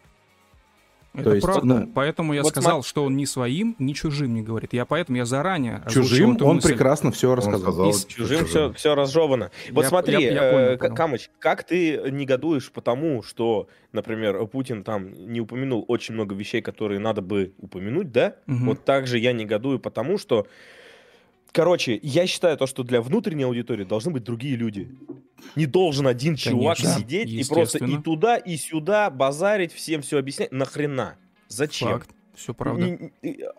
[1.14, 1.66] Это есть, правда.
[1.66, 4.74] ну, поэтому я вот сказал, что он ни своим, ни чужим не говорит.
[4.74, 6.70] Я поэтому я заранее Чужим он мысль.
[6.70, 7.60] прекрасно все рассказал.
[7.62, 8.48] сказал, И с Чужим чужим.
[8.48, 9.50] все, все разжевано.
[9.72, 10.96] Вот Я- смотри, я- я э, понял, понял.
[10.96, 17.00] Камыч, как ты негодуешь потому, что, например, Путин там не упомянул очень много вещей, которые
[17.00, 18.36] надо бы упомянуть, да?
[18.46, 18.68] Мгм.
[18.68, 20.48] Вот так же я негодую потому, что...
[21.52, 24.90] Короче, я считаю то, что для внутренней аудитории должны быть другие люди.
[25.56, 30.20] Не должен один чувак Конечно, сидеть и просто и туда, и сюда базарить, всем все
[30.20, 30.52] объяснять.
[30.52, 31.16] Нахрена?
[31.48, 31.90] Зачем?
[31.90, 32.10] Факт.
[32.36, 33.12] Все правда.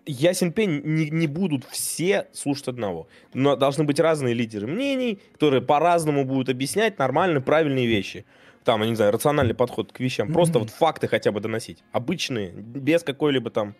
[0.07, 3.09] Ясен пень, не, не будут все слушать одного.
[3.35, 8.25] Но должны быть разные лидеры мнений, которые по-разному будут объяснять нормальные, правильные вещи.
[8.65, 10.33] Там, я не знаю, рациональный подход к вещам.
[10.33, 11.83] Просто вот факты хотя бы доносить.
[11.93, 13.75] Обычные, без какой-либо там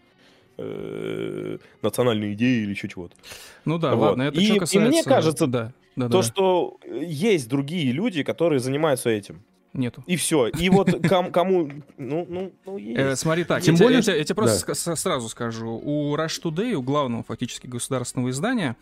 [0.61, 3.15] э, национальной идеи или еще чего-то.
[3.65, 4.09] Ну да, Вот.
[4.11, 4.89] ладно, это И- что и касается...
[4.89, 6.23] мне кажется, да, да, То, да.
[6.23, 9.43] что есть другие люди, которые занимаются этим.
[9.73, 10.03] Нету.
[10.09, 10.49] И все.
[10.49, 11.71] И вот ком- кому...
[11.97, 13.21] Ну, ну, ну, Э, есть.
[13.23, 14.75] смотри так, Тем я, более, я тебе- я тебе просто да.
[14.75, 15.69] с- сразу скажу.
[15.83, 18.77] У Rush Today, у главного фактически государственного издания,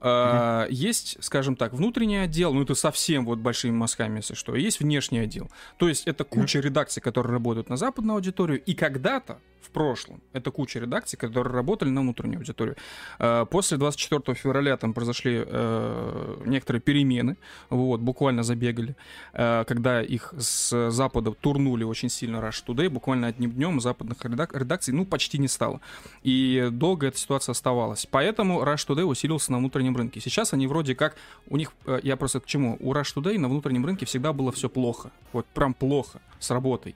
[0.00, 4.62] э, есть, скажем так, внутренний отдел, ну это совсем вот большими мазками, если что, и
[4.62, 5.48] есть внешний отдел.
[5.78, 10.50] То есть это куча редакций, которые работают на западную аудиторию, и когда-то, в прошлом, это
[10.50, 12.76] куча редакций, которые работали на внутреннюю аудиторию.
[13.18, 17.36] Э, После 24 февраля там произошли э, некоторые перемены,
[17.70, 18.94] вот, буквально забегали,
[19.32, 24.56] э, когда их с запада турнули очень сильно Rush Today, буквально одним днем западных редак-
[24.56, 25.80] редакций, ну, почти не стало.
[26.22, 28.06] И долго эта ситуация оставалась.
[28.10, 30.20] Поэтому Rush Today усилился на внутреннем рынке.
[30.20, 31.16] Сейчас они вроде как,
[31.48, 31.72] у них,
[32.02, 35.46] я просто к чему, у Rush Today на внутреннем рынке всегда было все плохо, вот
[35.46, 36.94] прям плохо с работой.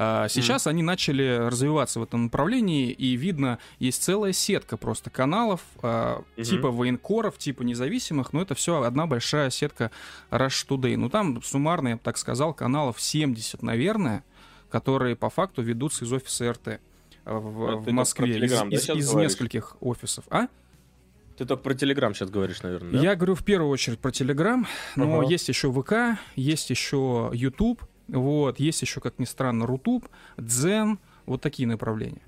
[0.00, 5.60] А Сейчас они начали развиваться в этом направлении, и видно, есть целая сетка просто каналов,
[5.82, 6.24] Мгм.
[6.44, 9.90] типа военкоров, типа независимых, но это все одна большая сетка
[10.30, 10.96] Rush Today.
[10.96, 14.22] Ну там суммарно, я бы так сказал, каналов 70, наверное,
[14.70, 16.80] которые по факту ведутся из офиса РТ
[17.24, 19.32] в, А в Москве, из, да, из- из говоришь?
[19.32, 20.24] нескольких офисов.
[20.30, 20.46] А?
[21.36, 22.98] Ты только про Телеграм сейчас говоришь, наверное, да?
[23.00, 24.64] Я говорю в первую очередь про Telegram,
[24.96, 25.28] но Ага.
[25.28, 31.40] есть еще ВК, есть еще YouTube, вот, есть еще, как ни странно, Рутуб, Дзен, вот
[31.40, 32.22] такие направления.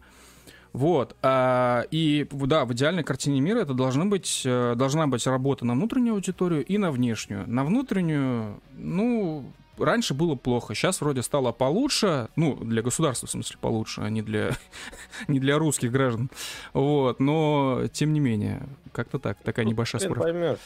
[0.73, 1.17] Вот.
[1.23, 5.73] а, и да, в идеальной картине мира это должна быть, э, должна быть работа на
[5.73, 7.49] внутреннюю аудиторию и на внешнюю.
[7.49, 9.45] На внутреннюю, ну,
[9.79, 14.23] раньше было плохо, сейчас вроде стало получше, ну, для государства, в смысле, получше, а не
[14.23, 14.57] для,
[15.29, 16.31] не для русских граждан.
[16.73, 18.63] Вот, но, тем не менее,
[18.93, 20.33] как-то так, такая небольшая Хрен справка.
[20.33, 20.59] поймешь.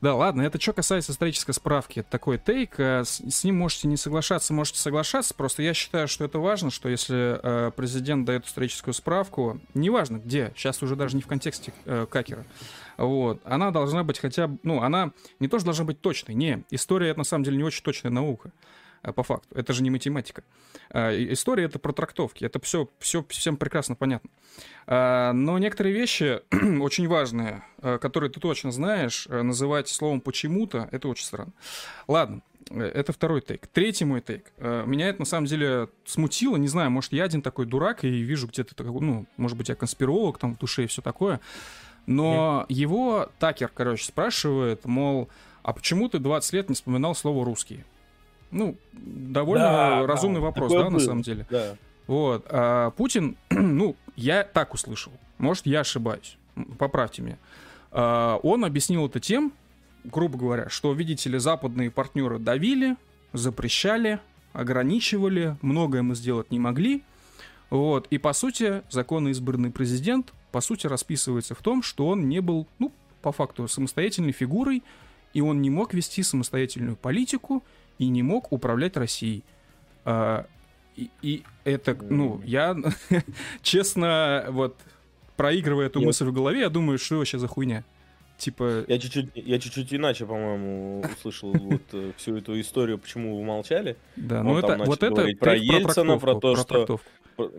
[0.00, 3.86] Да, ладно, это что касается исторической справки, это такой тейк, э, с, с ним можете
[3.86, 8.46] не соглашаться, можете соглашаться, просто я считаю, что это важно, что если э, президент дает
[8.46, 12.46] историческую справку, неважно где, сейчас уже даже не в контексте э, Какера,
[12.96, 17.10] вот, она должна быть хотя бы, ну, она не тоже должна быть точной, не, история
[17.10, 18.52] это на самом деле не очень точная наука,
[19.02, 20.42] по факту, это же не математика.
[20.90, 24.30] Э, и- История это про трактовки, это все, все всем прекрасно понятно.
[24.86, 26.40] А, Но некоторые вещи
[26.80, 31.52] очень важные, э, которые ты точно знаешь, э, называть словом почему-то, это очень странно.
[32.08, 33.66] Ладно, э, это второй тейк.
[33.68, 34.52] Третий мой тейк.
[34.58, 36.56] Э, Меня это на самом деле смутило.
[36.56, 40.38] Не знаю, может, я один такой дурак и вижу где-то, ну, может быть, я конспиролог
[40.38, 41.40] там в душе и все такое.
[42.06, 45.28] Но его Такер, короче, спрашивает, мол,
[45.62, 47.84] а почему ты 20 лет не вспоминал слово русский?
[48.50, 50.98] Ну, довольно Да, разумный да, вопрос, да, на было.
[50.98, 51.46] самом деле.
[51.50, 51.76] Да.
[52.06, 52.46] Вот.
[52.48, 55.12] А Путин, ну, я так услышал.
[55.38, 56.36] Может, я ошибаюсь.
[56.78, 57.38] Поправьте меня.
[57.92, 59.52] А, Он объяснил это тем,
[60.04, 62.96] грубо говоря, что, видите ли, западные партнеры давили,
[63.32, 64.18] запрещали,
[64.52, 67.02] ограничивали, многое мы сделать не могли.
[67.70, 68.06] Вот.
[68.10, 72.66] И, по сути, законно избранный президент, по сути, расписывается в том, что он не был,
[72.80, 72.90] ну,
[73.22, 74.82] по факту, самостоятельной фигурой,
[75.32, 77.62] и он не мог вести самостоятельную политику
[78.00, 79.44] и не мог управлять Россией.
[80.04, 80.46] А,
[80.96, 82.74] и, и это, ну, я,
[83.62, 84.76] честно, вот,
[85.36, 87.84] проигрывая эту Я- мысль в голове, я думаю, что вообще за хуйня.
[88.38, 93.44] Типа, Я чуть-чуть, я чуть-чуть иначе, по-моему, услышал вот э, всю эту историю, почему вы
[93.44, 93.96] молчали.
[94.16, 97.00] да, ну это, вот это про Ельцина, про то, что-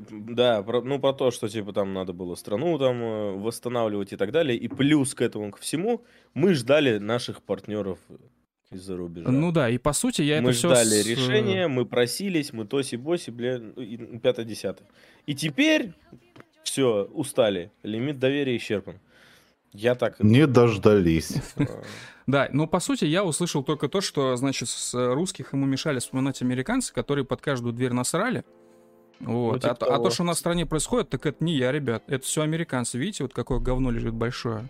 [0.10, 4.18] Да, про- ну про то, что типа там надо было страну там э, восстанавливать и
[4.18, 4.58] так далее.
[4.58, 6.02] И плюс к этому ко всему
[6.34, 8.00] мы ждали наших партнеров
[8.72, 9.30] из-за рубежа.
[9.30, 10.70] Ну да, и по сути я мы это все...
[10.70, 14.88] ждали решения, мы просились, мы тоси-боси, бля, ну, и пятое-десятое.
[15.26, 15.94] И теперь
[16.64, 17.72] все, устали.
[17.84, 19.00] Лимит доверия исчерпан.
[19.74, 20.20] Я так...
[20.20, 21.34] Не дождались.
[21.56, 21.66] э,
[22.28, 26.42] Да, но по сути я услышал только то, что, значит, с русских ему мешали вспоминать
[26.42, 28.44] американцы, которые под каждую дверь насрали.
[29.20, 29.62] Вот.
[29.62, 31.72] типа а, то- а то, что у нас в стране происходит, так это не я,
[31.72, 32.04] ребят.
[32.08, 32.98] Это все американцы.
[32.98, 34.68] Видите, вот какое говно лежит большое.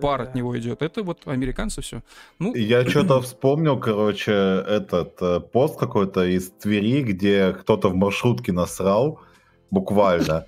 [0.00, 0.82] Пар от него идет.
[0.82, 2.02] Это вот американцы все.
[2.38, 8.52] Ну, Я что-то вспомнил, короче, этот э, пост какой-то из Твери, где кто-то в маршрутке
[8.52, 9.20] насрал,
[9.70, 10.46] буквально.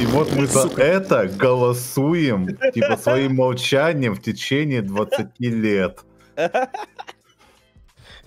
[0.00, 6.04] И вот мы за это голосуем, типа, своим молчанием в течение 20 лет.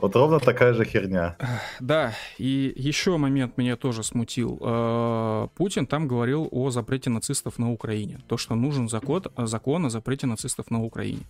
[0.02, 1.38] Вот ровно такая же херня.
[1.80, 4.58] Да, и еще момент меня тоже смутил.
[4.60, 8.20] Э, Путин там говорил о запрете нацистов на Украине.
[8.28, 11.22] То, что нужен закон, закон о запрете нацистов на Украине.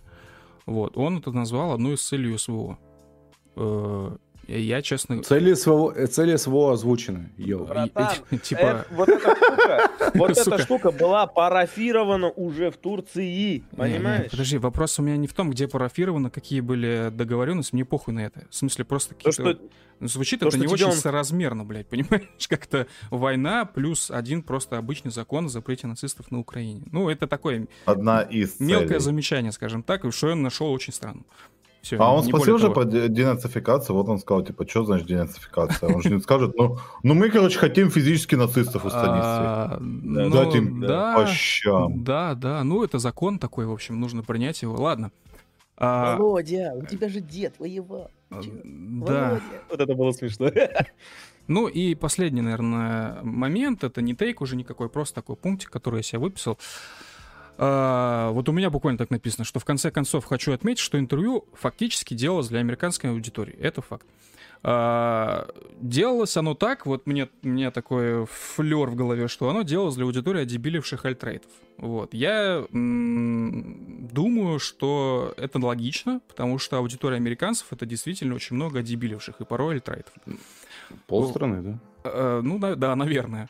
[0.64, 0.96] Вот.
[0.96, 2.78] Он это назвал одной из целей СВО.
[4.48, 5.22] Я, честно...
[5.22, 7.30] Цели СВО, э, цели СВО озвучены.
[7.36, 7.64] Йоу.
[7.64, 8.84] Братан, Типа...
[8.90, 14.30] Вот эта штука, вот эта штука была парафирована уже в Турции, Не, не, понимаешь?
[14.30, 18.20] подожди, вопрос у меня не в том, где парафировано, какие были договоренности, мне похуй на
[18.20, 18.46] это.
[18.50, 19.52] В смысле, просто То, какие-то...
[19.52, 19.68] что
[20.04, 22.26] Звучит то, это что не очень он- соразмерно, блядь, понимаешь?
[22.48, 26.82] Как-то война плюс один просто обычный закон о запрете нацистов на Украине.
[26.90, 31.24] Ну, это такое Одна из мелкое замечание, скажем так, и что я нашел очень странным.
[31.82, 32.74] Все, А он спросил более же того.
[32.74, 35.92] про де- денацификацию, вот он сказал, типа, что значит денацификация?
[35.92, 39.42] Он же не скажет, ну, ну мы, короче, хотим физически нацистов устранить всех.
[39.42, 42.04] А, ну, Дать им да, По щам.
[42.04, 44.80] да, да, ну это закон такой, в общем, нужно принять его.
[44.80, 45.10] Ладно.
[45.76, 48.10] А, Володя, у тебя же дед воевал.
[48.30, 49.28] а, да.
[49.30, 49.42] Володя.
[49.68, 50.50] Вот это было смешно.
[51.48, 56.02] Ну и последний, наверное, момент, это не тейк уже никакой, просто такой пунктик, который я
[56.04, 56.56] себе выписал.
[57.64, 61.44] А, вот у меня буквально так написано, что в конце концов хочу отметить, что интервью
[61.54, 63.54] фактически делалось для американской аудитории.
[63.56, 64.04] Это факт.
[64.64, 65.46] А,
[65.80, 70.40] делалось оно так, вот мне, меня такой флер в голове, что оно делалось для аудитории
[70.42, 71.52] одебиливших альтрейтов.
[71.78, 72.14] Вот.
[72.14, 79.40] Я м, думаю, что это логично, потому что аудитория американцев это действительно очень много одебиливших
[79.40, 80.12] и порой альтрейтов.
[81.06, 81.78] Полстраны, да?
[82.02, 83.48] Э, Ну, да, да, наверное.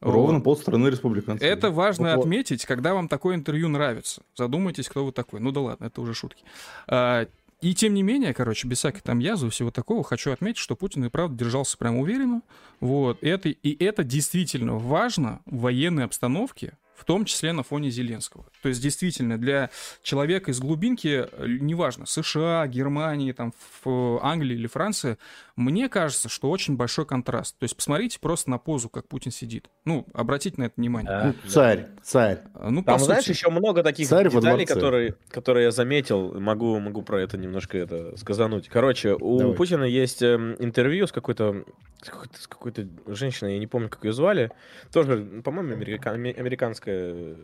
[0.00, 1.46] Ровно полстраны республиканцев.
[1.46, 2.20] Это важно Вот.
[2.24, 4.22] отметить, когда вам такое интервью нравится.
[4.34, 5.40] Задумайтесь, кто вы такой.
[5.40, 6.42] Ну да ладно, это уже шутки.
[6.86, 7.26] А,
[7.60, 10.74] И тем не менее, короче, без всякой там язвы и всего такого, хочу отметить, что
[10.76, 12.40] Путин и правда держался прям уверенно.
[12.80, 13.22] Вот.
[13.22, 18.44] Это, и это действительно важно в военной обстановке, в том числе на фоне Зеленского.
[18.62, 19.70] То есть действительно для
[20.02, 25.16] человека из глубинки, э, неважно, США, Германии, там, в Англии или Франции,
[25.56, 27.58] мне кажется, что очень большой контраст.
[27.58, 29.68] То есть посмотрите просто на позу, как Путин сидит.
[29.86, 31.34] Ну, обратите на это внимание.
[31.42, 32.42] Ну, царь, царь.
[32.54, 36.38] Ну, по Там, сути, знаешь, еще много таких Царь деталей, которые, которые я заметил.
[36.38, 38.68] Могу, могу про это немножко это сказануть.
[38.68, 39.54] Короче, у Давай.
[39.56, 41.64] Путина есть эм, интервью с какой-то
[42.02, 44.50] с какой-то, женщиной, я не помню, как ее звали.
[44.92, 47.34] Тоже, по-моему, америка- аме- американская э,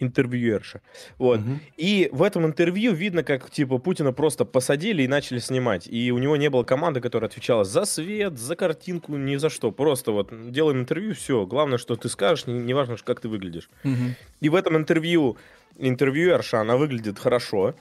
[0.00, 0.80] интервьюерша.
[1.18, 1.40] Вот.
[1.40, 1.60] Мгм.
[1.76, 5.86] И в этом интервью видно, как типа Путина просто посадили и начали снимать.
[5.86, 9.70] И у него не было команды, которая отвечала за свет, за картинку, ни за что.
[9.70, 11.46] Просто вот делаем интервью, все.
[11.46, 13.68] Главное, что ты скажешь, не, не важно, как ты выглядишь.
[13.84, 14.14] мгм.
[14.40, 15.36] И в этом интервью
[15.78, 17.74] интервьюерша, она выглядит хорошо.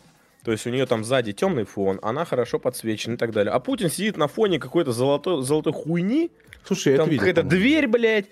[0.43, 3.53] То есть у нее там сзади темный фон, она хорошо подсвечена и так далее.
[3.53, 6.31] А Путин сидит на фоне какой-то золотой, золотой хуйни,
[6.65, 8.26] Слушай, там какая-то дверь, блядь.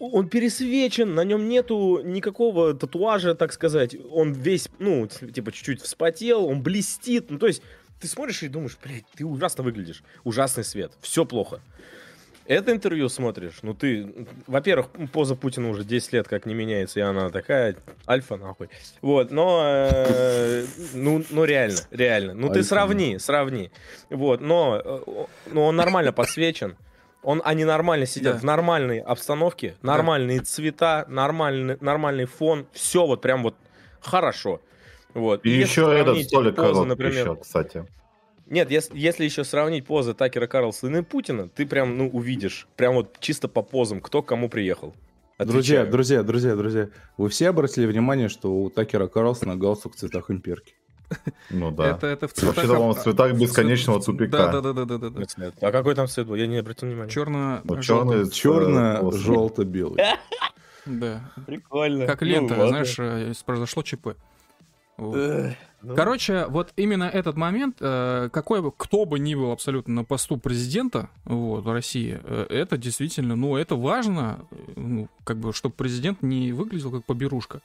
[0.00, 3.96] Он пересвечен, на нем нету никакого татуажа, так сказать.
[4.10, 7.30] Он весь, ну, типа, чуть-чуть вспотел, он блестит.
[7.30, 7.62] Ну, то есть,
[8.00, 10.02] ты смотришь и думаешь, блядь, ты ужасно выглядишь.
[10.24, 10.92] Ужасный свет.
[11.00, 11.60] Все плохо.
[12.48, 17.02] Это интервью смотришь, ну ты, во-первых, поза Путина уже 10 лет как не меняется, и
[17.02, 17.76] она такая
[18.08, 18.70] альфа нахуй.
[19.02, 20.64] Вот, но, э,
[20.94, 22.32] ну, ну реально, реально.
[22.32, 23.70] Ну ты сравни, сравни.
[24.08, 25.00] Вот, но, э,
[25.52, 26.78] но он нормально подсвечен.
[27.22, 28.40] Он, они нормально сидят Да.
[28.40, 33.56] в нормальной обстановке, нормальные цвета, нормальный, нормальный фон, все вот прям вот
[34.00, 34.62] хорошо.
[35.12, 35.44] Вот.
[35.44, 37.84] И если еще этот столик позы, например, еще, кстати.
[38.50, 42.94] Нет, если, если еще сравнить позы Такера Карлсона и Путина, ты прям, ну, увидишь, прям
[42.94, 44.94] вот чисто по позам, кто к кому приехал.
[45.38, 45.90] Друзья, Отвечаю.
[45.92, 50.74] друзья, друзья, друзья, вы все обратили внимание, что у Такера Карлсона галстук в цветах имперки?
[51.50, 51.90] Ну да.
[51.92, 52.56] Это, это в цветах...
[52.56, 54.52] Вообще-то, по-моему, в цветах в бесконечного тупика.
[54.52, 55.52] Да, да, да, да, да, да.
[55.60, 56.34] А какой там цвет был?
[56.34, 57.10] Я не обратил внимания.
[57.10, 60.02] Черно, Вот черный э, Черно-желто-белый.
[60.86, 61.30] Да.
[61.46, 62.06] Прикольно.
[62.06, 62.68] Как Ну, лента, ладно.
[62.68, 64.16] знаешь, э, произошло ЧП.
[64.96, 65.16] Вот.
[65.80, 70.04] Ну, Короче, вот именно этот момент, э, какой бы, кто бы ни был абсолютно на
[70.04, 75.52] посту президента вот, в России, э, это действительно, ну, это важно, э, ну, как бы,
[75.52, 77.60] чтобы президент не выглядел как поберушка.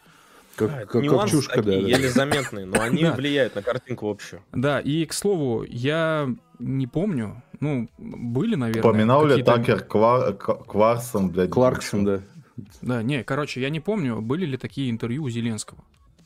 [0.60, 1.72] да, Как, как, как нюансы чушка, да.
[1.72, 1.88] такие, да.
[1.98, 3.14] еле заметные, но они Да.
[3.16, 4.44] влияют на картинку общую.
[4.52, 6.30] Да, и, к слову, я
[6.60, 8.88] не помню, ну, были, наверное...
[8.92, 11.50] Упоминал ли Такер Ква- К- Кварсон, блядь?
[11.50, 12.20] Кларксон, да.
[12.84, 15.80] Да, не, короче, я не помню, были ли такие интервью у Зеленского.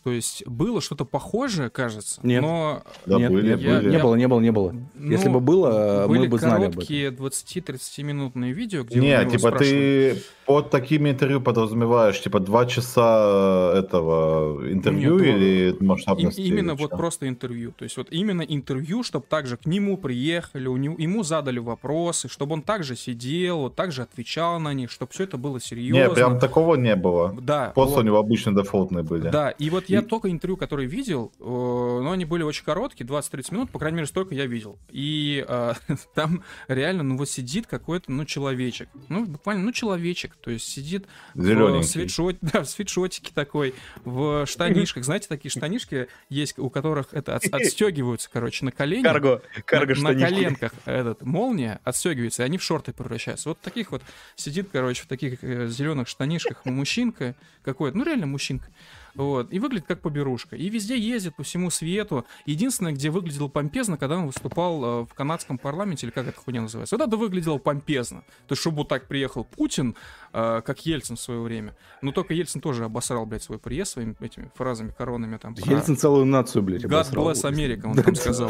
[0.07, 2.41] То есть было что-то похожее, кажется, Нет.
[2.41, 3.89] но Да, Нет, были, нет, я- были.
[3.91, 4.73] не было, не было, не было.
[4.95, 6.73] ну, Если бы было, мы были бы знали об этом.
[6.75, 12.39] короткие 20-30 минутные видео, где у Не, него типа ты под такими интервью подразумеваешь, типа
[12.39, 16.39] два часа этого интервью Нет, или Им- масштабности?
[16.41, 17.73] именно вот просто интервью.
[17.77, 22.29] То есть вот именно интервью, чтобы также к нему приехали, у него, ему задали вопросы,
[22.29, 26.07] чтобы он также сидел, вот также отвечал на них, чтобы все это было серьезно.
[26.07, 27.35] Не, прям такого не было.
[27.41, 28.01] Да, Просто вот.
[28.03, 29.29] у него обычно дефолтные были.
[29.29, 33.05] Да, и вот я И- только интервью, которые видел, э, но они были очень короткие,
[33.05, 34.77] 20-30 минут, по крайней мере, столько я видел.
[34.91, 35.73] И э,
[36.15, 38.87] там реально, ну вот сидит какой-то, ну, человечек.
[39.09, 40.36] Ну, буквально, ну, человечек.
[40.41, 43.73] То есть сидит в свитшот, да, в свитшотике такой,
[44.05, 45.03] в штанишках.
[45.03, 49.03] Знаете, такие штанишки есть, у которых это от- отстегиваются, короче, на колени.
[49.03, 53.49] Карго, карго на, на коленках этот молния отстегивается, и они в шорты превращаются.
[53.49, 54.03] Вот таких вот
[54.35, 58.69] сидит, короче, в таких зеленых штанишках мужчинка какой-то, ну реально мужчинка.
[59.17, 59.51] Вот.
[59.51, 60.55] И выглядит как поберушка.
[60.55, 62.25] И везде ездит по всему свету.
[62.45, 66.61] Единственное, где выглядел помпезно, когда он выступал э, в канадском парламенте, или как это хуйня
[66.61, 66.95] называется.
[66.97, 68.21] Вот это выглядело помпезно.
[68.47, 69.95] То есть, чтобы вот так приехал Путин,
[70.33, 71.75] э, как Ельцин в свое время.
[72.01, 75.55] Но только Ельцин тоже обосрал, блядь, свой приезд своими этими фразами, коронами там.
[75.55, 77.31] про- Ельцин целую нацию, блядь, God обосрал.
[77.31, 78.47] bless America, он там сказал.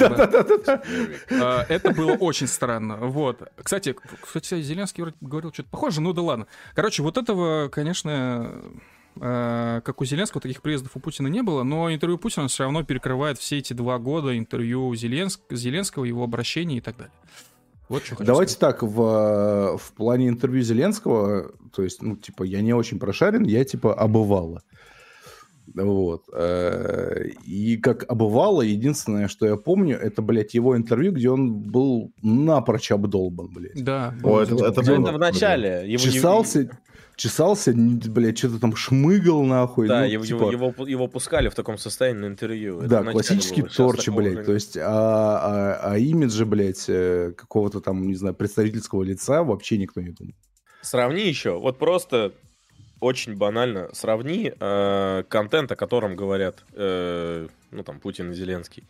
[1.31, 2.98] А, Это было очень странно.
[2.98, 3.41] Вот.
[3.61, 6.48] Кстати, кстати, Зеленский говорил что-то похоже, ну да ладно.
[6.76, 8.61] Короче, вот этого, конечно, э,
[9.19, 13.38] как у Зеленского, таких приездов у Путина не было, но интервью Путина все равно перекрывает
[13.38, 17.14] все эти два года интервью Зеленск- Зеленского, его обращений и так далее.
[17.89, 18.80] Вот что хочу Давайте сказать.
[18.80, 23.64] так, в, в плане интервью Зеленского, то есть, ну, типа, я не очень прошарен, я,
[23.64, 24.61] типа, обывала.
[25.76, 26.23] Вот.
[26.34, 32.11] э, И как обывало, единственное, что я помню, это, блядь, его интервью, где он был
[32.22, 33.84] напрочь обдолбан, блядь.
[33.84, 34.14] Да.
[34.23, 35.07] О, это, это Ну, было.
[35.10, 35.84] это в начале.
[35.85, 36.69] Его- Чесался,
[37.18, 39.88] чесался, блядь, что-то там шмыгал нахуй.
[39.88, 42.80] Да, ну, его, типа, его, его, его пускали в таком состоянии на интервью.
[42.80, 44.45] Это Да, начале классический торчи, блядь.
[44.45, 49.77] То есть, а, а, а имидже, блядь, э, какого-то там, не знаю, представительского лица вообще
[49.77, 50.34] никто не думал.
[50.81, 52.34] Сравни еще, вот просто
[52.99, 58.84] очень банально, сравни э, контент, о котором говорят, э, ну там, Путин и Зеленский.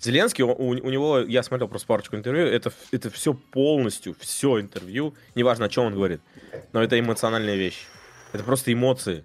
[0.00, 5.14] Зеленский, у, у него, я смотрел просто парочку интервью, это, это все полностью, все интервью,
[5.34, 6.20] неважно, о чем он говорит,
[6.72, 7.86] но это эмоциональная вещь.
[8.32, 9.24] Это просто эмоции.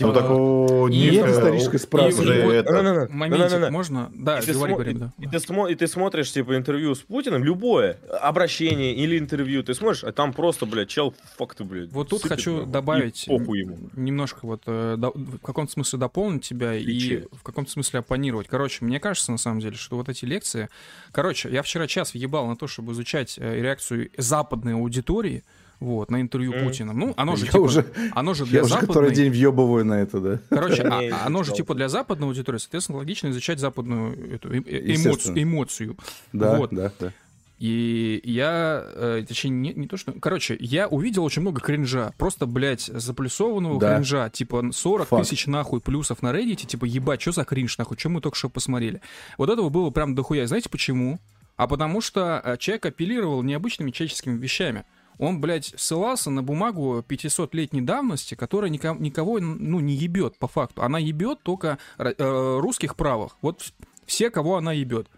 [0.00, 2.14] Ну, так у И них, Нет э, исторической у- справки.
[2.20, 4.10] уже это- Моментик, можно?
[4.14, 5.12] Да, И ты, говори, смо- говори, да.
[5.18, 9.74] и ты смо- и ты смотришь, типа, интервью с Путиным, любое, обращение или интервью, ты
[9.74, 11.90] смотришь, а там просто, блядь, чел факты, блядь.
[11.92, 13.78] Вот тут сыпет, хочу и добавить похуй ему.
[13.94, 17.14] немножко вот э, до- в каком-то смысле дополнить тебя Ключи.
[17.14, 18.48] и в каком-то смысле оппонировать.
[18.48, 20.68] Короче, мне кажется, на самом деле, что вот эти лекции...
[21.12, 25.42] Короче, я вчера час въебал на то, чтобы изучать э, реакцию западной аудитории
[25.80, 26.64] вот, на интервью Мгм.
[26.64, 26.92] Путина.
[26.92, 28.88] Ну, оно же, Я типа, уже- оно же для Я уже западной...
[28.88, 30.38] который день въебываю на это, да.
[30.48, 34.94] Короче, а- оно же типа для западной аудитории, соответственно, логично изучать западную эту э- э-
[34.94, 35.42] эмоцию.
[35.42, 35.96] эмоцию.
[36.32, 36.70] Да, Вот.
[36.72, 37.12] да, да.
[37.58, 40.12] И я, э, точнее, не, не то что...
[40.12, 42.12] Короче, я увидел очень много кринжа.
[42.18, 43.94] Просто, блядь, заплюсованного Да.
[43.94, 44.28] кринжа.
[44.28, 45.22] Типа 40 Факт.
[45.26, 46.66] тысяч нахуй плюсов на Reddit.
[46.66, 47.96] Типа, ебать, что за кринж нахуй?
[47.96, 49.00] Чем мы только что посмотрели?
[49.38, 50.46] Вот этого было прям дохуя.
[50.46, 51.18] Знаете почему?
[51.56, 54.84] А потому что человек апеллировал необычными человеческими вещами.
[55.18, 60.82] Он, блядь, ссылался на бумагу 500-летней давности, которая никого, никого ну, не ебет по факту.
[60.82, 63.36] Она ебет только э, русских правых.
[63.42, 63.72] Вот вс-
[64.04, 65.08] все, кого она ебет.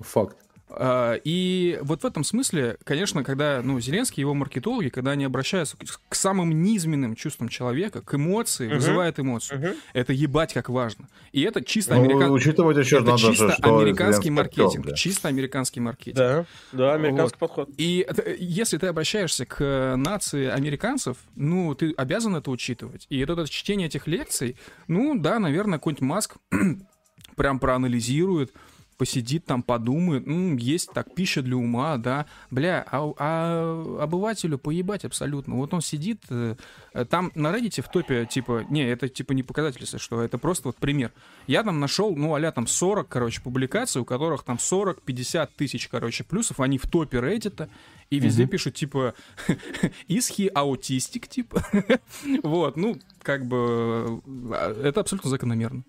[0.00, 0.36] Факт.
[0.72, 5.24] А, И вот в этом смысле, конечно, когда ну, Зеленский и его маркетологи, когда они
[5.24, 8.76] обращаются к- самым низменным чувствам человека, к эмоции, Мгм.
[8.76, 9.58] вызывает эмоцию.
[9.60, 9.74] Мгм.
[9.92, 11.08] это ебать как важно.
[11.32, 14.68] И это чисто, Ну, американ- учитывать еще это надо, чисто же, что американский Зеленский маркетинг.
[14.68, 14.96] актер, да.
[14.96, 16.16] Чисто американский маркетинг.
[16.16, 17.68] Да, да, американский подход.
[17.76, 23.06] И это- если ты обращаешься к нации американцев, ну, ты обязан это учитывать.
[23.10, 24.56] И это, это чтение этих лекций,
[24.88, 26.36] ну, да, наверное, какой-нибудь Маск
[27.36, 28.52] прям проанализирует,
[29.00, 35.06] посидит там, подумает, «М, есть так пища для ума, да, бля, а, а обывателю поебать
[35.06, 35.54] абсолютно.
[35.54, 36.56] Вот он сидит, э,
[36.92, 40.36] э, там на Reddit в топе, типа, не, это типа не показатель, если что, это
[40.36, 41.12] просто вот пример.
[41.46, 46.22] Я там нашел, ну, а там 40, короче, публикаций, у которых там 40-50 тысяч, короче,
[46.22, 47.70] плюсов, они в топе Reddit,
[48.10, 49.14] и везде пишут, типа,
[50.08, 51.64] he autistic, типа.
[52.42, 54.20] вот, ну, как бы,
[54.52, 55.84] э, это абсолютно закономерно.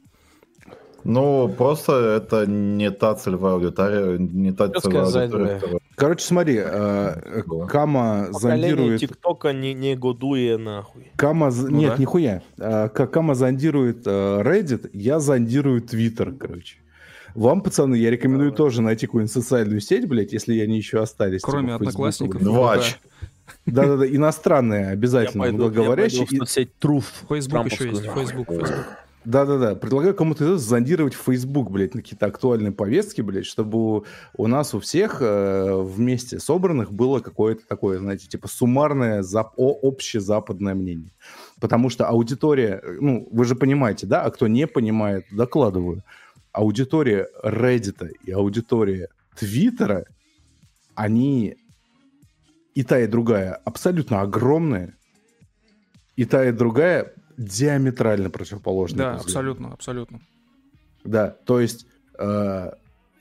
[1.03, 5.55] Ну, просто это не та целевая аудитория, не та Что целевая сказать, аудитория, бля?
[5.59, 7.65] которая- Короче, смотри, э, Да.
[7.67, 8.99] Кама Поколение зондирует...
[9.01, 11.11] ТикТока не, не годуя нахуй.
[11.15, 11.51] Кама...
[11.51, 11.97] Ну Нет, да.
[11.97, 12.41] нихуя.
[12.57, 16.77] Э, Как Кама зондирует э, Reddit, я зондирую Twitter, короче.
[17.35, 21.41] Вам, пацаны, я рекомендую тоже найти какую-нибудь социальную сеть, блядь, если они еще остались.
[21.41, 22.41] Кроме типа, одноклассников.
[22.43, 22.99] Двач.
[23.65, 26.25] Да-да-да, иностранные обязательно, я пойду, я англоговорящие.
[26.25, 27.05] пойду в соцсеть Truth.
[27.29, 28.01] Facebook еще есть.
[28.05, 28.85] Facebook, Facebook.
[29.23, 34.03] Да-да-да, предлагаю кому-то зондировать Facebook, блядь, на какие-то актуальные повестки, блядь, чтобы
[34.35, 39.88] у, нас у всех э, вместе собранных было какое-то такое, знаете, типа суммарное зап- о-
[39.88, 41.11] общезападное мнение.
[41.60, 46.03] Потому что аудитория, э, ну, вы же понимаете, да, а кто не понимает, докладываю,
[46.52, 50.06] аудитория Reddit и аудитория Твиттера,
[50.95, 51.57] они
[52.73, 54.95] и та, и другая абсолютно огромные,
[56.15, 58.97] и та, и другая диаметрально противоположные.
[58.97, 59.27] Да, по взглядам.
[59.27, 60.21] абсолютно, абсолютно.
[61.03, 61.87] Да, то есть
[62.17, 62.71] э,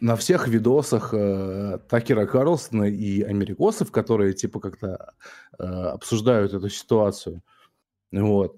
[0.00, 5.14] на всех видосах э, Такера Карлсона и америкосов, которые типа как-то
[5.58, 7.42] э, обсуждают эту ситуацию,
[8.12, 8.56] вот,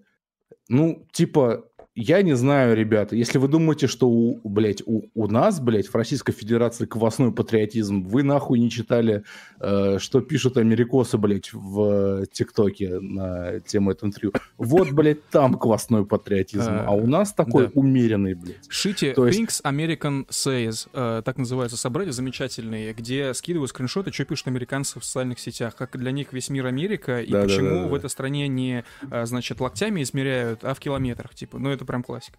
[0.68, 1.64] ну, типа,
[1.94, 5.94] я не знаю, ребята, если вы думаете, что у, блядь, у, у нас, блядь, в
[5.94, 9.24] Российской Федерации квасной патриотизм, вы нахуй не читали,
[9.60, 14.32] э, что пишут америкосы, блядь, в э, ТикТоке на тему этого интервью.
[14.56, 17.72] Вот, блядь, там квасной патриотизм, а у нас такой да.
[17.74, 18.70] умеренный, блядь.
[18.70, 24.24] Шите То есть- Things American Says, э, так называется собрание замечательные, где скидывают скриншоты, что
[24.24, 27.54] пишут американцы в социальных сетях, как для них весь мир Америка, и Да-да-да-да.
[27.54, 31.58] почему в этой стране не, э, значит, локтями измеряют, а в километрах, типа.
[31.58, 32.38] Ну, это прям классика.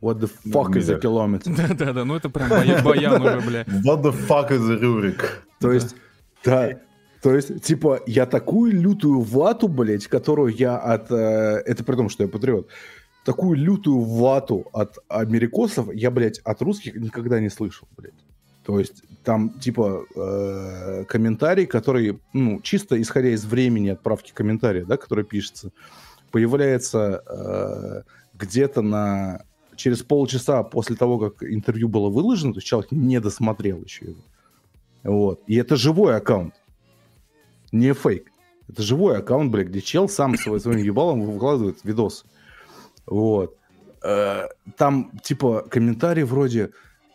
[0.00, 1.54] What the fuck is a kilometer?
[1.54, 3.64] Да-да-да, ну это прям баян уже, бля.
[3.84, 5.42] What the fuck is a Рюрик?
[5.60, 5.96] То есть,
[6.44, 6.78] да,
[7.22, 11.10] то есть, типа, я такую лютую вату, блядь, которую я от...
[11.10, 12.68] э, это при том, что я патриот.
[13.24, 18.14] Такую лютую вату от америкосов я, блядь, от русских никогда не слышал, блядь.
[18.64, 24.96] То есть там, типа, э, комментарий, который, ну, чисто исходя из времени отправки комментария, да,
[24.96, 25.72] который пишется,
[26.30, 28.02] появляется э,
[28.38, 29.42] где-то на...
[29.76, 34.22] Через полчаса после того, как интервью было выложено, то есть человек не досмотрел еще его.
[35.04, 35.40] Вот.
[35.46, 36.54] И это живой аккаунт.
[37.70, 38.32] Не фейк.
[38.68, 42.24] Это живой аккаунт, блядь, где чел сам свой- своим ебалом выкладывает видос.
[43.06, 43.56] Вот.
[44.02, 46.70] Э, Там, типа, комментарий вроде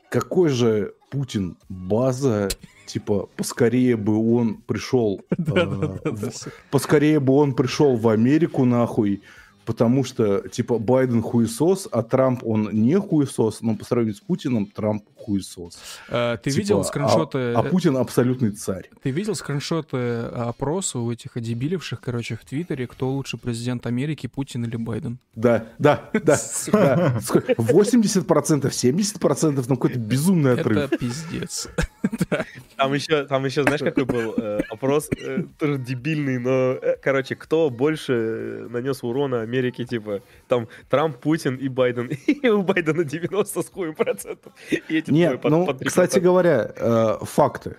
[0.10, 2.48] «Какой же Путин база?»
[2.86, 5.22] Типа, поскорее бы он пришел...
[5.32, 9.22] э, в- Поскорее бы он пришел в Америку, нахуй,
[9.66, 14.66] потому что, типа, Байден хуесос, а Трамп, он не хуесос, но по сравнению с Путиным,
[14.66, 15.78] Трамп хуесос.
[16.10, 17.38] Э, Ты Типа, видел а- скриншоты...
[17.54, 18.90] А, Путин абсолютный царь.
[19.02, 24.66] Ты видел скриншоты опроса у этих одебиливших, короче, в Твиттере, кто лучше президент Америки, Путин
[24.66, 25.20] или Байден?
[25.36, 26.38] Да, да, да.
[26.72, 27.20] да.
[27.22, 27.54] Сколько?
[27.54, 28.26] 80%,
[28.70, 30.78] 70%, там какой-то безумный отрыв.
[30.78, 31.70] Это пиздец.
[32.76, 37.70] Там еще, там еще, знаешь, какой был э, опрос, э, тоже дебильный, но, короче, кто
[37.70, 43.70] больше нанес урона Америке, типа, там, Трамп, Путин и Байден, и у Байдена 90 с
[43.70, 44.54] хуем процентов,
[45.08, 45.86] Нет, ну, по 3%.
[45.86, 47.76] кстати говоря, э, факты.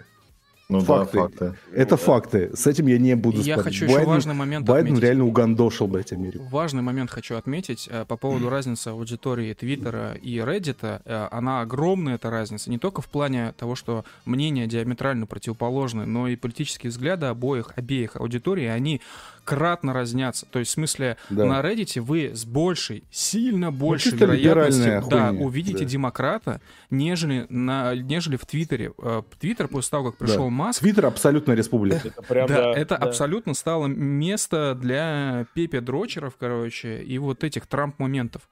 [0.71, 1.19] Ну Факты.
[1.19, 1.55] да, факты.
[1.75, 1.97] Это да.
[1.99, 2.51] факты.
[2.57, 3.65] С этим я не буду Я спорить.
[3.65, 5.03] хочу еще Байден- важный момент Байден отметить.
[5.05, 6.43] реально угандошил, блядь, Америку.
[6.51, 10.79] Важный момент хочу отметить э, по поводу разницы аудитории Твиттера и Reddit.
[11.05, 16.29] Э, Она огромная, эта разница, не только в плане того, что мнения диаметрально противоположны, но
[16.29, 19.03] и политические взгляды обоих, обеих аудиторий, они
[19.45, 20.47] кратно разнятся.
[20.47, 21.45] То есть, в смысле, Да.
[21.45, 25.85] на Reddit вы с большей, сильно большей чисто вероятностью да, хуйня, увидите да.
[25.85, 26.61] демократа,
[26.91, 28.93] нежели, на, нежели в Твиттере.
[28.99, 30.51] Э, Твиттер после того, как пришел Да.
[30.51, 32.09] Маск, Твиттер абсолютно республика.
[32.09, 33.07] Это прям, да, да, это да.
[33.07, 38.49] абсолютно стало место для Пепе Дрочеров, короче, и вот этих Трамп-моментов.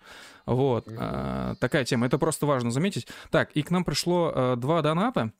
[0.47, 2.06] Вот, а, такая тема.
[2.06, 3.06] Это просто важно заметить.
[3.31, 5.32] Так, и к нам пришло а, два доната.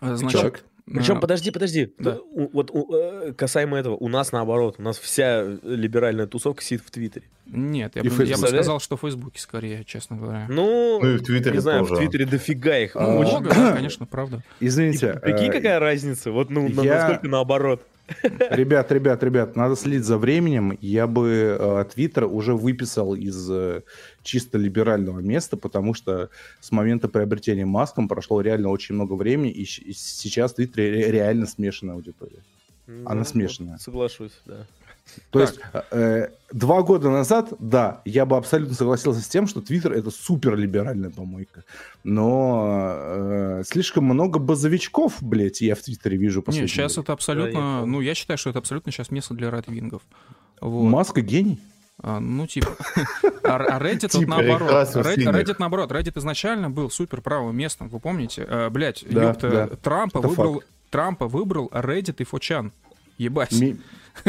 [0.00, 1.94] Значит, Причем, а, подожди, подожди.
[1.98, 2.18] да.
[2.32, 6.82] У- Вот у- э, касаемо этого, у нас наоборот, у нас вся либеральная тусовка сидит
[6.84, 7.24] в Твиттере.
[7.46, 10.46] Нет, я, И бы, я бы сказал, что в Фейсбуке скорее, честно говоря.
[10.50, 11.94] Ну, Ну и в Твиттере не знаю, тоже.
[11.94, 12.96] в Твиттере дофига их.
[12.96, 14.42] А, очень Много, да, конечно, правда.
[14.60, 15.14] И Извините.
[15.22, 16.30] Прикинь, э, какая разница?
[16.32, 17.82] Вот, ну, я- насколько наоборот.
[18.50, 20.76] Ребят, ребят, ребят, надо следить за временем.
[20.82, 23.80] Я бы э, Твиттер уже выписал из э,
[24.24, 26.30] чисто либерального места, потому что
[26.60, 31.10] с момента приобретения Маском прошло реально очень много времени, и, и сейчас в Твиттере ре-
[31.12, 32.42] реально смешанная аудитория.
[33.06, 33.72] Она Ну, смешанная.
[33.74, 34.66] вот Соглашусь, да.
[35.30, 35.48] То Так.
[35.50, 35.60] есть
[35.90, 40.56] э, два года назад, да, я бы абсолютно согласился с тем, что Твиттер это супер
[40.56, 41.64] либеральная помойка.
[42.04, 47.02] Но э, слишком много базовичков, блядь, я в Твиттере вижу Не, последнее сейчас время.
[47.04, 47.52] это абсолютно...
[47.52, 47.86] понял.
[47.86, 50.00] ну, я считаю, что это абсолютно сейчас место для райтвингов.
[50.60, 50.88] Вот.
[50.90, 51.58] Маска гений.
[52.06, 52.76] А, ну, типа.
[53.44, 54.70] А, а Reddit вот Типа, наоборот.
[54.94, 55.90] Reddit наоборот.
[55.90, 58.46] Reddit изначально был супер правым местом, вы помните?
[58.46, 59.66] А, Блять, Да, ёпта, да.
[59.76, 60.54] Трампа Это выбрал...
[60.54, 60.66] факт.
[60.90, 62.72] Трампа выбрал Reddit и Фочан.
[63.16, 63.54] Ебать.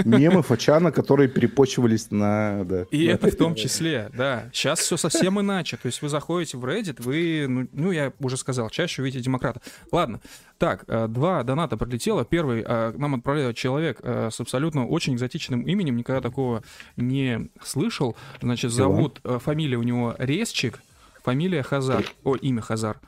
[0.03, 2.64] Мемы Фачана, которые перепочивались на...
[2.66, 3.14] Да, И да.
[3.14, 4.49] это в том числе, да.
[4.53, 5.78] Сейчас все совсем иначе.
[5.78, 9.62] То есть вы заходите в Reddit, вы, ну, ну, я уже сказал, чаще увидите демократа.
[9.91, 10.22] Ладно.
[10.57, 12.24] Так, э, два доната прилетело.
[12.24, 16.64] Первый э, нам отправляет человек э, с абсолютно очень экзотичным именем, никогда такого
[16.95, 18.16] не слышал.
[18.41, 20.82] Значит, зовут, фамилия у него Резчик,
[21.24, 22.06] фамилия Хазар.
[22.24, 22.99] О, имя Хазар.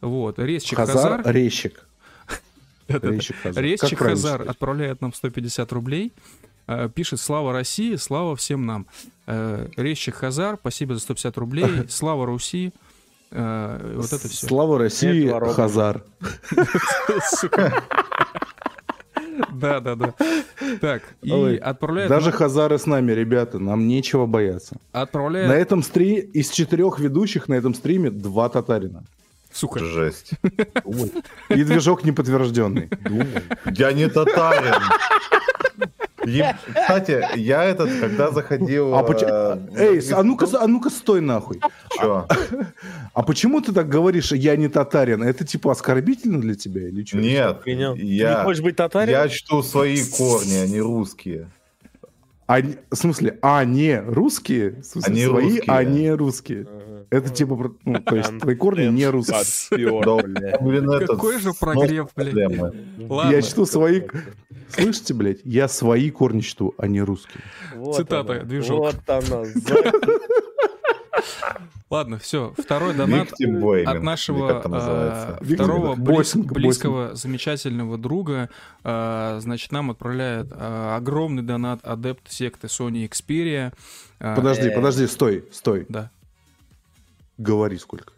[0.00, 1.18] Вот, Резчик Хазар.
[1.18, 1.86] Хазар Резчик.
[3.02, 3.62] Резчик Хазар.
[3.64, 4.00] Резчик
[4.48, 6.12] отправляет нам 150 рублей.
[6.66, 8.86] э, Пишет «Слава России, слава всем нам».
[9.26, 11.66] Э, Резчик Хазар, спасибо за 150 рублей.
[11.88, 12.72] Слава Руси.
[13.32, 14.46] Э, Вот это все.
[14.46, 15.28] Слава России.
[15.52, 16.04] Хазар.
[19.52, 20.14] Да, да, да.
[20.80, 24.76] Так, и Ой, отправляет, Даже нам- Хазары с нами, ребята, нам нечего бояться.
[24.92, 29.04] отправляет, На этом стриме, из четырех ведущих на этом стриме два татарина.
[29.56, 30.30] Сука, Жесть.
[31.48, 32.88] И движок неподтвержденный.
[33.72, 34.74] Я не татарин.
[36.74, 38.94] Кстати, я этот, когда заходил...
[38.96, 39.30] А почему...
[39.30, 41.60] э, Эй, а ну-ка, а ну-ка стой нахуй.
[42.00, 42.26] чё?
[43.14, 45.22] А почему ты так говоришь, я не татарин?
[45.22, 47.18] Это типа оскорбительно для тебя или что?
[47.18, 47.94] Нет, Охренел.
[47.94, 49.10] Ты не я, хочешь быть татарин?
[49.10, 51.48] я чту свои корни, они русские.
[52.46, 54.80] А, в смысле, а не русские?
[54.80, 55.64] В смысле, Они свои, русские.
[55.66, 56.60] а не русские.
[56.62, 57.06] Ага.
[57.10, 59.38] Это типа, про- ну, то есть твои корни не русские.
[59.70, 62.34] Да, это Какой же прогрев, блядь.
[63.32, 64.02] Я чту свои...
[64.68, 65.38] Слышите, блядь?
[65.44, 67.42] Я свои корни чту, а не русские.
[67.94, 68.78] Цитата, движок.
[68.78, 69.44] Вот она.
[71.88, 72.52] Ладно, все.
[72.58, 78.50] Второй донат от нашего а, второго близ- близкого, замечательного друга.
[78.82, 83.72] а, Значит, нам отправляет а, огромный донат адепт секты Sony Xperia.
[84.18, 84.74] Подожди, Э.
[84.74, 85.86] подожди, стой, стой.
[85.88, 86.10] Да.
[87.38, 88.12] Говори сколько.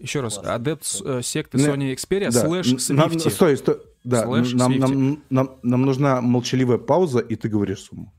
[0.00, 0.38] Еще раз.
[0.38, 3.28] Адепт э, секты Не, Sony Xperia Да, слэш Swiftie.
[3.28, 3.76] Стой, стой.
[4.02, 8.12] Да, Слэш нам, нам, нам, нам нужна молчаливая пауза, и ты говоришь сумму.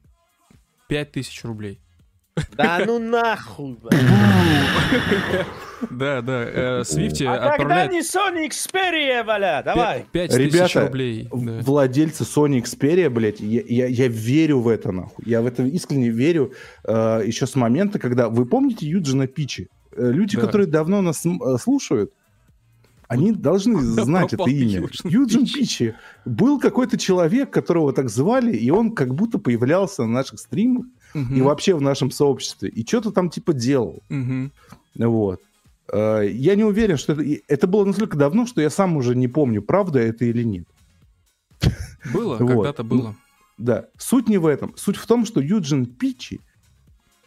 [0.87, 1.79] 5000 рублей.
[2.57, 3.77] Да ну нахуй.
[3.81, 5.45] бля.
[5.89, 6.43] Да, да.
[6.45, 10.05] э, Swiftie А тогда отправляет не Sony Xperia, Валя, давай.
[10.11, 11.29] 5000 Ребята, рублей.
[11.31, 15.23] Владельцы Sony Xperia, блядь, я, верю в это, нахуй.
[15.25, 16.53] Я в это искренне верю
[16.83, 18.29] э, еще с момента, когда...
[18.29, 19.69] Вы помните Юджина Пичи?
[19.95, 21.23] Э, люди, которые давно нас
[21.61, 22.11] слушают,
[23.07, 24.87] они должны знать это имя.
[25.03, 25.45] Юджин?
[25.45, 25.95] Пичи.
[26.25, 31.41] Был какой-то человек, которого так звали, и он как будто появлялся на наших стримах и
[31.41, 32.69] вообще в нашем сообществе.
[32.69, 34.01] И что-то там типа делал.
[34.95, 35.41] Вот.
[35.91, 37.23] Э, Я не уверен, что это...
[37.47, 40.65] Это было настолько давно, что я сам уже не помню, правда это или нет.
[42.13, 42.47] Было, Вот.
[42.47, 43.15] когда-то было.
[43.57, 44.73] Да, суть не в этом.
[44.75, 46.41] Суть в том, что Юджин Пичи,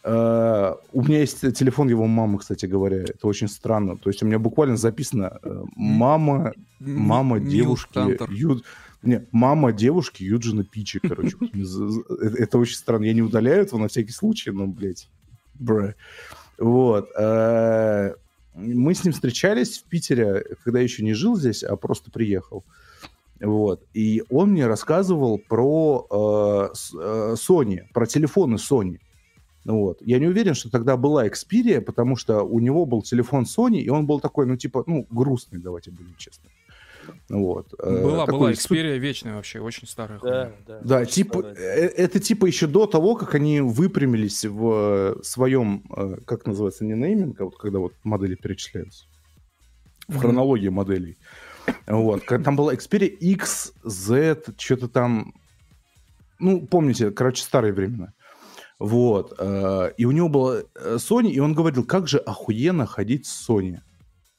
[0.03, 3.97] э, у меня есть телефон его мамы, кстати говоря, это очень странно.
[3.97, 7.97] То есть у меня буквально записано э, мама, мама девушки.
[8.31, 8.61] Ю-
[9.01, 11.35] не, мама девушки Юджина Пичи, короче.
[11.53, 12.03] З-
[12.37, 13.05] Это очень странно.
[13.05, 15.07] Я не удаляю этого на всякий случай, но, блядь,
[15.55, 15.95] бре.
[16.57, 17.09] Вот.
[17.17, 18.13] э,
[18.55, 22.63] Мы с ним встречались в Питере, когда еще не жил здесь, а просто приехал.
[23.39, 23.81] Вот.
[23.93, 28.99] И он мне рассказывал про э, э, Sony, про телефоны Sony.
[29.65, 30.01] Вот.
[30.01, 33.89] Я не уверен, что тогда была Xperia, потому что у него был телефон Sony, и
[33.89, 36.49] он был такой, ну, типа, ну, грустный, давайте будем честны.
[37.29, 37.73] Вот.
[37.79, 38.51] Э, Была, такой была.
[38.51, 40.19] Xperia вечная вообще, очень старая.
[40.19, 40.79] Да, да.
[40.83, 41.55] Да, типа, старая.
[41.55, 45.83] э, это типа еще до того, как они выпрямились в э, своем,
[46.25, 49.05] как называется, не нейминг, а вот когда вот модели перечисляются.
[50.07, 51.17] В хронологии моделей.
[51.85, 52.25] Вот.
[52.25, 55.33] Там была Xperia X, Z, что-то там...
[56.39, 58.13] Ну, помните, короче, старые времена.
[58.79, 59.33] Вот.
[59.97, 60.61] И у него была
[60.95, 63.79] Sony, и он говорил, как же охуенно ходить с Sony.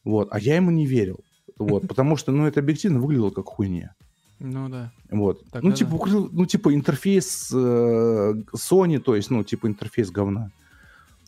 [0.02, 0.28] Вот.
[0.32, 1.20] А я ему не верил.
[1.60, 1.86] Вот.
[1.86, 3.94] Потому что, ну, это объективно выглядело как хуйня.
[4.38, 4.90] Ну да.
[5.10, 5.44] Вот.
[5.50, 6.28] Так, ну, да, типа, да.
[6.32, 10.50] ну, типа, интерфейс э, Sony, то есть, ну, типа, интерфейс говна.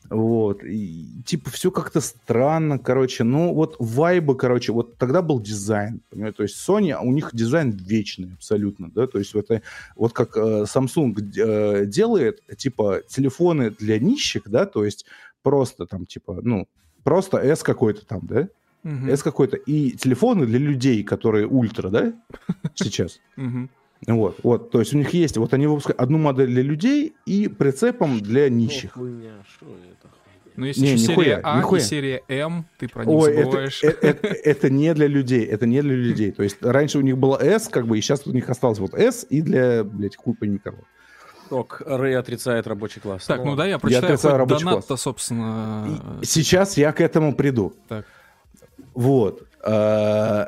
[0.08, 0.64] Вот.
[0.64, 3.24] И, типа, все как-то странно, короче.
[3.24, 6.00] Ну, вот вайбы, короче, вот тогда был дизайн.
[6.10, 6.36] понимаете?
[6.38, 9.62] То есть Sony, а у них дизайн вечный абсолютно, да, то есть это
[9.94, 15.04] вот как э, Samsung э, делает, типа, телефоны для нищих, да, то есть
[15.42, 16.66] просто там, типа, ну,
[17.04, 18.48] просто S какой-то там, да,
[18.82, 19.08] Мгм.
[19.10, 22.12] S какой-то, и телефоны для людей, которые ультра, да,
[22.74, 23.20] сейчас.
[24.08, 27.46] Вот, вот, то есть у них есть, вот они выпускают одну модель для людей и
[27.46, 28.96] прицепом для Ну, нищих.
[28.96, 30.08] это?
[30.56, 31.80] Ну, есть Не, еще нихуя, серия А нихуя.
[31.80, 33.84] и серия М, ты про них Ой, это, забываешь.
[33.84, 36.30] э- э- это не для людей, это не для людей.
[36.32, 38.92] То есть раньше у них было S, как бы, и сейчас у них осталось вот
[38.94, 40.78] S и для, блядь, хуй пойми кого.
[41.48, 43.24] Ток, Рэй отрицает рабочий класс.
[43.26, 46.18] Так, ну да, я прочитаю рабочий донат-то, собственно.
[46.22, 47.72] И сейчас я к этому приду.
[47.88, 48.04] Так.
[48.94, 49.46] Вот.
[49.64, 50.46] Э,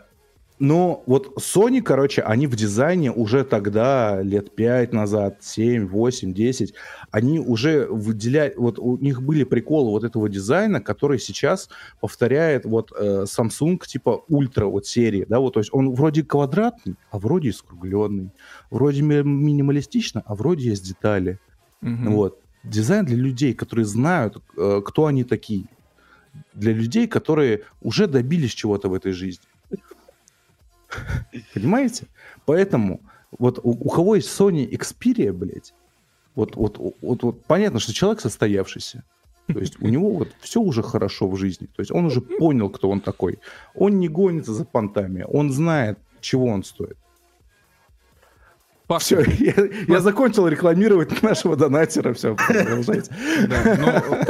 [0.60, 6.74] Но вот Sony, короче, они в дизайне уже тогда, лет 5 назад, 7, 8, 10,
[7.10, 11.68] они уже выделяют, вот у них были приколы вот этого дизайна, который сейчас
[12.00, 16.94] повторяет вот э, Samsung типа ультра вот серии, да, вот, то есть он вроде квадратный,
[17.10, 18.30] а вроде и скругленный,
[18.70, 21.38] вроде ми- минималистично, а вроде есть детали.
[21.80, 22.12] Мгм.
[22.14, 22.38] Вот.
[22.62, 25.64] Дизайн для людей, которые знают, э, кто они такие.
[26.52, 29.44] Для людей, которые уже добились чего-то в этой жизни.
[31.54, 32.06] Понимаете?
[32.46, 33.00] Поэтому
[33.38, 35.74] вот у, у кого есть Sony Xperia, блядь,
[36.34, 39.04] вот, вот, вот, вот понятно, что человек состоявшийся.
[39.46, 41.66] То есть у него вот все уже хорошо в жизни.
[41.66, 43.38] То есть он уже понял, кто он такой.
[43.74, 45.24] Он не гонится за понтами.
[45.28, 46.96] Он знает, чего он стоит.
[48.86, 49.54] Паша, Все, я,
[49.94, 52.12] я закончил рекламировать нашего донатера.
[52.12, 53.10] Все, продолжайте.
[53.78, 53.86] Ну,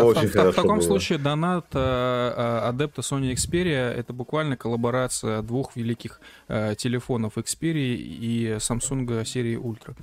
[0.53, 6.75] в- таком случае донат э, э, адепта Sony Xperia это буквально коллаборация двух великих э,
[6.77, 9.95] телефонов Xperia и Samsung серии Ultra.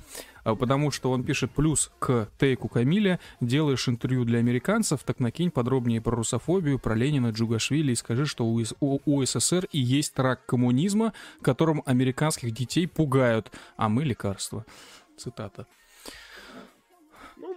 [0.44, 5.50] А, потому что он пишет плюс к тейку Камиля, делаешь интервью для американцев, так накинь
[5.50, 10.18] подробнее про русофобию, про Ленина, Джугашвили и скажи, что у, у- у СССР и есть
[10.18, 11.12] рак коммунизма,
[11.42, 14.64] которым американских детей пугают, а мы лекарства.
[15.16, 15.66] Цитата.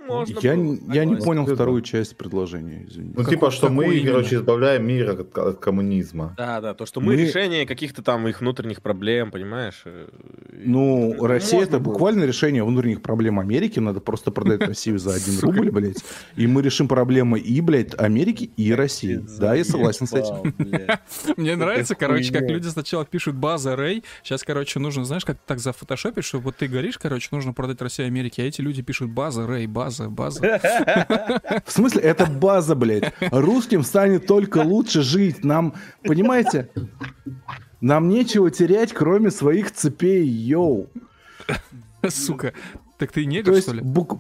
[0.07, 3.09] Можно Я, было, не- я не понял Это- вторую часть предложения, извини.
[3.09, 4.11] Ну, Какой- типа, что мы, именно?
[4.11, 6.33] короче, избавляем мир от, от коммунизма.
[6.37, 9.81] Да, да, то, что мы, Мы- решение каких-то там их внутренних проблем, понимаешь?
[9.85, 10.07] э,
[10.53, 11.93] и- Ну, Россия можно это было.
[11.93, 13.79] буквально решение внутренних проблем Америки.
[13.79, 16.03] Надо просто продать Россию за один рубль, блядь.
[16.35, 19.19] И мы решим проблемы и, блядь, Америки, и России.
[19.39, 20.53] Да, я согласен с этим.
[21.37, 24.03] Мне нравится, короче, как люди сначала пишут база Рэй.
[24.23, 28.07] Сейчас, короче, нужно, знаешь, как так зафотошопить, что вот ты говоришь, короче, нужно продать Россию
[28.07, 30.59] Америке, а эти люди пишут база Рэй, база, база.
[31.65, 33.13] В смысле, это база, блядь.
[33.31, 35.43] Русским станет только лучше жить.
[35.43, 35.73] Нам,
[36.03, 36.69] понимаете,
[37.81, 40.87] нам нечего терять, кроме своих цепей, йоу.
[42.07, 42.53] Сука.
[42.97, 43.81] Так ты То негр, есть, что ли?
[43.81, 44.19] бук-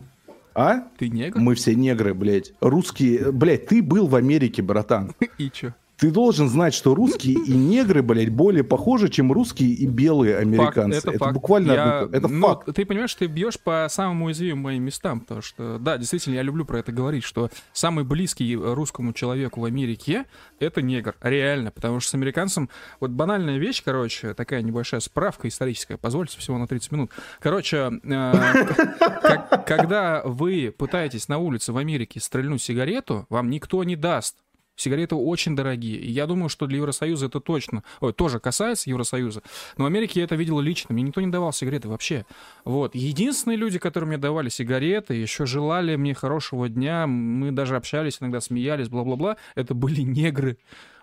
[0.53, 0.83] а?
[0.97, 1.39] Ты негр?
[1.39, 2.53] Мы все негры, блядь.
[2.61, 5.13] Русские, блядь, ты был в Америке, братан.
[5.37, 5.73] И чё?
[5.97, 10.45] Ты должен знать, что русские и негры, блядь, более похожи, чем русские и белые Факт,
[10.45, 10.97] американцы.
[10.97, 11.33] это, это факт.
[11.33, 12.69] буквально Я- одно- это ну, факт.
[12.75, 16.65] Ты понимаешь, ты бьешь по самым уязвимым моим местам, потому что, да, действительно, я люблю
[16.65, 20.25] про это говорить, что самый близкий русскому человеку в Америке—
[20.59, 22.69] это негр, реально, потому что с американцем,
[22.99, 27.11] вот банальная вещь, короче, такая небольшая справка историческая, позвольте всего на 30 минут.
[27.39, 28.33] Короче, э,
[29.65, 34.35] когда вы пытаетесь на улице в Америке стрельнуть сигарету, вам никто не даст.
[34.75, 35.97] Сигареты очень дорогие.
[35.97, 37.83] И я думаю, что для Евросоюза это точно...
[38.01, 39.41] Ой, тоже касается Евросоюза.
[39.77, 40.93] Но в Америке я это видел лично.
[40.93, 42.25] Мне никто не давал сигареты вообще.
[42.65, 42.93] Вот.
[42.93, 48.41] Единственные люди, которые мне давали сигареты, еще желали мне хорошего дня, мы даже общались, иногда
[48.41, 50.57] смеялись, бла-бла-бла, это были негры.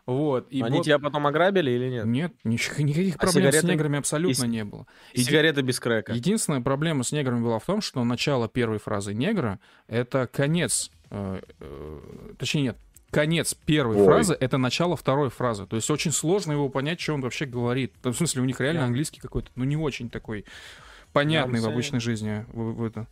[0.05, 0.49] Вот.
[0.51, 2.05] И Они вот- тебя потом ограбили или нет?
[2.05, 3.66] Нет, нич- никаких А проблем с сигареты?
[3.69, 4.86] неграми абсолютно И с- не было.
[5.15, 6.12] И Еди- сигареты без крека.
[6.12, 11.40] Единственная проблема с неграми была в том, что начало первой фразы негра— это конец, э,
[11.61, 12.01] э,
[12.36, 12.78] точнее нет,
[13.12, 14.05] конец первой Ой.
[14.05, 15.66] фразы— это начало второй фразы.
[15.66, 17.93] То есть очень сложно его понять, что он вообще говорит.
[18.02, 20.44] В смысле, у них реально английский какой-то, ну не очень такой
[21.12, 22.44] понятный в Прям обычной жизни.
[22.52, 23.06] В, в это.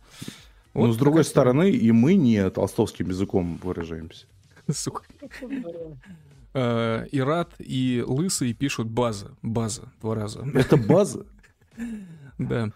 [0.73, 4.25] Но Вот с другой такая стороны, и мы не толстовским языком выражаемся.
[4.71, 5.03] Сука.
[6.53, 9.31] Э, И Рад, и Лысый пишут база.
[9.41, 9.91] База.
[10.01, 10.45] Два раза.
[10.53, 11.25] Это база.
[12.37, 12.71] Да.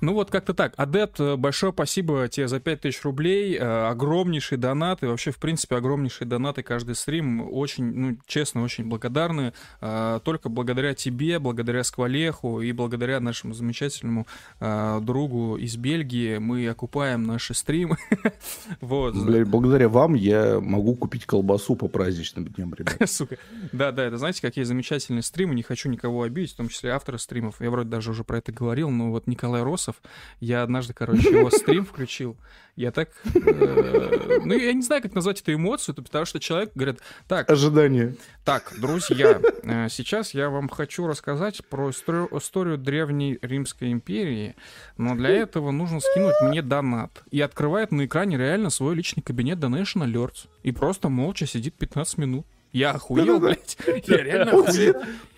[0.00, 0.74] Ну вот как-то так.
[0.76, 3.56] Адепт, э, большое спасибо тебе за 5000 рублей.
[3.56, 5.02] Э, Огромнейший донат.
[5.02, 7.48] И вообще, в принципе, огромнейшие донаты каждый стрим.
[7.50, 9.52] Очень, ну, честно, очень благодарны.
[9.80, 14.26] Э, Только благодаря тебе, благодаря Сквалеху и благодаря нашему замечательному
[14.60, 17.96] другу из Бельгии мы окупаем наши стримы.
[18.80, 19.14] Вот.
[19.46, 22.96] Благодаря вам я могу купить колбасу по праздничным дням, ребят.
[23.06, 23.36] Сука.
[23.72, 27.18] Да, да, это знаете, какие замечательные стримы, не хочу никого обидеть, в том числе автора
[27.18, 27.60] стримов.
[27.60, 30.02] Я вроде даже уже про это говорил, но вот Николай Росов,
[30.40, 32.36] я однажды, короче, его стрим включил.
[32.74, 33.08] Я так...
[33.34, 38.16] э, ну, я не знаю, как назвать эту эмоцию, потому что человек говорит, так, Ожидание.
[38.44, 44.56] так, друзья, э, сейчас я вам хочу рассказать про историю, историю древней Римской империи,
[44.98, 47.22] но для этого нужно скинуть мне донат.
[47.30, 50.46] И открывает на экране реально свой личный кабинет Donation Alerts.
[50.62, 52.46] И просто молча сидит 15 минут.
[52.72, 53.78] Я охуел, блядь.
[54.06, 54.94] Я реально охуел.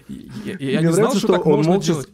[0.08, 2.08] Я, я- я Мне не знал, что что так он можно молча делать.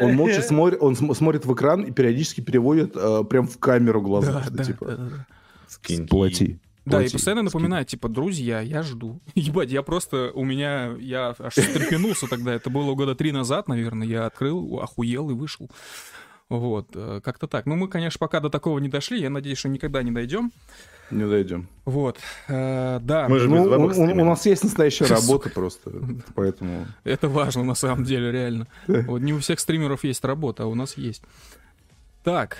[0.00, 4.00] Он молча смотрит, он см- смотрит в экран и периодически переводит э, прям в камеру
[4.00, 4.32] глаза.
[4.32, 5.26] Да, да, типа, да, да, да.
[5.68, 6.06] Скинь.
[6.08, 6.58] плати.
[6.86, 7.60] Да, и плати, постоянно скинь».
[7.60, 9.20] напоминает, типа, друзья, я жду.
[9.34, 14.06] Ебать, я просто, у меня, я аж встрепенулся тогда, это было года три назад, наверное,
[14.06, 15.70] я открыл, охуел и вышел.
[16.48, 17.66] Вот, э, как-то так.
[17.66, 20.50] Ну, мы, конечно, пока до такого не дошли, я надеюсь, что никогда не дойдем.
[21.10, 21.68] Не дойдем.
[21.84, 22.18] Вот,
[22.48, 25.20] э, да, Мы же Ну, без у, у- у нас есть настоящая Сука.
[25.20, 25.90] работа просто,
[26.34, 26.86] поэтому...
[27.04, 28.68] это важно на самом деле, реально.
[28.86, 31.22] Вот не у всех стримеров есть работа, а у нас есть.
[32.22, 32.58] Так,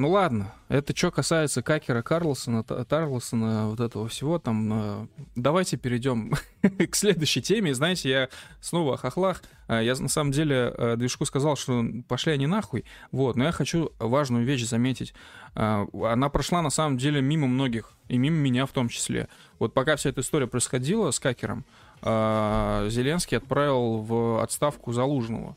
[0.00, 4.72] ну ладно, это что касается Какера Карлсона, Та- Тарлсона, вот этого всего там.
[4.72, 5.06] э,
[5.36, 6.32] Давайте перейдем
[6.90, 7.74] к следующей теме.
[7.74, 8.28] Знаете, я
[8.60, 9.42] снова о хохлах.
[9.68, 12.84] Э, Я на самом деле э, движку сказал, что пошли они нахуй.
[13.12, 15.12] Вот, но я хочу важную вещь заметить.
[15.54, 19.28] Э, Она прошла на самом деле мимо многих, и мимо меня в том числе.
[19.58, 21.64] Вот пока вся эта история происходила с Какером,
[22.02, 25.56] э, Зеленский отправил в отставку Залужного.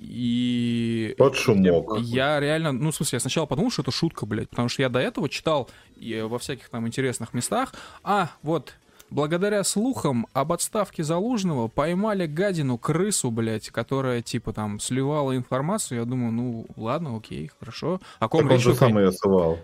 [0.00, 1.98] И Тот шумок.
[2.00, 4.88] я реально, ну, в смысле, я сначала подумал, что это шутка, блядь, потому что я
[4.88, 8.74] до этого читал и во всяких там интересных местах, а, вот,
[9.10, 15.98] благодаря слухам об отставке Залужного поймали гадину, крысу, блядь, которая, типа, там, сливала информацию.
[16.00, 18.00] Я думаю, ну, ладно, окей, хорошо.
[18.18, 18.62] О ком Так он речь?
[18.64, 19.58] же только- сам ее сывал.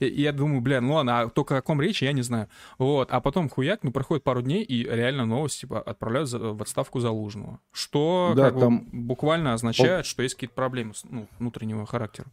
[0.00, 2.48] И я думаю, бля, ну ладно, а только о ком речь, я не знаю.
[2.78, 7.00] Вот, а потом хуяк, ну, проходит пару дней, и реально новость, типа, отправляют в отставку
[7.00, 7.60] Залужного.
[7.72, 12.26] Что Да, как бы, там- буквально означает, что есть какие-то проблемы с- ну, внутреннего характера.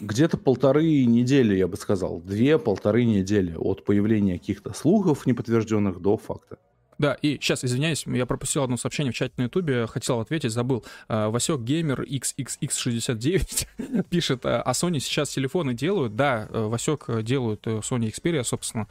[0.00, 2.20] Где-то полторы недели, я бы сказал.
[2.20, 6.58] Две-полторы недели от появления каких-то слухов неподтвержденных до факта.
[6.98, 10.84] Да, и сейчас, извиняюсь, я пропустил одно сообщение в чате на Ютубе, хотел ответить, забыл.
[11.06, 16.16] А, Васек Геймер XXX69 пишет, а а Sony сейчас телефоны делают?
[16.16, 18.88] Да, э, Васек э, делают э, Sony Xperia, собственно,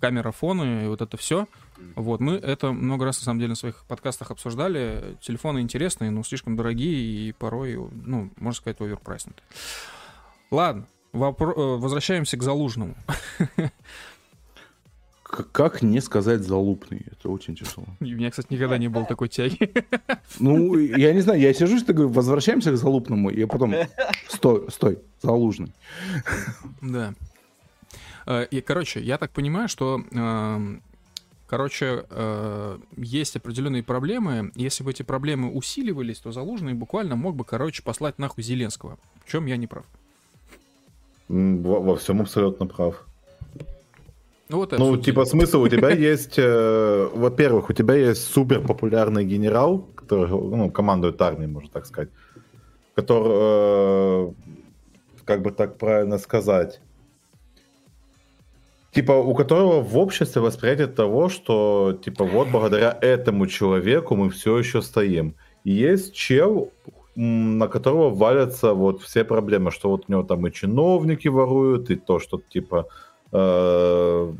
[0.00, 1.48] камера, фоны, и вот это все.
[1.96, 5.16] Вот, мы это много раз, на самом деле, на своих подкастах обсуждали.
[5.20, 9.44] Телефоны интересные, но слишком дорогие и порой, ну, можно сказать, оверпрайснутые.
[10.50, 12.96] Ладно, вопро- возвращаемся к Залужному.
[15.28, 17.04] Как не сказать залупный?
[17.12, 17.86] Это очень тяжело.
[18.00, 19.58] У меня, кстати, никогда не было такой тяги.
[20.40, 23.74] Ну, я не знаю, я сижу и говорю, возвращаемся к залупному, и потом,
[24.28, 25.72] стой, стой, залужный.
[26.82, 27.14] Да.
[28.26, 30.82] Э, И, короче, я так понимаю, что, эм,
[31.46, 34.52] короче, э, есть определенные проблемы.
[34.54, 38.98] Если бы эти проблемы усиливались, то Залужный буквально мог бы, короче, послать нахуй Зеленского.
[39.24, 39.84] В чем я не прав.
[41.28, 43.07] Во, во всем абсолютно прав.
[44.48, 49.24] Ну, вот Ну, типа, смысл у тебя есть, э, во-первых, у тебя есть супер популярный
[49.24, 52.08] генерал, который, ну, командует армией, можно так сказать,
[52.94, 54.32] который, э,
[55.24, 56.80] как бы так правильно сказать,
[58.92, 64.58] типа, у которого в обществе восприятие того, что, типа, вот благодаря этому человеку мы все
[64.58, 65.34] еще стоим.
[65.64, 66.70] И есть чел,
[67.14, 71.96] на которого валятся вот все проблемы, что вот у него там и чиновники воруют, и
[71.96, 72.86] то, что, типа,
[73.32, 74.32] э,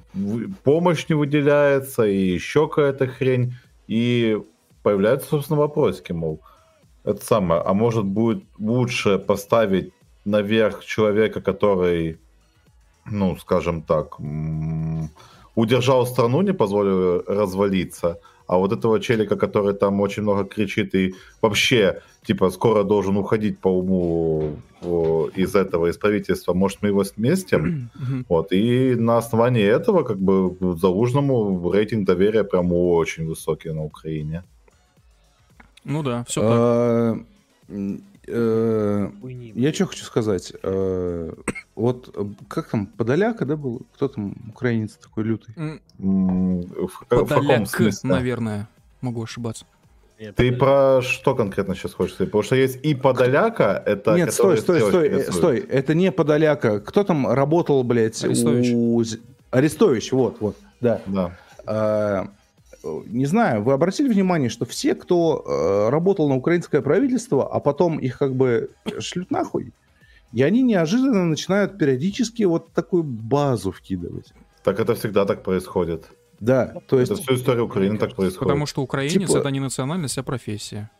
[0.65, 3.55] помощь не выделяется, и еще какая-то хрень.
[3.87, 4.39] И
[4.83, 6.41] появляются, собственно, вопросики, мол,
[7.05, 9.93] это самое, а может будет лучше поставить
[10.25, 12.19] наверх человека, который,
[13.07, 14.19] ну, скажем так,
[15.55, 21.15] удержал страну, не позволил развалиться, а вот этого челика, который там очень много кричит и
[21.43, 24.57] вообще, типа, скоро должен уходить по уму
[25.37, 27.91] из этого, из правительства, может, мы его сместим?
[28.29, 34.43] Вот, и на основании этого, как бы, Залужному рейтинг доверия прям очень высокий на Украине.
[35.85, 36.51] Ну да, все так.
[36.53, 37.19] А,
[37.69, 39.11] м, э.
[39.55, 40.53] Я что хочу сказать.
[41.79, 43.83] Э, Вот э, как там, Подоляка, да, был?
[43.95, 45.55] Кто там украинец такой лютый?
[45.99, 47.69] В, каком Подоляк,
[48.03, 48.69] наверное.
[49.01, 49.65] Могу ошибаться.
[50.19, 50.59] Нет, Ты подожди.
[50.59, 52.33] про что конкретно сейчас хочешь сказать?
[52.33, 54.17] Потому что есть и Подоляка, это...
[54.17, 55.35] Нет, стой, стой, стой, э, рисует.
[55.35, 55.59] стой.
[55.61, 56.81] Это не Подоляка.
[56.81, 58.73] Кто там работал, блядь, Арестович.
[58.75, 59.05] у...
[59.53, 61.01] Арестович, вот, вот, да.
[61.07, 61.39] Да.
[61.67, 62.29] А,
[63.07, 67.99] Не знаю, вы обратили внимание, что все, кто э, работал на украинское правительство, а потом
[67.99, 69.73] их как бы шлют нахуй,
[70.33, 74.33] и они неожиданно начинают периодически вот такую базу вкидывать.
[74.63, 76.11] Так это всегда так происходит.
[76.41, 77.11] Да, то есть...
[77.11, 78.49] Это всю историю Украины так происходит.
[78.49, 80.91] Потому что украинец Типа- это не национальность, а профессия.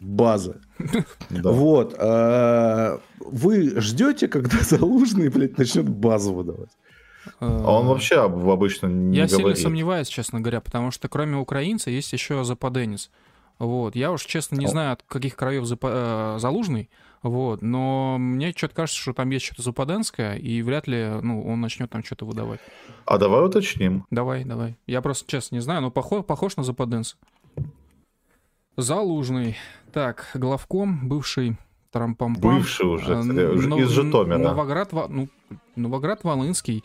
[0.00, 0.60] База.
[1.30, 1.94] Вот.
[1.98, 6.70] а, Вы ждете, когда Залужный, блядь, начнет базу выдавать?
[7.38, 11.90] А он вообще об- обычно не Я сильно сомневаюсь, честно говоря, потому что кроме украинца
[11.90, 13.10] есть еще западенец.
[13.60, 13.94] Вот.
[13.94, 16.90] Я уж, честно, не знаю, от каких краев э, залужный,
[17.22, 21.60] вот, но мне что-то кажется, что там есть что-то западенское, и вряд ли ну, он
[21.60, 22.60] начнет там что-то выдавать.
[23.06, 24.04] А давай уточним.
[24.10, 24.76] Давай, давай.
[24.86, 27.16] Я просто, честно, не знаю, но похож, похож на западенца.
[28.76, 29.56] Залужный.
[29.92, 31.56] Так, главком, бывший
[31.90, 32.40] трампампам.
[32.56, 34.38] Бывший уже, Э, кстати, Нов- из Житомира.
[34.38, 35.28] Новоград, ну,
[35.76, 36.82] Новоград Волынский.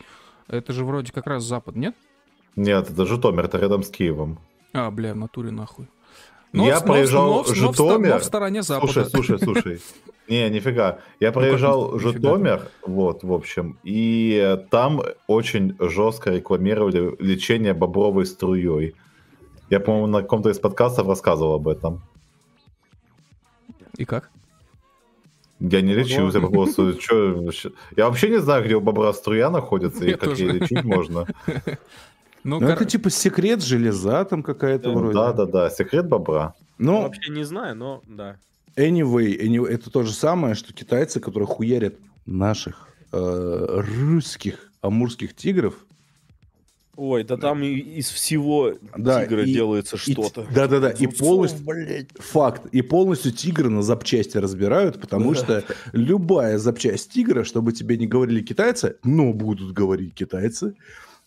[0.48, 1.94] Это же вроде как раз запад, нет?
[2.56, 4.38] Нет, это Житомир, это рядом с Киевом.
[4.74, 5.88] А, бля, в натуре нахуй.
[6.52, 8.10] Я проезжал но в- но в ста- Житомир.
[8.14, 8.92] но в стороне запада.
[8.92, 9.80] Слушай, слушай, слушай.
[10.28, 10.98] Не, нифига.
[11.20, 12.12] Я как проезжал нифига?
[12.12, 18.94] Житомир, вот, в общем, и там очень жестко рекламировали лечение бобровой струей.
[19.70, 22.02] Я, по-моему, на каком-то из подкастов рассказывал об этом.
[23.96, 24.30] И как?
[25.60, 26.40] Я не лечился
[27.00, 30.44] чё- щ- Я вообще не знаю, где у бобра струя находится и Я как тоже.
[30.44, 31.26] ей лечить можно.
[32.48, 35.14] Ну, Ну, кор- это типа секрет железа там какая-то вроде.
[35.14, 36.54] Да-да-да, секрет бобра.
[36.78, 38.36] Ну, Вообще не знаю, но да.
[38.76, 45.74] anyway, anyway, это то же самое, что китайцы, которые хуярят наших э, русских амурских тигров.
[46.96, 50.46] Ой, да там из всего Да, тигра и- делается и что-то.
[50.52, 51.64] Да-да-да, и полностью...
[51.64, 52.08] блядь.
[52.18, 52.66] Факт.
[52.72, 55.62] И полностью тигра на запчасти разбирают, потому что
[55.92, 60.74] любая запчасть тигра, чтобы тебе не говорили китайцы, но будут говорить китайцы,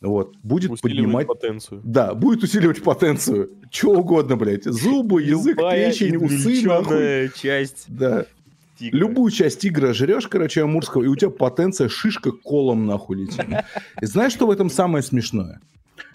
[0.02, 1.28] вот, будет Усиливает поднимать...
[1.28, 1.82] потенцию.
[1.84, 3.52] Да, будет усиливать потенцию.
[3.70, 4.64] Че угодно, блядь.
[4.64, 7.32] Зубы, язык, Любая печень, усы, нахуй.
[7.36, 8.26] часть Да.
[8.80, 8.98] тигра.
[8.98, 13.46] Любую часть тигра жрешь, короче, амурского, и у тебя потенция шишка колом нахуй летит.
[14.02, 15.62] И знаешь, что в этом самое смешное?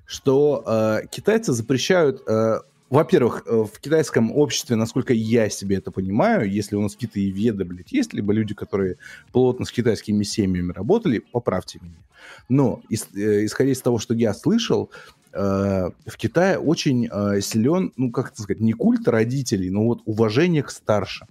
[0.05, 2.23] Что э, китайцы запрещают...
[2.29, 2.59] э,
[2.89, 7.31] во-первых, э, в китайском обществе, насколько я себе это понимаю, если у нас какие-то и
[7.31, 8.97] веды, блядь, есть, либо люди, которые
[9.33, 11.97] плотно с китайскими семьями работали, поправьте меня.
[12.49, 14.91] Но, э, исходя из того, что я слышал,
[15.33, 17.09] э, в Китае очень
[17.43, 21.29] силен, ну, как это сказать, не культ родителей, но вот уважение к старшим.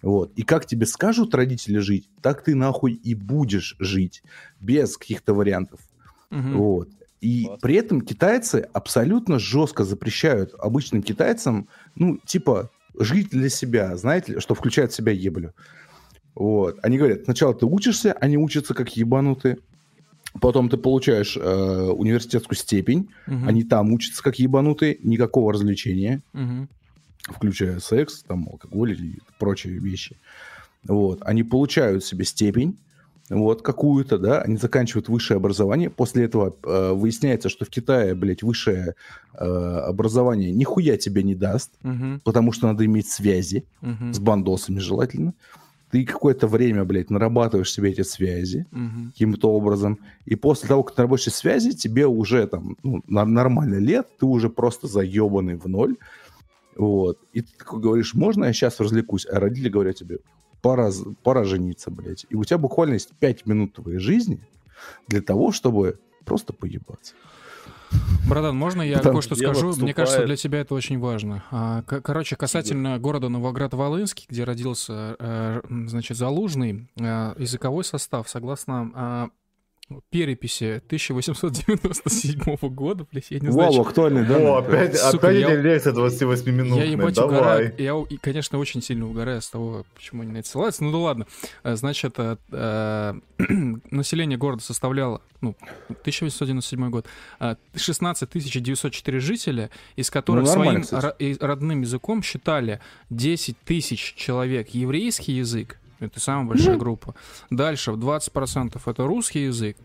[0.00, 0.32] Вот.
[0.36, 4.22] И как тебе скажут родители жить, так ты нахуй и будешь жить.
[4.60, 5.80] Без каких-то вариантов.
[6.30, 6.56] Мгм.
[6.56, 6.88] Вот.
[7.20, 7.60] И Классно.
[7.60, 14.54] при этом китайцы абсолютно жестко запрещают обычным китайцам, ну, типа, жить для себя, знаете, что
[14.54, 15.52] включает в себя еблю.
[16.34, 16.78] Вот.
[16.82, 19.58] Они говорят, сначала ты учишься, они учатся как ебанутые,
[20.40, 21.40] потом ты получаешь э,
[21.90, 23.48] университетскую степень, Мгм.
[23.48, 26.68] они там учатся как ебанутые, никакого развлечения, Мгм.
[27.22, 30.16] включая секс, там, алкоголь и прочие вещи.
[30.84, 31.18] Вот.
[31.22, 32.78] Они получают себе степень,
[33.30, 35.90] вот, какую-то, да, они заканчивают высшее образование.
[35.90, 38.94] После этого э, выясняется, что в Китае, блядь, высшее
[39.34, 42.20] э, образование нихуя тебе не даст, Мгм.
[42.24, 44.14] потому что надо иметь связи, Мгм.
[44.14, 45.34] с бандосами желательно.
[45.90, 49.10] Ты какое-то время, блядь, нарабатываешь себе эти связи Мгм.
[49.12, 49.98] каким-то образом.
[50.26, 54.26] И после того, как ты наработаешь связи, тебе уже там ну, на- нормально лет, ты
[54.26, 55.96] уже просто заебанный в ноль.
[56.76, 57.18] Вот.
[57.32, 59.26] И ты такой говоришь, можно я сейчас развлекусь?
[59.26, 60.18] А родители говорят тебе,
[60.62, 60.90] пора,
[61.22, 62.26] пора жениться, блядь.
[62.28, 64.40] И у тебя буквально есть 5 минут твоей жизни
[65.06, 67.14] для того, чтобы просто поебаться.
[68.28, 69.72] Братан, можно я Там кое-что скажу?
[69.78, 70.26] Мне кажется, вступает.
[70.26, 71.42] для тебя это очень важно.
[71.50, 79.28] А, короче, касательно города Новоград-Волынский, где родился, э, значит, Залужный, э, языковой состав, согласно а,
[80.10, 84.36] переписи 1897 года, блядь, я не знаю, Вау, актуальный, да?
[84.38, 86.84] О, опять, Сука, опять я- лекция 28-минутная.
[86.84, 87.36] Я ебать Давай.
[87.36, 87.74] угораю.
[87.78, 90.84] Я, и, конечно, очень сильно угораю с того, почему они на это ссылаются.
[90.84, 91.26] Ну да ладно.
[91.62, 93.14] Э, Значит, э, э,
[93.90, 95.54] население города составляло, ну,
[95.88, 97.06] 1897 год,
[97.40, 101.36] э, 16 904 жителя, из которых Ну, своим кстати.
[101.40, 107.14] родным языком считали 10 тысяч человек еврейский язык, это самая большая группа.
[107.50, 109.76] Дальше в 20% это русский язык,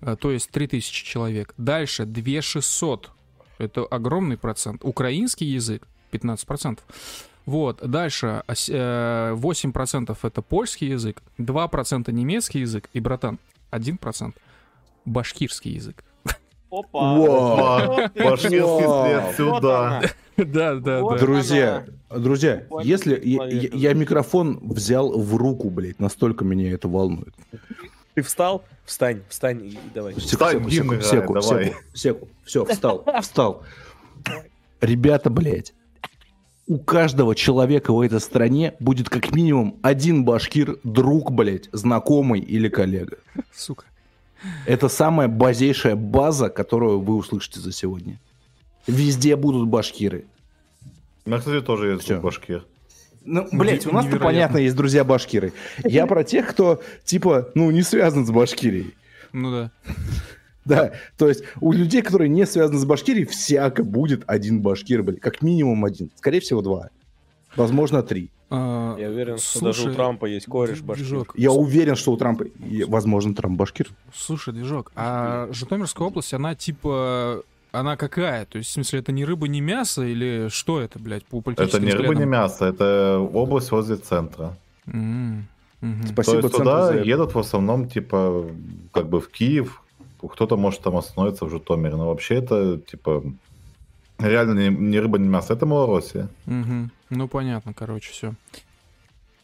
[0.00, 1.54] э, то есть 3000 человек.
[1.56, 3.10] Дальше 2600,
[3.58, 4.84] это огромный процент.
[4.84, 6.78] Украинский язык 15%.
[7.46, 13.38] Вот, дальше а с- э, 8% это польский язык, 2% немецкий язык и, братан,
[13.70, 14.34] 1%
[15.04, 16.04] башкирский язык.
[16.70, 18.10] Опа!
[18.14, 18.54] Башкирский
[18.86, 20.02] след сюда.
[20.38, 21.18] Да, да, да.
[21.18, 21.84] Друзья,
[22.18, 27.34] друзья, Хватит если я, я- я микрофон взял в руку, блядь, настолько меня это волнует.
[28.14, 28.64] Ты встал?
[28.84, 30.12] Встань, встань и давай.
[30.14, 31.64] Секу, Встань, секу, секу, давай.
[31.66, 32.28] секу, секу.
[32.44, 33.62] Все, встал, встал.
[34.80, 35.72] Ребята, блядь,
[36.66, 42.68] у каждого человека в этой стране будет как минимум один башкир, друг, блядь, знакомый или
[42.68, 43.18] коллега.
[43.54, 43.84] Сука.
[44.66, 48.18] Это самая базейшая база, которую вы услышите за сегодня.
[48.88, 50.24] Везде будут башкиры.
[51.24, 52.20] У меня, кстати, тоже есть Всё.
[52.20, 52.64] башкир.
[53.24, 55.52] Ну, блять, у нас-то понятно, есть друзья башкиры.
[55.84, 58.94] Я про тех, кто, типа, ну, не связан с Башкирией.
[59.32, 59.70] Ну да.
[60.64, 65.20] Да, то есть у людей, которые не связаны с Башкирией, всяко будет один башкир, блядь,
[65.20, 66.10] как минимум один.
[66.16, 66.90] Скорее всего, два.
[67.56, 68.30] Возможно, три.
[68.50, 71.06] А, Я уверен, что слушай, даже у Трампа есть кореш башкир.
[71.06, 71.34] движок.
[71.36, 72.44] Я уверен, что у Трампа,
[72.86, 73.88] возможно, Трамп башкир.
[74.14, 77.42] Слушай, движок, а Житомирская область, она типа...
[77.72, 78.44] Она какая?
[78.44, 81.44] То есть, в смысле, это не рыба, не мясо, или что это, блядь, по Это
[81.44, 82.30] политическим не рыба, не взглядам?
[82.30, 84.56] мясо, это область возле центра.
[84.86, 85.46] Мгм.
[85.80, 87.02] То Спасибо, есть центру туда это.
[87.04, 88.46] едут в основном, типа,
[88.92, 89.82] как бы в Киев,
[90.22, 93.24] кто-то может там остановиться в Житомире, но вообще это, типа,
[94.18, 96.28] реально не, не рыба, не мясо, это Малороссия.
[96.46, 96.90] Мгм.
[97.10, 98.34] Ну, понятно, короче, все.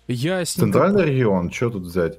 [0.07, 0.61] Ясненько.
[0.71, 2.19] Центральный регион, что тут взять?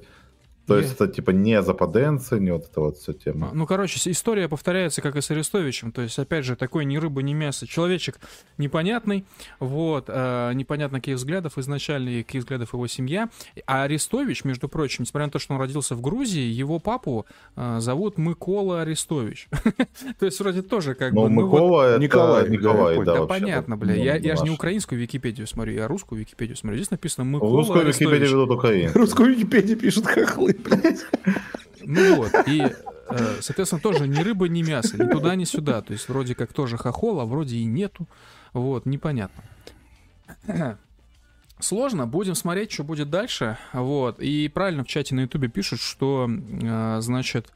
[0.70, 3.50] То есть это, типа, не западенцы, не вот эта вот вся тема.
[3.52, 5.92] Ну, короче, история повторяется, как и с Арестовичем.
[5.92, 7.66] То есть, опять же, такой ни рыба, ни мясо.
[7.66, 8.20] Человечек
[8.58, 9.24] непонятный,
[9.58, 13.28] вот, э, непонятно каких взглядов изначально и каких взглядов его семья.
[13.66, 17.26] А Арестович, между прочим, несмотря на то, что он родился в Грузии, его папу
[17.56, 19.48] э, зовут Микола Арестович.
[20.18, 21.30] То есть, вроде тоже как Но бы...
[21.30, 23.14] ну, Микола это Николай, да, Николай, да.
[23.20, 23.94] Да понятно, бля.
[23.94, 26.78] Ну, Я, я же не украинскую Википедию смотрю, я русскую Википедию смотрю.
[26.78, 28.96] Здесь написано Микола русскую Википедию ведут украинцы.
[28.96, 31.04] Русскую Википедию пишут хохлы, блядь.
[31.82, 32.60] Ну вот, и,
[33.10, 35.80] э, соответственно, тоже ни рыба, ни мясо, ни туда, ни сюда.
[35.82, 38.06] То есть вроде как тоже хохол, а вроде и нету.
[38.52, 39.42] Вот, непонятно.
[41.58, 43.58] Сложно, будем смотреть, что будет дальше.
[43.74, 47.52] Вот, и правильно в чате на ютубе пишут, что, э, значит,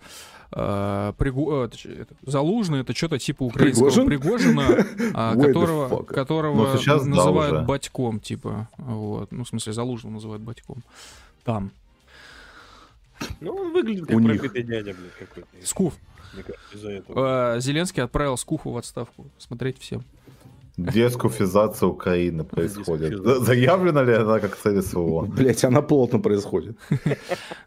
[0.52, 1.70] э, Пригу-
[2.26, 4.06] Залужный это что-то типа украинского Пригожин?
[4.06, 7.62] Пригожина, а, которого, которого Ну, да, называют уже.
[7.64, 8.68] батьком, типа.
[8.76, 9.32] Вот.
[9.32, 10.82] Ну, в смысле, Залужного называют батьком.
[11.44, 11.70] Там.
[13.40, 15.48] Ну, он выглядит как пропитый дядя, блядь, какой-то.
[15.66, 15.94] Скуф.
[16.32, 17.56] Мне кажется, из-за этого.
[17.56, 19.30] Э, Зеленский отправил Скуфу в отставку.
[19.38, 20.04] Смотреть всем.
[20.76, 23.22] Дескуфизация Украины происходит.
[23.22, 25.22] Заявлена ли она как цель СВО?
[25.26, 26.76] Блять, она плотно происходит.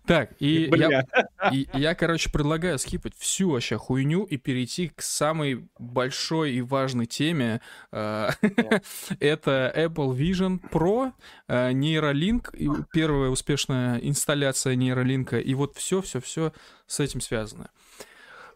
[0.05, 1.03] Так, и я,
[1.51, 7.07] и я, короче, предлагаю скипать всю вообще хуйню и перейти к самой большой и важной
[7.07, 7.59] теме.
[7.91, 8.29] Э,
[9.19, 11.11] Это Apple Vision Pro,
[11.49, 16.53] э, Neuralink, первая успешная инсталляция нейролинка, и вот все-все-все
[16.85, 17.69] с этим связано.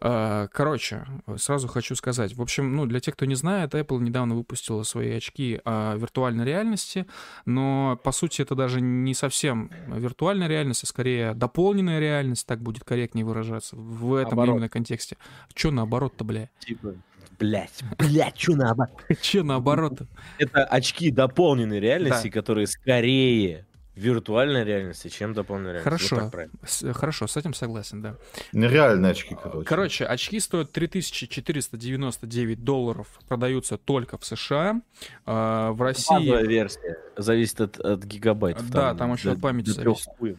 [0.04, 1.06] Э, Короче,
[1.36, 2.34] сразу хочу сказать.
[2.36, 6.44] В общем, ну, для тех, кто не знает, Apple недавно выпустила свои очки а, виртуальной
[6.44, 7.06] реальности,
[7.46, 12.82] но, по сути, это даже не совсем виртуальная реальность, а скорее дополненная реальность, так будет
[12.84, 14.56] корректнее выражаться в этом Наоборот.
[14.56, 15.16] именно контексте.
[15.54, 16.48] Че наоборот-то, бля?
[16.58, 16.94] Типа,
[17.38, 19.00] Блять, блять, что наоборот?
[19.20, 20.06] Че наоборот-то?
[20.38, 26.08] Это очки дополненной реальности, которые скорее виртуальной реальности, чем дополненной реальности.
[26.08, 26.30] Хорошо.
[26.32, 26.68] Вот.
[26.68, 28.16] С- Хорошо, с этим согласен, да.
[28.52, 29.64] Нереальные очки, короче.
[29.68, 34.80] Короче, очки стоят 3499 долларов, продаются только в США.
[35.26, 36.14] А, В России...
[36.14, 38.70] Базовая версия зависит от, от гигабайтов.
[38.70, 40.06] Да, там еще от памяти зависит.
[40.18, 40.38] хуев.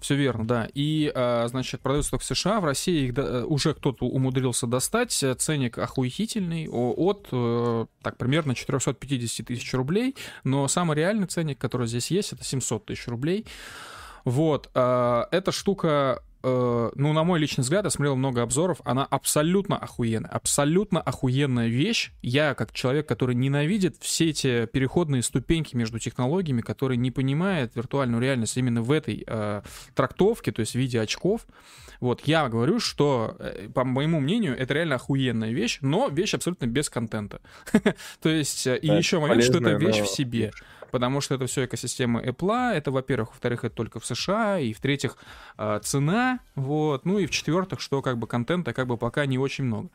[0.00, 0.68] Все верно, да.
[0.74, 2.60] И, а, значит, продаются только в США.
[2.60, 5.22] В России их до- уже кто-то умудрился достать.
[5.22, 10.16] Э, Ценник охуительный от, э, так, примерно 450 тысяч рублей.
[10.42, 13.46] Но самый реальный ценник, который здесь есть, это 700 тысяч рублей.
[14.24, 14.70] Вот.
[14.74, 19.76] а, Эта штука, э, ну, на мой личный взгляд, я смотрел много обзоров, она абсолютно
[19.76, 20.30] охуенная.
[20.30, 22.12] Абсолютно охуенная вещь.
[22.22, 28.22] Я, как человек, который ненавидит все эти переходные ступеньки между технологиями, который не понимает виртуальную
[28.22, 29.62] реальность именно в этой э,
[29.94, 31.46] трактовке, то есть в виде очков,
[32.00, 36.66] вот, я говорю, что, э, по моему мнению, это реально охуенная вещь, но вещь абсолютно
[36.66, 37.40] без контента.
[38.22, 40.52] То есть, э, и еще момент, что это вещь в себе
[40.90, 45.16] потому что это все экосистема Apple, это, во-первых, во-вторых, это только в США, и в-третьих,
[45.58, 49.64] э, цена, вот, ну и в-четвертых, что как бы контента как бы пока не очень
[49.64, 49.88] много.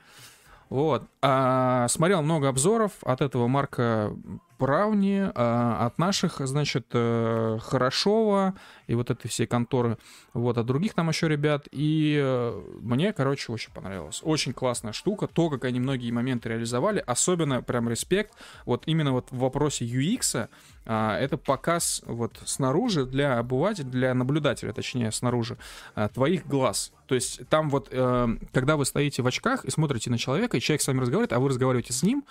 [0.69, 1.03] Вот.
[1.21, 4.15] А, смотрел много обзоров от этого Марка
[4.59, 8.55] Брауни, а, от наших, значит, э, Хорошова
[8.87, 9.97] и вот этой всей конторы,
[10.33, 11.67] вот, от других там еще ребят.
[11.71, 14.21] И э, мне, короче, очень понравилось.
[14.23, 15.27] Очень классная штука.
[15.27, 18.33] То, как они многие моменты реализовали, особенно прям респект.
[18.65, 20.47] Вот именно вот в вопросе UX,
[20.85, 25.57] а, это показ вот снаружи для обывателя, для наблюдателя, точнее, снаружи,
[25.95, 26.91] а, твоих глаз.
[27.07, 30.59] То есть там вот, э, когда вы стоите в очках и смотрите на человека, и
[30.59, 32.23] человек с вами разговаривает, а вы разговариваете с ним,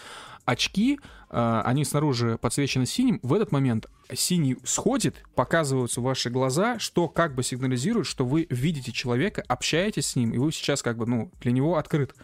[0.45, 0.99] очки,
[1.31, 7.35] э, они снаружи подсвечены синим, в этот момент синий сходит, показываются ваши глаза, что как
[7.35, 11.31] бы сигнализирует, что вы видите человека, общаетесь с ним, и вы сейчас как бы, ну,
[11.41, 12.15] для него открыт.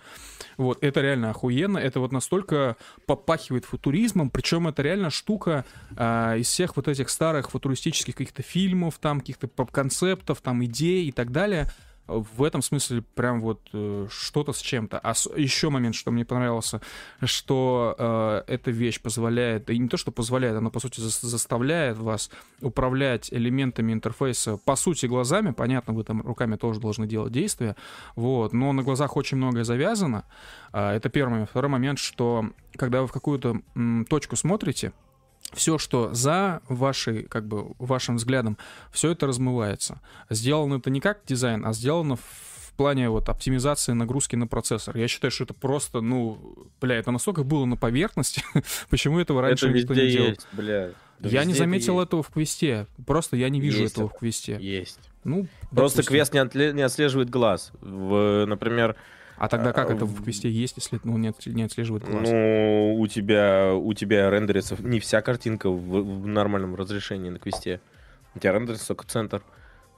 [0.57, 2.77] Вот, это реально охуенно, это вот настолько
[3.07, 5.65] попахивает футуризмом, причем это реально штука
[5.97, 11.13] а, из всех вот этих старых футуристических каких-то фильмов, там, каких-то поп-концептов, там, идей и
[11.13, 11.71] так далее.
[12.11, 14.99] В этом смысле прям вот э, что-то с чем-то.
[14.99, 16.81] А с- еще момент, что мне понравился,
[17.25, 21.99] что э, эта вещь позволяет, и не то, что позволяет, она, по сути, зас- заставляет
[21.99, 22.31] вас
[22.61, 25.53] управлять элементами интерфейса, по сути, глазами.
[25.53, 27.77] Понятно, вы там руками тоже должны делать действия,
[28.17, 30.25] вот, но на глазах очень многое завязано.
[30.73, 31.51] А, Это первый момент.
[31.51, 34.93] Второй момент, что когда вы в какую-то м, точку смотрите,
[35.53, 38.57] все, что за вашей, как бы, вашим взглядом,
[38.93, 40.01] все это размывается.
[40.31, 44.97] Сделано это не как дизайн, а сделано в плане вот оптимизации нагрузки на процессор.
[44.97, 48.43] Я считаю, что это просто, ну, бля, это настолько было на поверхности,
[48.91, 50.29] почему этого раньше это никто не делал.
[50.29, 50.91] есть, бля.
[51.19, 52.09] Да я не это заметил есть.
[52.09, 52.87] этого в квесте.
[53.07, 54.17] Просто я не вижу Есть этого это.
[54.17, 54.57] в квесте.
[54.59, 54.99] Есть.
[55.25, 56.05] Ну, Просто допустим.
[56.05, 57.73] квест не, отле- не отслеживает глаз.
[57.83, 58.97] В, например,
[59.41, 62.29] А тогда как а, это в- квесте есть, если ну, не, не отслеживает глаз?
[62.29, 67.81] ну, у тебя, у тебя рендерится не вся картинка в, в нормальном разрешении на квесте.
[68.35, 69.43] У тебя рендерится только центр.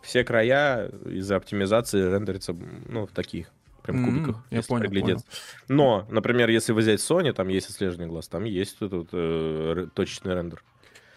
[0.00, 2.54] Все края из-за оптимизации рендерятся,
[2.88, 3.48] ну, в таких
[3.82, 5.26] прям кубиках, я если понял, приглядеться.
[5.66, 10.62] Но, например, если взять Sony, там есть отслеживание глаз, там есть этот э, точечный рендер.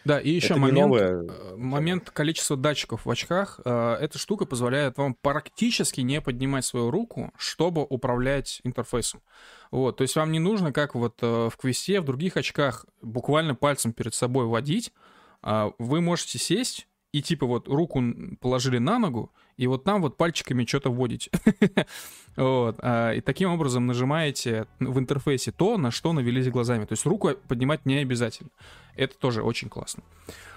[0.05, 3.59] Да, и еще Это момент, новая э, момент количества датчиков в очках.
[3.65, 9.21] Э, Эта штука позволяет вам практически не поднимать свою руку, чтобы управлять интерфейсом.
[9.71, 13.55] Вот, то есть вам не нужно, как вот э, в квесте, в других очках, буквально
[13.55, 14.93] пальцем перед собой водить.
[15.41, 18.03] А Вы можете сесть и типа вот руку
[18.41, 21.31] положили на ногу, и вот там вот пальчиками что-то вводите.
[22.35, 26.85] Вот, а, И таким образом нажимаете в интерфейсе то, на что навелись глазами.
[26.85, 28.49] То есть руку поднимать не обязательно.
[28.95, 30.03] Это тоже очень классно.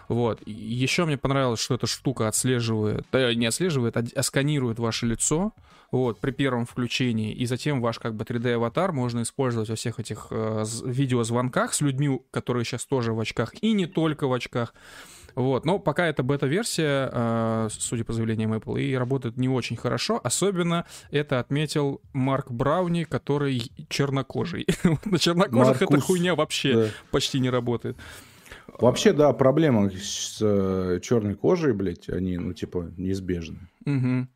[0.08, 0.40] Вот.
[0.46, 5.52] Еще мне понравилось, что эта штука отслеживает, да, не отслеживает, а, а сканирует ваше лицо,
[5.90, 10.26] вот, при первом включении, и затем ваш как бы 3D-аватар можно использовать во всех этих
[10.30, 14.74] э, видеозвонках с людьми, которые сейчас тоже в очках, и не только в очках.
[15.38, 20.20] Вот, но пока это бета-версия, э, судя по заявлениям Apple, и работает не очень хорошо.
[20.24, 24.66] Особенно это отметил Марк Брауни, который чернокожий.
[25.04, 27.96] На чернокожих эта хуйня вообще почти не работает.
[28.80, 30.38] Вообще, да, проблема с
[31.02, 33.68] черной кожей, блядь, они, ну, типа, неизбежны.
[33.84, 34.28] Мгм.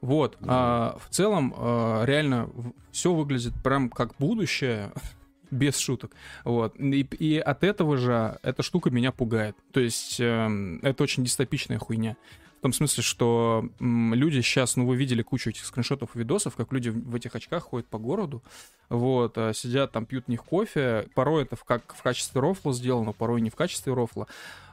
[0.00, 2.50] Вот, а, в целом а, реально
[2.90, 4.92] все выглядит прям как будущее,
[5.50, 6.12] без шуток.
[6.44, 6.78] Вот.
[6.78, 9.56] И, и от этого же эта штука меня пугает.
[9.72, 12.16] То есть эм, это очень дистопичная хуйня.
[12.58, 16.72] В том смысле, что люди сейчас, ну, вы видели кучу этих скриншотов и видосов, как
[16.72, 18.42] люди в этих очках ходят по городу,
[18.88, 21.06] вот, а, сидят там, пьют в них кофе.
[21.14, 24.26] Порой это в, как в качестве рофла сделано, порой не в качестве рофла.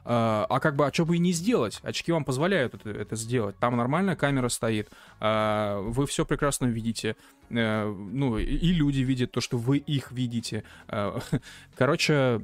[0.04, 1.80] А, а как бы, а что бы и не сделать?
[1.82, 3.56] Очки вам позволяют это, это сделать.
[3.58, 4.88] Там нормальная камера стоит,
[5.20, 7.16] а, вы все прекрасно видите.
[7.50, 10.64] Э, ну, и- люди видят то, что вы их видите.
[11.76, 12.40] Короче,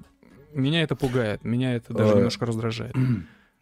[0.52, 2.94] меня это пугает, меня это даже Э, немножко раздражает.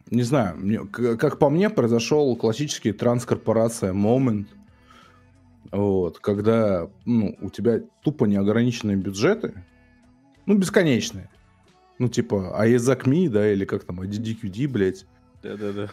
[0.09, 4.47] Не знаю, как по мне, произошел классический транскорпорация момент,
[5.71, 9.63] вот, когда ну, у тебя тупо неограниченные бюджеты,
[10.47, 11.29] ну, бесконечные.
[11.99, 15.05] Ну, типа, AESAC.me, да, или как там, ADDQD, блядь.
[15.43, 15.89] Да-да-да.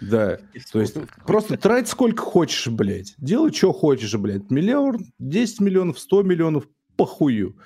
[0.00, 0.38] Да,
[0.72, 0.96] то есть
[1.26, 3.14] просто трать сколько хочешь, блядь.
[3.18, 4.50] Делай, что хочешь, блядь.
[4.50, 7.56] Миллион, 10 миллионов, 100 миллионов, похую.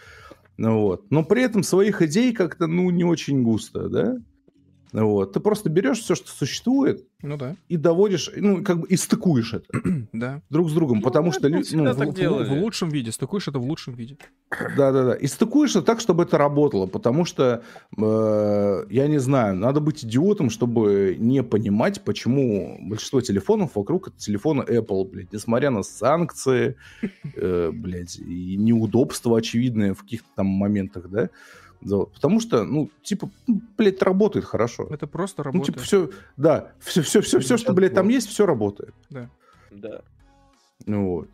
[0.56, 1.10] Ну Вот.
[1.10, 4.16] Но при этом своих идей как-то, ну, не очень густо, да?
[4.94, 5.32] Ну Вот.
[5.32, 9.52] Ты просто берешь все, что существует, Ну да, и доводишь, ну, как бы и стыкуешь
[9.54, 9.66] это
[10.12, 10.40] да.
[10.50, 11.48] друг с другом, потому что...
[11.48, 12.48] это лю- всегда ну, так В, в- делали.
[12.48, 14.16] в лучшем виде, стыкуешь это в лучшем виде.
[14.76, 15.14] Да-да-да.
[15.14, 17.64] И стыкуешь это так, чтобы это работало, потому что,
[17.98, 24.16] э, я не знаю, надо быть идиотом, чтобы не понимать, почему большинство телефонов вокруг это
[24.16, 26.76] телефоны Apple, блядь, несмотря на санкции,
[27.34, 31.30] э, блядь, и неудобства очевидные в каких-то там моментах, да.
[31.85, 31.98] Да.
[32.06, 34.86] Потому что, ну, типа, ну, блядь, работает хорошо.
[34.90, 35.66] Это просто Ну, работает.
[35.66, 38.94] типа, все, да, все, все, все, все, что, блядь, там есть, все работает.
[39.70, 40.01] Да.
[40.86, 41.28] Ну Вот.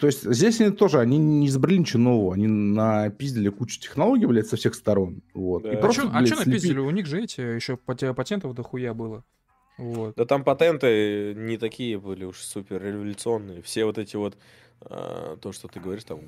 [0.00, 4.48] То есть здесь они тоже, они не изобрели ничего нового, они напиздили кучу технологий, блядь,
[4.48, 5.22] со всех сторон.
[5.34, 5.62] Вот.
[5.62, 5.70] Да.
[5.72, 6.78] И А А просто, что блядь, слепи- напиздили?
[6.80, 9.22] У них же эти еще пате- патентов дохуя было.
[9.78, 10.14] Вот.
[10.16, 13.62] Да там патенты не такие были уж супер революционные.
[13.62, 14.38] Все вот эти вот, а,
[14.80, 16.20] то, что ты говоришь, там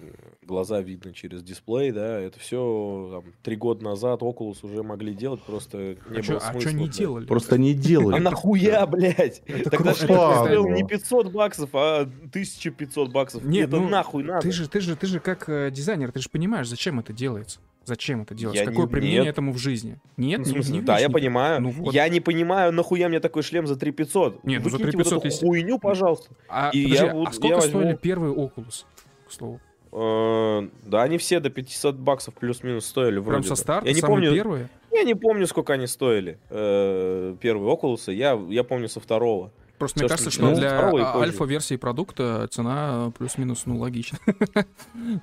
[0.43, 5.41] глаза видно через дисплей, да, это все там, три года назад Oculus уже могли делать,
[5.43, 6.71] просто не А что было смысла.
[6.71, 6.97] не блядь.
[6.97, 7.27] делали?
[7.27, 8.17] Просто не делали.
[8.17, 9.43] А нахуя, блядь?
[9.47, 13.45] Это Тогда что стоил не 500 баксов, а 1500 баксов.
[13.45, 14.43] Нет, это ну, нахуй надо.
[14.43, 17.61] Ты же, ты же, ты же как э, дизайнер, ты же понимаешь, зачем это делается?
[17.91, 18.62] Зачем это делается?
[18.62, 19.33] Я Какое не- применение нет.
[19.33, 19.99] этому в жизни?
[20.17, 21.61] Нет, Ну, в смысле, не да, я ни- понимаю.
[21.61, 21.93] Ну вот.
[21.93, 24.45] Я не понимаю, нахуя мне такой шлем за 3500.
[24.45, 26.31] Нет, ну за Выкиньте 3500 вот если- хуйню, пожалуйста.
[26.49, 28.85] А, И подожди, я а сколько я стоили возьму- первые Oculus,
[29.29, 29.61] к слову?
[29.93, 34.01] Э, Да, они все до 500 баксов плюс-минус стоили вроде Прям со старта, Я не
[34.03, 34.69] помню, первые?
[34.93, 36.39] я не помню, сколько они стоили.
[36.49, 39.51] э, Первые Oculus, я, я помню со второго.
[39.81, 44.19] Просто мне кажется, что начиналось для а, альфа-версии продукта цена плюс-минус, ну, логично.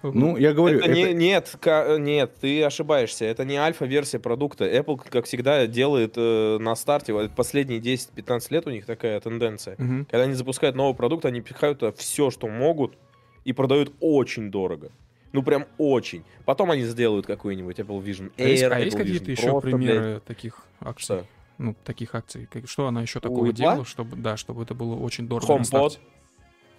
[0.02, 1.56] Ну, я говорю, Это это- не- нет,
[2.00, 3.26] нет, ты ошибаешься.
[3.26, 4.66] Это не альфа-версия продукта.
[4.66, 9.76] Apple, как всегда, делает э, на старте, вот последние 10-15 лет у них такая тенденция.
[9.76, 12.98] Когда они запускают новый продукт, они пихают все, что могут,
[13.46, 14.92] и продают очень дорого.
[15.34, 16.24] Ну, прям очень.
[16.46, 20.20] Потом они сделают какой-нибудь Apple Vision А есть, Air, а есть Apple какие-то еще примеры
[20.26, 21.04] таких акций?
[21.04, 21.26] что?
[21.58, 22.48] Ну, таких акций.
[22.52, 25.98] Как- Что она еще такого делала, чтобы, да, чтобы это было очень дорого HomePod.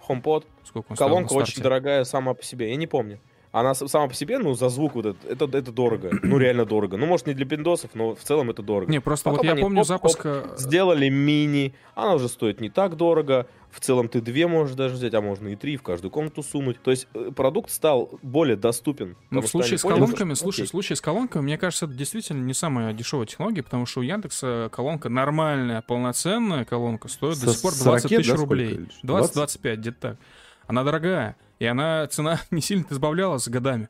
[0.07, 0.45] HomePod.
[0.63, 3.19] Сколько он Колонка очень дорогая сама по себе, я не помню.
[3.51, 6.11] Она сама по себе, ну, за звук вот этот, это, это дорого.
[6.23, 6.97] Ну, реально дорого.
[6.97, 8.91] Ну, может, не для пиндосов, но в целом это дорого.
[8.91, 10.21] Не, просто вот Потом я они помню хоп-хоп, запуск...
[10.25, 13.47] э, Сделали мини, она уже стоит не так дорого.
[13.71, 16.81] В целом ты две можешь даже взять, а можно и три в каждую комнату сунуть.
[16.81, 19.09] То есть э, продукт стал более доступен.
[19.29, 21.85] Ну, потому в случае с поняли, колонками, что, слушай, в случае с колонками, мне кажется,
[21.85, 27.39] это действительно не самая дешевая технология, потому что у Яндекса колонка нормальная, полноценная колонка стоит
[27.39, 28.73] до Со- сих пор с 20 ракет, тысяч да, рублей.
[28.73, 28.91] Ильич?
[29.03, 30.17] 20-25, где-то так.
[30.65, 33.87] Она дорогая, и она, цена не сильно избавлялась с годами.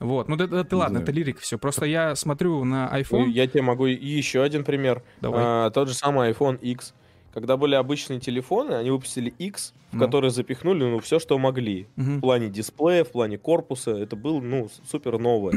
[0.00, 1.58] Вот, ну это, это ладно, это лирика все.
[1.58, 3.28] Просто я смотрю на Ну, iPhone.
[3.28, 5.02] Я тебе могу еще один пример.
[5.20, 5.42] Давай.
[5.44, 6.94] А, тот же самый iPhone X.
[7.32, 10.00] Когда были обычные телефоны, они выпустили X, в Ну.
[10.04, 11.86] который запихнули ну, все, что могли.
[11.96, 12.20] В Мгм.
[12.20, 13.92] плане дисплея, в плане корпуса.
[13.92, 15.54] Это был, ну, супер новое.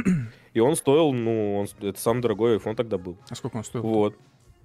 [0.53, 3.17] И он стоил, ну, он, это самый дорогой iPhone тогда был.
[3.29, 3.83] А сколько он стоил?
[3.83, 4.15] Вот.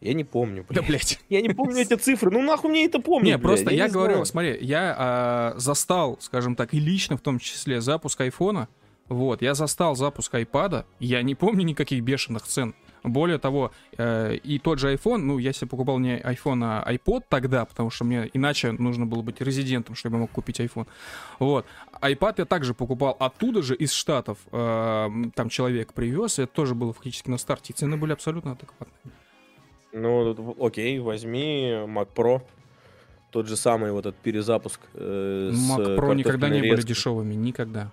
[0.01, 0.87] Я не помню, Да, блядь.
[0.89, 1.21] блядь.
[1.29, 2.31] Я не помню эти цифры.
[2.31, 3.43] Ну нахуй мне это помнить, Не, блядь?
[3.43, 4.27] просто я, не говорю, знаю.
[4.27, 8.69] смотри, я а, застал, скажем так, и лично в том числе запуск айфона.
[9.09, 12.75] Вот, я застал запуск айпада, я не помню никаких бешеных цен.
[13.03, 17.25] Более того, э, и тот же iPhone, ну, я себе покупал не iPhone, а iPod
[17.29, 20.87] тогда, потому что мне иначе нужно было быть резидентом, чтобы я мог купить iPhone.
[21.39, 21.67] Вот.
[22.01, 24.39] iPad я также покупал оттуда же, из Штатов.
[24.53, 27.73] Э, там человек привез, это тоже было фактически на старте.
[27.73, 29.15] И цены были абсолютно адекватные.
[29.93, 32.43] Ну, окей, возьми Mac Pro.
[33.31, 34.81] Тот же самый вот этот перезапуск.
[34.95, 36.89] э, Mac Pro никогда не картофельной были резкой.
[36.89, 37.91] дешевыми, никогда.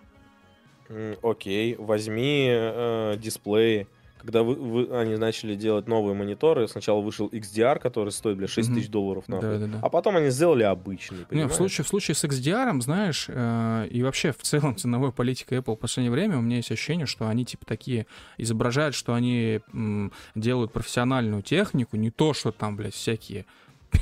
[1.23, 3.87] Окей, возьми э, дисплеи.
[4.25, 8.69] Когда вы, вы- они начали делать новые мониторы, сначала вышел XDR, который стоит, бля, 6
[8.69, 8.77] Мгм.
[8.79, 9.47] тысяч долларов, нахуй.
[9.49, 9.79] Да-да-да.
[9.83, 14.01] А потом они сделали обычный, Не, в случае, в случае с XDR, знаешь, э, и
[14.01, 17.45] вообще в целом ценовой политикой Apple в последнее время у меня есть ощущение, что они
[17.45, 18.07] типа такие
[18.39, 23.45] изображают, что они м, делают профессиональную технику, не то, что там, блядь, всякие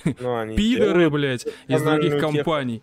[0.03, 2.82] пидоры, делают блядь, из других компаний.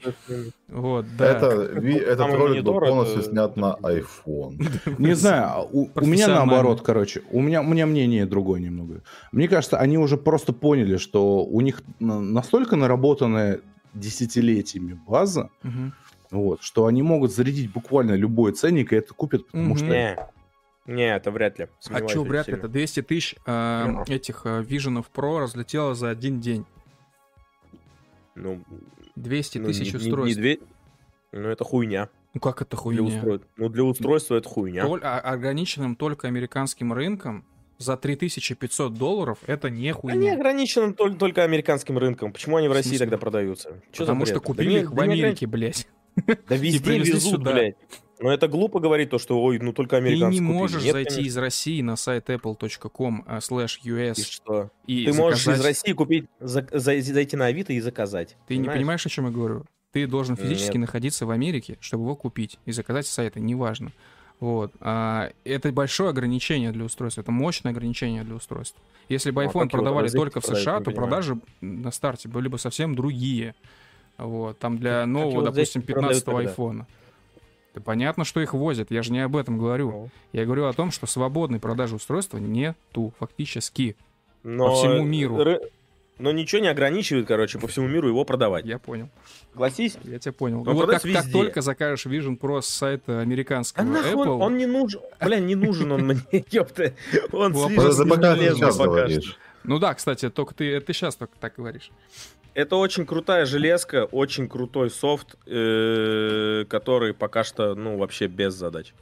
[0.69, 1.27] Вот, да.
[1.27, 4.57] Это, этот ролик был полностью это- снят на iPhone.
[4.99, 9.03] Не знаю, а у, меня наоборот, короче, у меня, у меня мнение другое немного.
[9.33, 13.61] Мне кажется, они уже просто поняли, что у них на- настолько наработанная
[13.95, 15.51] десятилетиями база,
[16.31, 19.87] вот, что они могут зарядить буквально любой ценник, и это купят, потому что...
[19.87, 20.17] Не,
[20.87, 21.67] не, это вряд ли.
[21.91, 24.03] А очень вряд ли, это 200 тысяч э, Ну.
[24.07, 26.65] этих э, Vision Pro разлетело за один день.
[28.35, 28.63] Ну,
[29.17, 30.37] 200 ну, тысяч не- не- устройств.
[30.37, 30.59] не две-
[31.33, 32.09] Ну, это хуйня.
[32.35, 33.03] Ну как это Для хуйня?
[33.03, 33.49] устройства.
[33.57, 34.85] Ну, для устройства это хуйня.
[34.87, 37.45] Толь- а- ограниченным только американским рынком
[37.79, 40.35] за 3500 долларов это не Они хуйня.
[40.35, 42.33] ограничены только, только американским рынком.
[42.33, 43.71] Почему они в В России тогда продаются?
[43.93, 44.35] За Потому что?
[44.35, 45.89] Да купили не- их в да не Америке, блядь.
[46.17, 46.25] Да
[46.57, 47.53] везде везут, сюда.
[47.53, 47.77] блядь.
[48.21, 50.53] Но это глупо говорить то, что, ой, ну только Ты американцы не купили.
[50.59, 51.29] можешь Нет, зайти конечно.
[51.29, 54.71] из России на сайт apple.com а, slash И US что?
[54.87, 58.37] и Ты можешь из заказать- России купить, за- за- зайти на Авито и заказать.
[58.47, 59.65] Ты не понимаешь, о чем я говорю?
[59.93, 60.83] Ты должен физически Нет.
[60.83, 63.91] находиться в Америке, чтобы его купить и заказать с сайта, неважно.
[64.39, 64.73] Вот.
[64.81, 68.81] А, это большое ограничение для устройства, это мощное ограничение для устройства.
[69.09, 72.49] Если бы Ну, а iPhone его продавали только в США, то продажи на старте были
[72.49, 73.55] бы совсем другие.
[74.19, 74.59] Вот.
[74.59, 76.41] Там для Как нового, допустим, продают 15 тогда?
[76.41, 76.87] айфона.
[76.87, 77.00] Да
[77.85, 79.91] понятно, что их возят, я же не об этом говорю.
[79.91, 80.09] Ну.
[80.33, 83.97] Я говорю о том, что свободной продажи устройства нету фактически.
[84.43, 85.61] Но, всему миру.
[86.19, 88.67] Но ничего не ограничивает, короче, по всему миру его продавать.
[88.67, 89.09] Я понял.
[89.53, 89.97] Согласись?
[90.05, 90.59] Я тебя понял.
[90.59, 91.33] Он Ну вот как, продается как везде.
[91.33, 95.01] только закажешь Vision Pro с сайта А американского нахуй Apple, он не нужен.
[95.19, 96.21] Бля, не нужен он мне,
[96.51, 96.93] ёпта.
[97.33, 99.09] Он слишком Это пока.
[99.65, 101.91] Ну да, кстати, только ты, ты сейчас только так говоришь.
[102.61, 108.93] Это очень крутая железка, очень крутой софт, э, который пока что, ну, вообще без задач.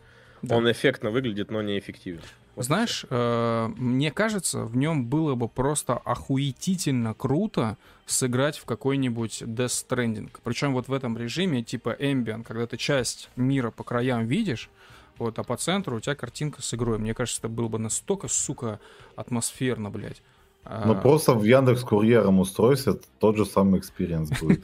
[0.43, 0.57] Да.
[0.57, 2.21] Он эффектно выглядит, но не эффективен.
[2.55, 7.77] Вот Знаешь, э, мне кажется, в нем было бы просто охуетительно круто
[8.07, 10.31] сыграть в какой-нибудь Death Stranding.
[10.45, 14.71] Причем вот в этом режиме типа Ambient, когда ты часть мира по краям видишь,
[15.19, 16.99] вот, а по центру у тебя картинка с игрой.
[16.99, 18.79] Мне кажется, это было бы настолько, сука,
[19.17, 20.23] атмосферно, блядь.
[20.71, 24.63] А, Ну просто в Яндекс Курьером устройстве тот же самый experience будет.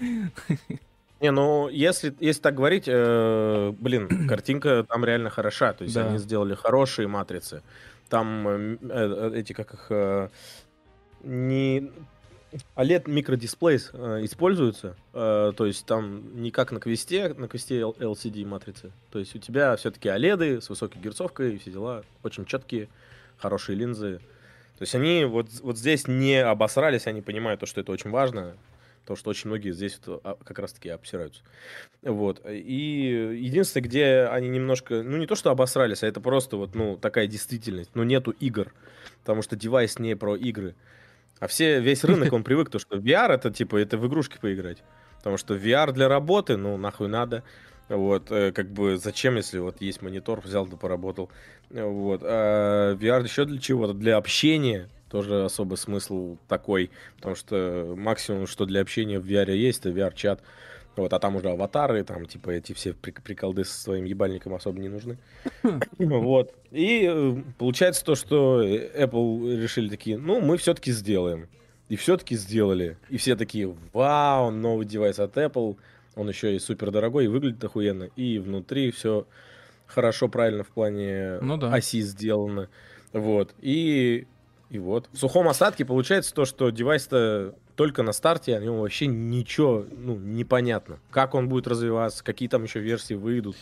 [1.20, 5.74] Не, ну, если, если так говорить, э, блин, картинка там реально хороша.
[5.74, 6.08] То есть Да.
[6.08, 7.62] они сделали хорошие матрицы.
[8.08, 10.28] Там э, э, эти, как их, э,
[11.22, 11.90] не...
[12.76, 18.46] OLED микродисплей э, используются, э, то есть там не как на квесте, на квесте LCD
[18.46, 18.92] матрицы.
[19.10, 22.88] То есть у тебя все-таки OLED с высокой герцовкой, все дела, очень четкие,
[23.38, 24.20] хорошие линзы.
[24.78, 28.56] То есть они вот, вот здесь не обосрались, они понимают то, что это очень важно,
[29.06, 31.42] то, что очень многие здесь вот, а, как раз-таки обсираются.
[32.02, 32.40] Вот.
[32.48, 36.96] И единственное, где они немножко, ну не то, что обосрались, а это просто вот, ну,
[36.96, 37.90] такая действительность.
[37.94, 38.72] Ну, нету игр,
[39.20, 40.74] потому что девайс не про игры.
[41.38, 44.82] А все, весь рынок, он привык, то, что VR это, типа, это в игрушки поиграть.
[45.18, 47.44] Потому что VR для работы, ну, нахуй надо.
[47.88, 51.30] Вот, э, как бы, зачем, если вот есть монитор, взял да поработал.
[51.70, 52.22] Вот.
[52.24, 53.92] А VR еще для чего-то?
[53.92, 56.90] Для общения тоже особый смысл такой.
[57.16, 60.42] Потому что максимум, что для общения в VR есть, это VR-чат.
[60.96, 64.80] Вот, а там уже аватары, там, типа, эти все прик- приколды со своим ебальником особо
[64.80, 65.18] не нужны.
[65.98, 66.52] Вот.
[66.70, 71.48] И э, получается то, что э, Apple решили такие, ну, мы все-таки сделаем.
[71.88, 72.96] И все-таки сделали.
[73.08, 75.76] И все такие, вау, новый девайс от Apple.
[76.16, 78.04] Он еще и супер дорогой, и выглядит охуенно.
[78.16, 79.26] И внутри все
[79.86, 81.72] хорошо, правильно в плане Ну да.
[81.72, 82.68] оси сделано.
[83.12, 83.54] Вот.
[83.60, 84.26] И,
[84.70, 85.08] и вот.
[85.12, 90.16] В сухом остатке получается то, что девайс-то только на старте, о нем вообще ничего, ну,
[90.16, 90.98] непонятно.
[91.10, 93.56] Как он будет развиваться, какие там еще версии выйдут.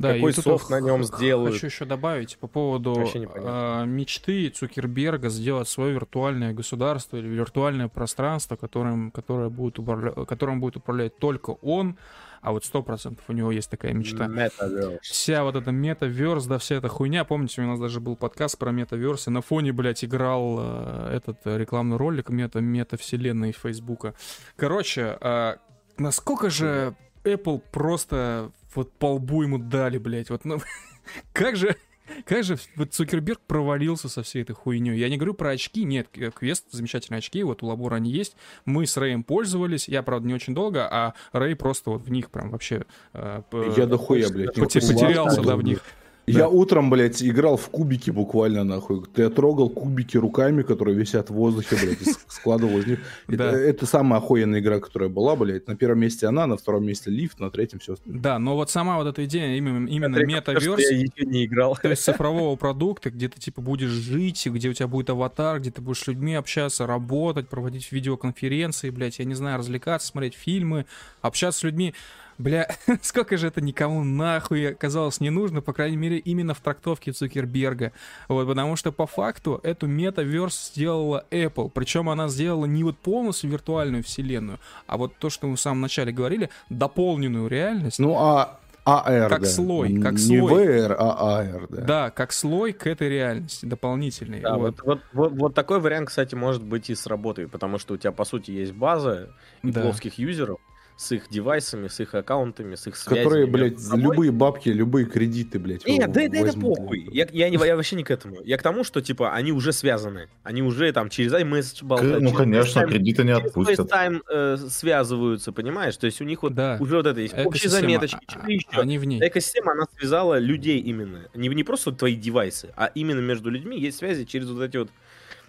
[0.00, 1.54] Какой и тут софт на нем сделают?
[1.54, 8.56] Хочу еще добавить по поводу э, мечты Цукерберга сделать свое виртуальное государство или виртуальное пространство,
[8.56, 11.96] которым, которое будет управля- которым будет управлять только он,
[12.44, 14.26] А вот 100% у него есть такая мечта.
[14.26, 14.98] Metaverse.
[15.00, 17.24] Вся вот эта метаверс, да, вся эта хуйня.
[17.24, 21.38] Помните, у нас даже был подкаст про метаверс, и на фоне, блядь, играл э, этот
[21.46, 24.14] э, рекламный ролик мета, мета-вселенной Фейсбука.
[24.56, 25.54] Короче, э,
[25.96, 26.94] насколько же
[27.24, 30.60] Apple просто вот по лбу ему дали, блядь, вот, ну,
[31.32, 31.76] как же...
[32.24, 34.96] Как же вот Цукерберг провалился со всей этой хуйней?
[34.98, 38.36] Я не говорю про очки, нет, э, Квест замечательные очки, вот у Лабора они есть.
[38.64, 42.30] Мы с Рэем пользовались, я, правда, не очень долго, а Рэй просто вот в них
[42.30, 42.84] прям вообще...
[43.12, 43.42] э,
[43.76, 44.54] Я дохуя, блядь.
[44.54, 45.78] потерялся, да, в Блядь.
[46.26, 46.36] Них.
[46.36, 49.02] Я утром, блядь, играл в кубики буквально, нахуй.
[49.16, 52.98] Я трогал кубики руками, которые висят в воздухе, блядь, и складывал из них.
[53.28, 53.58] Это, Да.
[53.58, 55.66] это самая охуенная игра, которая была, блядь.
[55.68, 58.20] На первом месте она, на втором месте лифт, на третьем все остальное.
[58.22, 59.86] Да, но вот сама вот эта идея именно,
[60.24, 61.76] метаверс, Я еще не играл.
[61.80, 65.70] то есть цифрового продукта, где ты типа будешь жить, где у тебя будет аватар, где
[65.70, 70.86] ты будешь с людьми общаться, работать, проводить видеоконференции, блядь, я не знаю, развлекаться, смотреть фильмы,
[71.20, 71.94] общаться с людьми.
[72.38, 72.68] Бля,
[73.02, 77.92] сколько же это никому нахуй оказалось не нужно, по крайней мере, именно в трактовке Цукерберга.
[78.28, 81.70] Вот, потому что по факту эту метаверс сделала Apple.
[81.72, 85.80] Причем она сделала не вот полностью виртуальную вселенную, а вот то, что мы в самом
[85.80, 87.98] начале говорили, дополненную реальность.
[87.98, 89.46] Ну, а AR, Как да.
[89.46, 90.66] слой, как Не слой.
[90.66, 91.82] VR, а AR, да.
[91.82, 94.40] Да, как слой к этой реальности, дополнительный.
[94.40, 94.82] Да, вот.
[94.82, 98.24] вот, вот, вот, такой вариант, кстати, может быть и сработает, потому что у тебя, по
[98.24, 99.30] сути, есть база
[99.62, 99.80] Да.
[99.80, 100.58] плоских юзеров
[100.96, 103.24] с их девайсами, с их аккаунтами, с их связями.
[103.24, 104.02] Которые, блядь, собой.
[104.02, 105.84] любые бабки, любые кредиты, блядь.
[105.86, 107.08] Нет, да, да это похуй.
[107.12, 108.40] Я, я, не, я вообще не к этому.
[108.44, 110.28] Я к тому, что, типа, они уже связаны.
[110.44, 112.20] Они уже там через iMessage болтают.
[112.22, 113.90] Ну, через конечно, FaceTime- кредиты не через отпустят.
[113.90, 115.96] FaceTime, э, связываются, понимаешь?
[115.96, 116.76] То есть у них вот Да.
[116.80, 118.66] уже вот это есть общие заметочки, а- что-то еще.
[118.72, 119.20] Они в ней.
[119.26, 121.28] Экосистема, она связала людей именно.
[121.34, 124.90] Не, не просто твои девайсы, а именно между людьми есть связи через вот эти вот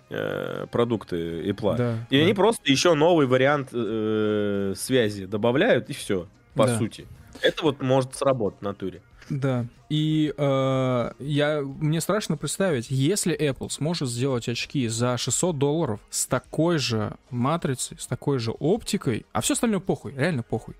[0.10, 1.78] э, продукты Apple.
[1.78, 2.24] Да, И да.
[2.24, 6.78] они просто еще новый вариант э, связи добавляют, и все, по Да.
[6.78, 7.08] сути.
[7.42, 9.02] Это вот может сработать в натуре.
[9.30, 9.66] Да.
[9.90, 16.28] И э, я, мне страшно представить, если Apple сможет сделать очки за 600 долларов с
[16.28, 20.76] такой же матрицей, с такой же оптикой, а все остальное похуй, реально похуй.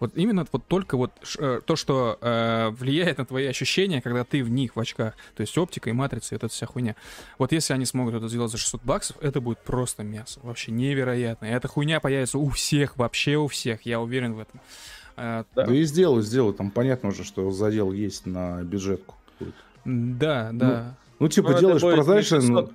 [0.00, 4.42] Вот именно вот только вот э, то, что э, влияет на твои ощущения, когда ты
[4.42, 6.96] в них в очках, то есть оптика и матрица, и вот эта вся хуйня.
[7.38, 11.46] Вот если они смогут это сделать за 600 баксов, это будет просто мясо, вообще невероятно.
[11.46, 14.60] И эта хуйня появится у всех, вообще у всех, я уверен в этом.
[15.16, 15.66] Э, Да.
[15.66, 16.52] Да и сделай, сделай.
[16.54, 19.14] Там понятно уже, что задел есть на бюджетку.
[19.84, 20.96] да, да.
[21.20, 22.72] Ну, типа, Ну, это делаешь прозрачно, 600.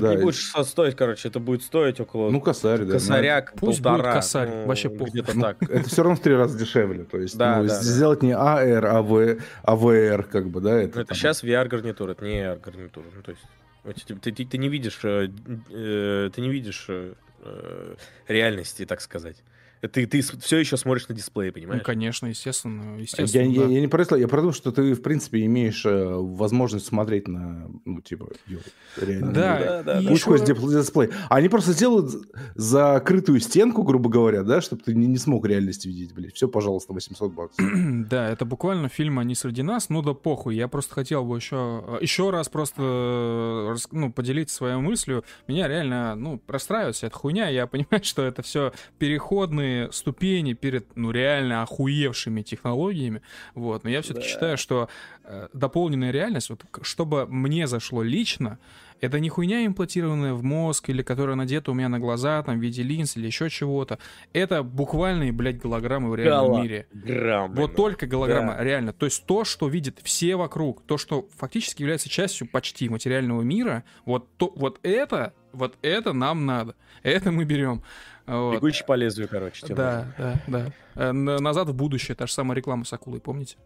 [0.00, 2.92] Ну, Это Да, не будет 600 стоить, короче, это будет стоить около ну, косарь, да.
[2.94, 3.96] косаря, Пусть полтора.
[4.04, 5.10] будет косарь, ну, вообще похуй.
[5.10, 5.62] Где-то Ну, так.
[5.62, 7.04] Это все равно в три раза дешевле.
[7.04, 7.82] То есть, Да, ну, да, да.
[7.82, 10.80] сделать не AR, а, v, а VR, как бы, да?
[10.82, 13.04] Это, Ну, это там- сейчас VR-гарнитура, это не AR-гарнитура.
[13.14, 15.28] Ну, то есть, ты, ты- ты- ты не видишь, э,
[15.70, 17.12] э, ты не видишь э,
[17.44, 17.94] э,
[18.28, 19.36] реальности, так сказать.
[19.80, 21.82] Ты, ты все еще смотришь на дисплей, Ну, понимаешь?
[21.82, 23.42] конечно, естественно, Я, естественно.
[23.50, 23.66] я, да.
[23.72, 27.28] я не про это, я про то, что ты, в принципе, имеешь э, возможность смотреть
[27.28, 28.58] на, ну, типа, ё,
[29.00, 29.32] реально.
[29.32, 30.00] Да, Да, да, да.
[30.00, 31.10] Дипл- дисплей.
[31.30, 32.12] Они просто сделают
[32.54, 36.34] закрытую стенку, грубо говоря, да, чтобы ты не, не смог реальность видеть, блядь.
[36.34, 37.64] Все, пожалуйста, 800 баксов.
[38.08, 40.56] Да, это буквально фильм «Они среди нас», ну да похуй.
[40.56, 45.24] Я просто хотел бы еще, еще раз просто э, ну, поделиться своей мыслью.
[45.46, 47.48] Меня реально, ну, расстраивает вся эта хуйня.
[47.48, 53.22] Я понимаю, что это все переходные ступени перед, ну, реально охуевшими технологиями.
[53.54, 53.84] Вот.
[53.84, 54.32] Но я все-таки Да.
[54.32, 54.88] считаю, что
[55.24, 58.58] э, дополненная реальность, вот, чтобы мне зашло лично,
[59.00, 62.62] это не хуйня имплантированная в мозг или которая надета у меня на глаза, там, в
[62.62, 63.98] виде линз или еще чего-то.
[64.32, 66.86] Это буквальные, блядь, голограммы в реальном Гала- мире.
[66.92, 67.54] Грамм.
[67.54, 68.64] Вот только голограмма, Да.
[68.64, 68.92] реально.
[68.92, 73.84] То есть то, что видят все вокруг, то, что фактически является частью почти материального мира,
[74.04, 76.74] вот, то, вот это, вот это нам надо.
[77.04, 77.82] Это мы берем.
[78.28, 78.54] Вот.
[78.54, 79.62] Бегущий по лезвию, короче.
[79.66, 80.72] тебе Да, да, да.
[80.94, 83.56] Э, на- Назад в будущее, та же самая реклама с акулой, помните?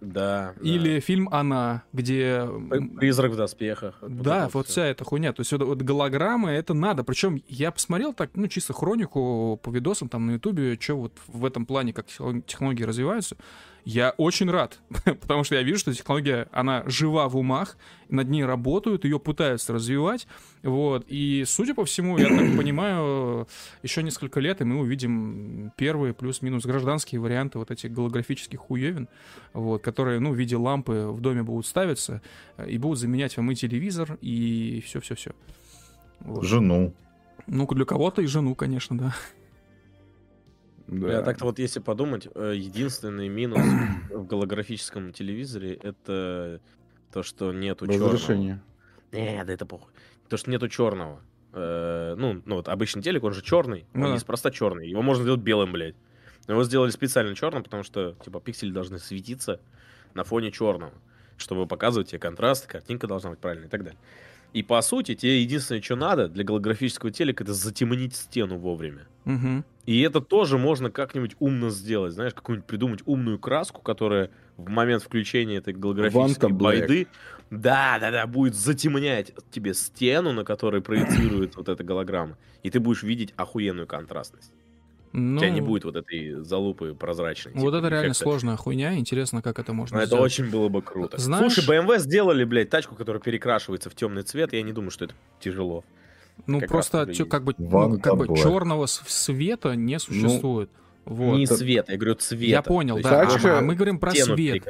[0.00, 0.54] Да.
[0.56, 0.62] да.
[0.62, 2.48] Или фильм Она, где
[2.98, 3.98] Призрак в доспехах.
[4.00, 4.72] да, вот всё.
[4.72, 5.32] вся эта хуйня.
[5.34, 7.04] То есть вот, вот голограммы это надо.
[7.04, 11.44] Причем я посмотрел так, ну, чисто хронику по видосам там на Ютубе, что вот в
[11.44, 13.36] этом плане, как техно- технологии развиваются.
[13.84, 17.76] Я очень рад, потому что я вижу, что технология, она жива в умах,
[18.08, 20.26] над ней работают, ее пытаются развивать,
[20.62, 23.46] вот, и, судя по всему, я так понимаю,
[23.82, 29.08] еще несколько лет, и мы увидим первые плюс-минус гражданские варианты вот этих голографических хуевин,
[29.52, 32.20] вот, которые, ну, в виде лампы в доме будут ставиться,
[32.56, 35.32] э, и будут заменять вам и телевизор, и все-все-все.
[36.20, 36.44] Вот.
[36.44, 36.92] Жену.
[37.46, 39.14] Ну, для кого-то и жену, конечно, да.
[40.90, 41.12] Да.
[41.12, 43.60] Я так-то вот если подумать, э, единственный минус
[44.10, 46.60] в голографическом телевизоре это
[47.12, 48.12] то, что нету черного.
[48.12, 48.60] Разрешение.
[49.12, 49.92] Не, да это похуй.
[50.28, 51.20] То, что нету черного.
[51.52, 54.14] Э, ну, ну вот обычный телек, он же черный, Ну он да.
[54.16, 54.88] неспроста черный.
[54.88, 55.96] Его можно сделать белым, блядь.
[56.46, 59.60] Но его сделали специально черным, потому что, типа, пиксели должны светиться
[60.14, 60.92] на фоне черного,
[61.36, 63.98] чтобы показывать тебе контраст, картинка должна быть правильной и так далее.
[64.52, 69.06] И по сути, тебе единственное, что надо для голографического телека, это затемнить стену вовремя.
[69.24, 69.64] Мгм.
[69.90, 72.12] И это тоже можно как-нибудь умно сделать.
[72.12, 77.08] Знаешь, какую-нибудь придумать умную краску, которая в момент включения этой голографической байды,
[77.50, 82.38] да, да, да, будет затемнять тебе стену, на которой проецирует вот эта голограмма.
[82.62, 84.52] И ты будешь видеть охуенную контрастность.
[85.12, 87.54] Ну, У тебя не будет вот этой залупы прозрачной.
[87.54, 88.22] Вот типа, это реально эффекта.
[88.22, 88.94] сложная хуйня.
[88.96, 90.24] Интересно, как это можно Но это сделать.
[90.32, 91.18] очень было бы круто.
[91.18, 94.52] Знаешь- Слушай, BMW сделали, блядь, тачку, которая перекрашивается в темный цвет.
[94.52, 95.82] Я не думаю, что это тяжело.
[96.46, 100.70] Ну, как просто раз как бы, ну, как бы черного света не существует.
[101.04, 101.36] вот.
[101.36, 102.44] не цвета, я говорю цвета.
[102.44, 103.24] Я понял, да.
[103.24, 104.64] тачка- А, а мы говорим про свет.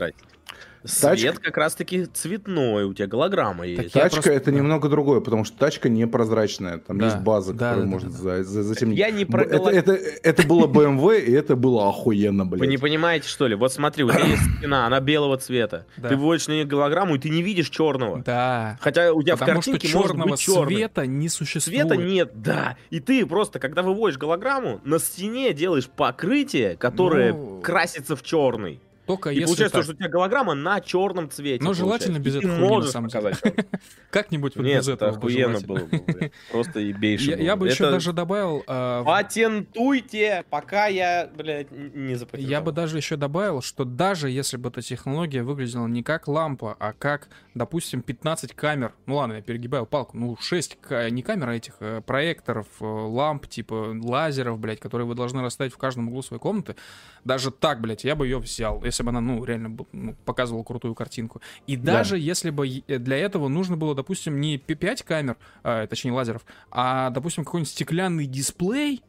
[0.83, 1.03] Перекрасить.
[1.05, 3.93] Тачка- Свет как раз-таки цветной, у тебя голограмма есть.
[3.93, 6.79] Тачка просто- это немного другое, потому что тачка непрозрачная.
[6.79, 8.99] Там Да, есть база, да, которую да, можно да, за- за- затемнить.
[8.99, 12.81] Я не про это, это, это было BMW, и это было охуенно, Вы не блядь.
[12.81, 13.55] понимаете, что ли?
[13.55, 15.87] Вот смотри, у тебя есть стена, она белого цвета.
[15.97, 18.23] Ты выводишь на нее голограмму, и ты не видишь черного.
[18.25, 18.79] Да.
[18.81, 20.77] Хотя у тебя в картинке может быть черный.
[20.77, 21.81] света не существует.
[21.89, 22.77] Света нет, да.
[22.91, 28.81] И ты просто, когда выводишь голограмму, на стене делаешь покрытие, которое Ну, красится в черный.
[29.11, 29.83] Только И если получается, так.
[29.85, 31.65] что у тебя голограмма на черном цвете.
[31.65, 32.21] Но желательно получается.
[32.21, 33.05] без И этой ты можешь деле.
[33.05, 33.43] показать.
[34.11, 35.75] Как-нибудь вот без это этого охуенно желательно.
[35.75, 36.33] было бы.
[36.53, 38.63] Просто Я, был я бы еще даже добавил...
[38.67, 42.51] а, Патентуйте, пока я, блядь, не запатентовал.
[42.51, 46.77] Я бы даже еще добавил, что даже если бы эта технология выглядела не как лампа,
[46.79, 51.49] а как, допустим, 15 камер, ну ладно, я перегибаю палку, ну 6 ка- не камер,
[51.49, 56.09] а этих э, проекторов, э, ламп, типа лазеров, блядь, которые вы должны расставить в каждом
[56.09, 56.77] углу своей комнаты,
[57.25, 60.95] даже так, блядь, я бы ее взял, если бы она, ну, реально ну, показывала крутую
[60.95, 61.41] картинку.
[61.67, 66.13] И даже если бы е- для этого нужно было, допустим, не 5 камер, а, точнее
[66.13, 69.03] лазеров, а, допустим, какой-нибудь стеклянный дисплей,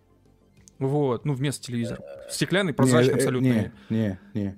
[0.79, 2.01] вот, ну, вместо телевизора.
[2.29, 3.47] Стеклянный, прозрачный Не, э, абсолютно.
[3.47, 4.55] Не, не, не.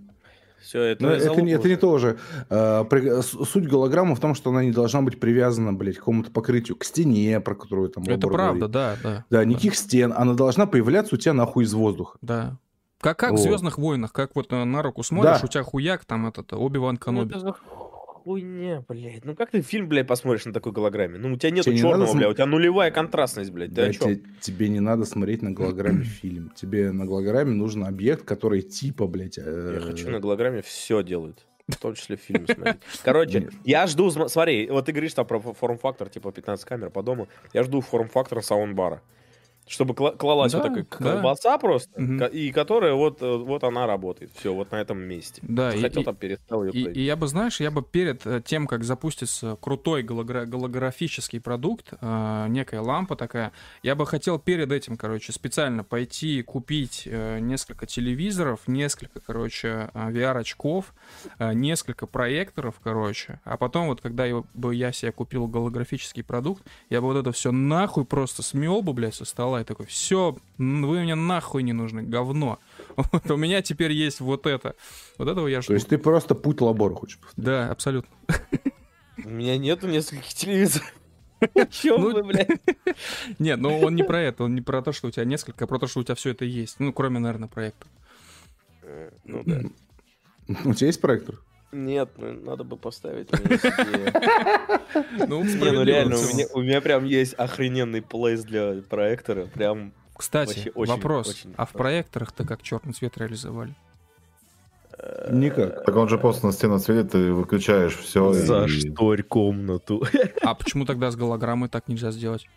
[0.62, 2.18] Все, это, Ну, это, не, это не то же.
[2.50, 2.88] А,
[3.22, 6.86] Суть голограммы в том, что она не должна быть привязана, блядь, к какому-то покрытию, к
[6.86, 8.72] стене, про которую там Это правда, говорит.
[8.72, 9.26] да, да.
[9.30, 10.14] Да, никаких стен.
[10.16, 12.18] Она должна появляться у тебя нахуй из воздуха.
[12.22, 12.58] Да.
[13.04, 13.42] Как, как в Вот.
[13.42, 15.46] Звездных войнах, как вот э, на руку смотришь, Да.
[15.46, 17.30] у тебя хуяк, там этот Оби-Ван Ну, Каноби.
[17.36, 17.54] это же
[18.24, 19.26] хуйня, блядь.
[19.26, 21.18] Ну как ты фильм, блядь, посмотришь на такой голограмме?
[21.20, 23.74] Ну у тебя нету Тебе не надо черного, см- блядь, у тебя нулевая контрастность, блядь.
[23.74, 24.16] Да, о чем?
[24.16, 26.52] те- тебе не надо смотреть на голограмме фильм.
[26.56, 29.38] Тебе на голограмме нужен объект, который типа, блядь...
[29.38, 31.46] э, Я хочу на голограмме все делают.
[31.68, 32.78] В том числе фильм смотреть.
[33.04, 33.54] Короче, Нет.
[33.66, 37.04] я жду, см- смотри, вот ты говоришь там про фо- форм-фактор, типа 15 камер по
[37.04, 37.28] дому.
[37.54, 39.02] Я жду форм-фактор саундбара.
[39.66, 41.12] Чтобы кла- клалась Да, вот такая да.
[41.14, 42.20] колбаса просто, Мгм.
[42.20, 44.32] ко- и которая вот, э, вот она работает.
[44.36, 45.42] Все, вот на этом месте.
[45.42, 48.26] Да, и- Хотел и- там перестал ее И, и я бы, знаешь, я бы перед
[48.28, 53.54] э, тем, как запустится крутой гологра- голографический продукт, э, некая лампа такая,
[53.84, 60.12] я бы хотел перед этим, короче, специально пойти купить э, несколько телевизоров, несколько, короче, э,
[60.12, 60.94] VR-очков,
[61.40, 66.64] э, несколько проекторов, короче, а потом вот, когда я, бы я себе купил голографический продукт,
[66.90, 70.38] я бы вот это все нахуй просто смел бы, блядь, со стола и такой, все,
[70.58, 72.60] вы мне нахуй не нужны, говно.
[73.12, 74.76] Вот у меня теперь есть вот это.
[75.18, 75.68] Вот этого я жду.
[75.70, 77.46] То есть ты просто путь лабора хочешь повторить.
[77.46, 78.10] Да, абсолютно.
[79.24, 80.94] У меня нету нескольких телевизоров.
[81.72, 82.50] Чем Ну, вы, блядь?
[83.40, 85.68] Нет, ну он не про это, он не про то, что у тебя несколько, а
[85.68, 86.80] про то, что у тебя все это есть.
[86.80, 87.88] Ну, кроме, наверное, проекта.
[88.82, 89.62] Э, Ну да.
[90.66, 91.40] У тебя есть проектор?
[91.74, 93.30] Нет, ну надо бы поставить.
[95.28, 99.48] Ну, Не, ну реально, у меня, у меня прям есть охрененный плейс для проектора.
[99.48, 101.30] Прям Кстати, очень- вопрос.
[101.30, 103.74] очень а в проекторах-то как черный цвет реализовали?
[105.32, 105.84] Никак.
[105.86, 108.32] Так он же просто на стену светит, ты выключаешь все.
[108.34, 110.06] зашторь комнату.
[110.42, 112.48] А почему тогда с голограммой так нельзя сделать?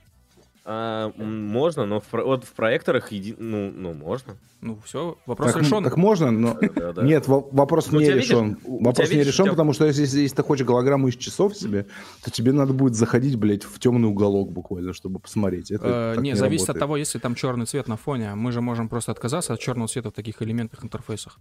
[0.69, 3.37] А, можно, но в, вот в проекторах еди...
[3.39, 4.37] ну, ну можно.
[4.61, 5.85] Ну, все, вопрос Так, решен.
[5.85, 6.59] так можно, но...
[6.75, 7.03] Да, да.
[7.03, 8.59] Нет, во- вопрос Ну, не видишь, решен.
[8.65, 11.87] Вопрос не видишь, решен, тебя- потому что если, если ты хочешь голограмму из часов себе,
[12.25, 15.71] то тебе надо будет заходить, блядь, в темный уголок буквально, чтобы посмотреть.
[15.71, 18.35] Это Э, не, не зависит от того, если там черный цвет на фоне.
[18.35, 21.39] Мы же можем просто отказаться от черного цвета в таких элементах интерфейсах.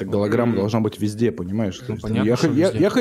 [0.00, 1.80] Так голограмма должна быть везде, понимаешь?
[1.88, 2.78] Есть понятно, я, что я, везде.
[2.80, 3.00] я хо-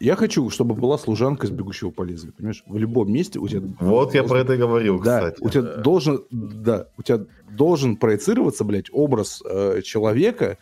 [0.00, 2.62] я хочу, чтобы была служанка с бегущего по лезвию, понимаешь?
[2.66, 3.62] В любом месте у тебя...
[3.80, 5.42] Вот я должен- про это и говорил, Да, кстати.
[5.42, 7.20] у тебя должен, да, у тебя
[7.50, 10.56] должен проецироваться, блядь, образ э, человека,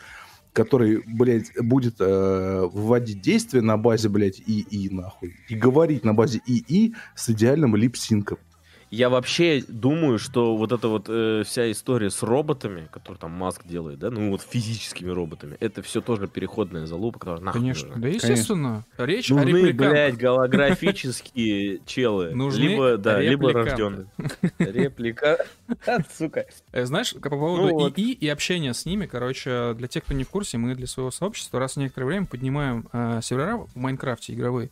[0.55, 6.41] который, блядь, будет э, вводить действия на базе, блядь, ИИ, нахуй, и говорить на базе
[6.47, 8.39] ИИ с идеальным липсинком.
[8.91, 13.67] Я вообще думаю, что вот эта вот э, вся история с роботами, которую там Маск
[13.67, 17.89] делает, да, ну вот физическими роботами, это все тоже переходная залупа, которая нахуй Конечно.
[17.89, 18.03] нужна.
[18.03, 18.85] Да, естественно.
[18.97, 19.91] Речь о Нужны, репликантах.
[19.91, 22.35] блядь, голографические челы.
[22.35, 24.07] Нужны либо, да, либо рожденные.
[24.59, 25.45] Реплика.
[26.17, 26.47] Сука.
[26.73, 27.89] Э, Знаешь, по поводу Ну.
[27.89, 31.11] ИИ и общения с ними, короче, для тех, кто не в курсе, мы для своего
[31.11, 34.71] сообщества раз в некоторое время поднимаем э, сервера в Майнкрафте игровые.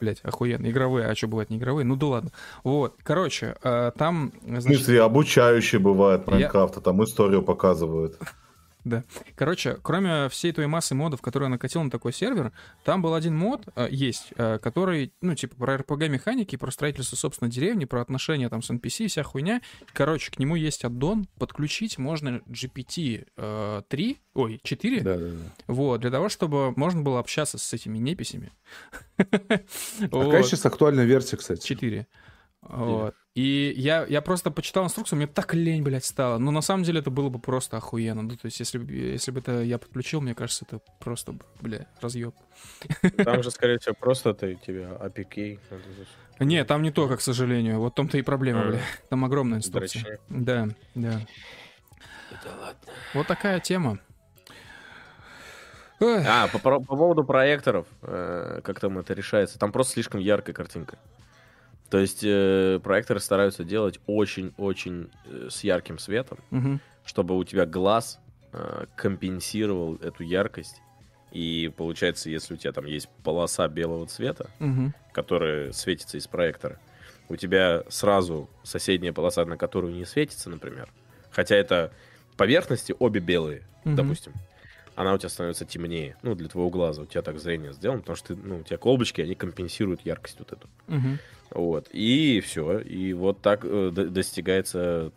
[0.00, 1.84] Блять, охуенно, игровые, а что бывает не игровые?
[1.86, 2.30] Ну да ладно.
[2.64, 8.18] Вот, короче, э, там, В значит, смысле, обучающие бывают Я- Майнкрафта, там историю показывают.
[9.34, 12.52] Короче, кроме всей той массы модов, которые я накатил на такой сервер,
[12.84, 17.50] там был один мод, э, есть, э, который, ну, типа, про RPG-механики, про строительство, собственно,
[17.50, 19.60] деревни, про отношения там с NPC, вся хуйня.
[19.92, 25.36] Короче, к нему есть аддон, подключить можно GPT э, 3, ой, 4, Да, да, да.
[25.66, 28.52] вот, для того, чтобы можно было общаться с этими неписями.
[29.18, 29.24] А
[30.08, 31.66] какая сейчас актуальная версия, кстати?
[31.66, 32.06] 4.
[32.62, 33.14] Вот.
[33.36, 36.38] И я, я просто почитал инструкцию, мне так лень, блядь, стало.
[36.38, 38.22] Но на самом деле это было бы просто охуенно.
[38.22, 41.86] Ну, то есть, если, бы- если бы это я подключил, мне кажется, это просто, бля,
[42.00, 42.34] разъеб.
[43.18, 45.58] Там же, скорее всего, просто ты тебя APK.
[46.40, 47.78] Не, там не то, как, к сожалению.
[47.78, 48.68] Вот в том-то и проблема, А.
[48.70, 48.80] бля.
[49.10, 50.02] Там огромная инструкция.
[50.02, 50.20] Дрочи.
[50.30, 51.20] Да, да.
[53.12, 53.98] Вот такая тема.
[56.00, 60.98] А, по, по поводу проекторов, э, как там это решается, там просто слишком яркая картинка.
[61.90, 66.80] То есть э, проекторы стараются делать очень-очень э, с ярким светом, мгм.
[67.04, 68.18] чтобы у тебя глаз
[68.52, 70.80] э, компенсировал эту яркость.
[71.30, 74.94] И получается, если у тебя там есть полоса белого цвета, Мгм.
[75.12, 76.78] которая светится из проектора,
[77.28, 80.88] у тебя сразу соседняя полоса, на которую не светится, например,
[81.30, 81.92] хотя это
[82.36, 83.96] поверхности обе белые, Мгм.
[83.96, 84.32] допустим,
[84.96, 88.16] она у тебя становится темнее, ну, для твоего глаза, у тебя так зрение сделано, потому
[88.16, 90.68] что, ты, ну, у тебя колбочки, они компенсируют яркость вот эту.
[90.88, 91.18] Мгм.
[91.50, 95.12] Вот, и все, и вот так э, достигается,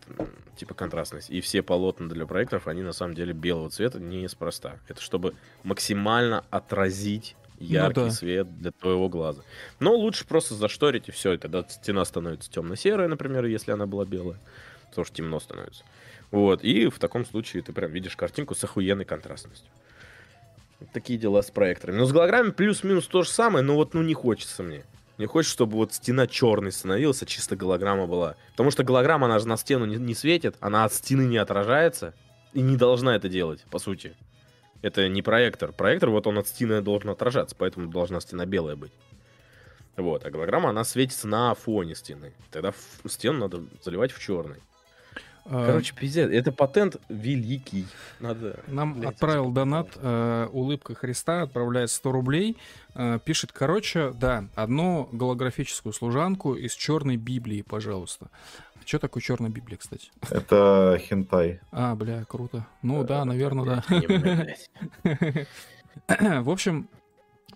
[0.56, 1.28] типа, контрастность.
[1.30, 4.78] И все полотна для проекторов, они на самом деле белого цвета неспроста.
[4.86, 5.34] Это чтобы
[5.64, 8.10] максимально отразить яркий Ну да.
[8.12, 9.42] свет для твоего глаза.
[9.80, 14.04] Но лучше просто зашторить, и все, и тогда стена становится темно-серая, например, если она была
[14.04, 14.38] белая,
[14.90, 15.84] потому что темно становится.
[16.30, 19.70] Вот, и в таком случае ты прям видишь картинку с охуенной контрастностью.
[20.92, 21.98] Такие дела с проекторами.
[21.98, 24.84] Но с голограммами плюс-минус то же самое, но вот ну не хочется мне.
[25.18, 28.36] Не хочется, чтобы вот стена черной становилась, а чисто голограмма была.
[28.52, 32.14] Потому что голограмма, она же на стену не, не светит, она от стены не отражается
[32.54, 34.16] и не должна это делать, по сути.
[34.80, 35.72] Это не проектор.
[35.72, 38.92] Проектор, вот он от стены должен отражаться, поэтому должна стена белая быть.
[39.96, 42.32] Вот, а голограмма, она светится на фоне стены.
[42.50, 42.72] Тогда
[43.06, 44.62] стену надо заливать в черный.
[45.46, 47.86] А, Короче, пиздец, это патент великий.
[48.20, 48.60] Надо...
[48.66, 52.56] Нам блядь, отправил донат э, улыбка Христа, отправляет 100 рублей.
[52.94, 58.30] э, пишет, короче, да, одну голографическую служанку из черной Библии, пожалуйста.
[58.84, 60.10] Что такое черная Библия, кстати?
[60.30, 61.60] Это хентай.
[61.70, 62.66] А, бля, круто.
[62.82, 63.84] Ну да, наверное,
[65.04, 65.46] да.
[66.42, 66.88] В общем,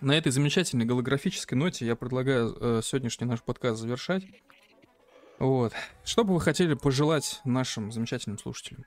[0.01, 4.25] на этой замечательной голографической ноте я предлагаю э, сегодняшний наш подкаст завершать.
[5.45, 5.75] Вот.
[6.05, 8.87] Что бы вы хотели пожелать нашим замечательным слушателям?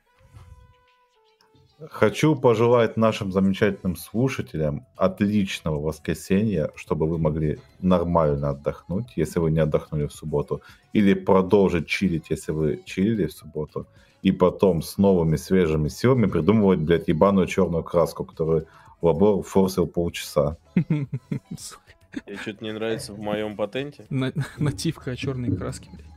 [1.92, 9.60] Хочу пожелать нашим замечательным слушателям отличного воскресенья, чтобы вы могли нормально отдохнуть, если вы не
[9.60, 10.64] отдохнули в субботу,
[10.94, 13.86] или продолжить чилить, если вы чилили в субботу,
[14.24, 18.66] и потом с новыми свежими силами придумывать, блядь, ебаную черную краску, которую
[19.04, 20.58] лабор форсил полчаса.
[20.74, 24.08] Тебе что-то не нравится в моем патенте?
[24.10, 26.17] на- Нативка черной краски, блядь.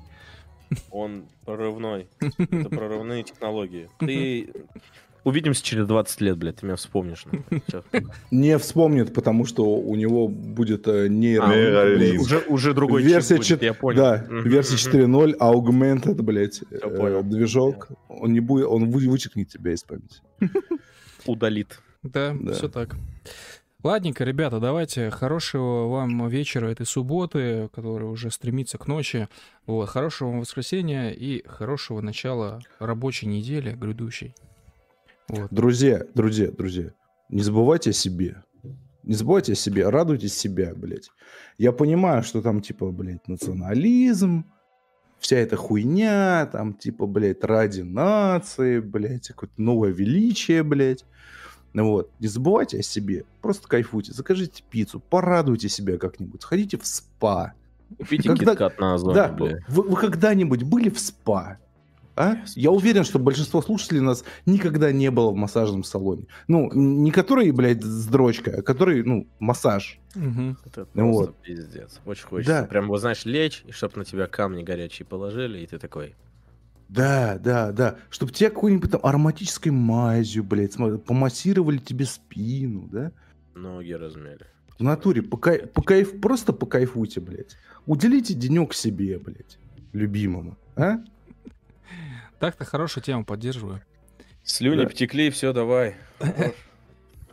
[0.90, 2.08] Он прорывной.
[2.20, 3.88] Это прорывные технологии.
[3.98, 4.52] Ты...
[5.22, 7.26] Увидимся через 20 лет, блядь, ты меня вспомнишь.
[8.30, 11.44] Не вспомнит, потому что у него будет э, нейро...
[11.44, 12.22] А, Нейролинк.
[12.22, 13.98] уже, уже другой чип версия, будет, я понял.
[13.98, 15.14] Да, версия мгм.
[15.14, 17.22] 4.0, augmented, блядь, э, понял.
[17.22, 17.88] движок.
[18.08, 20.22] Он не будет, он вы- вычеркнет тебя из памяти.
[21.26, 21.80] Удалит.
[22.02, 22.54] Да, Да.
[22.54, 22.96] все так.
[23.82, 29.26] Ладненько, ребята, давайте хорошего вам вечера этой субботы, которая уже стремится к ночи.
[29.64, 34.34] Вот, хорошего вам воскресенья и хорошего начала рабочей недели грядущей.
[35.28, 35.48] Вот.
[35.50, 36.92] Друзья, друзья, друзья,
[37.30, 38.42] не забывайте о себе.
[39.02, 41.08] Не забывайте о себе, радуйтесь себя, блядь.
[41.56, 44.44] Я понимаю, что там, типа, блядь, национализм,
[45.20, 51.06] вся эта хуйня, там, типа, блядь, ради нации, блядь, какое-то новое величие, блядь.
[51.72, 56.86] Ну вот, не забывайте о себе, просто кайфуйте, закажите пиццу, порадуйте себя как-нибудь, сходите в
[56.86, 57.52] спа.
[57.98, 59.58] Купите Когда- киткат на озоне, да, бля.
[59.68, 61.58] вы, вы когда-нибудь были в спа?
[62.16, 62.36] А?
[62.54, 66.26] Я уверен, что большинство слушателей нас никогда не было в массажном салоне.
[66.48, 69.98] Ну, не который, блядь, с дрочкой, а который, ну, массаж.
[70.14, 70.58] Мгм.
[70.66, 71.36] Это Ну вот.
[71.40, 72.00] пиздец.
[72.04, 72.62] Очень хочется.
[72.62, 72.66] Да.
[72.66, 76.14] Прям, вот знаешь, лечь, и чтоб на тебя камни горячие положили, и ты такой.
[76.90, 77.98] Да, да, да.
[78.10, 83.12] Чтобы тебя какой-нибудь там ароматической мазью, блядь, помассировали тебе спину, да?
[83.54, 84.46] Ноги размяли.
[84.76, 87.56] В натуре, покай- покайф, просто покайфуйте, блядь.
[87.86, 89.58] Уделите денек себе, блядь,
[89.92, 90.96] любимому, а?
[92.40, 93.82] Так-то хорошая тема, поддерживаю.
[94.42, 94.88] Слюни Да.
[94.88, 95.94] потекли, все, давай.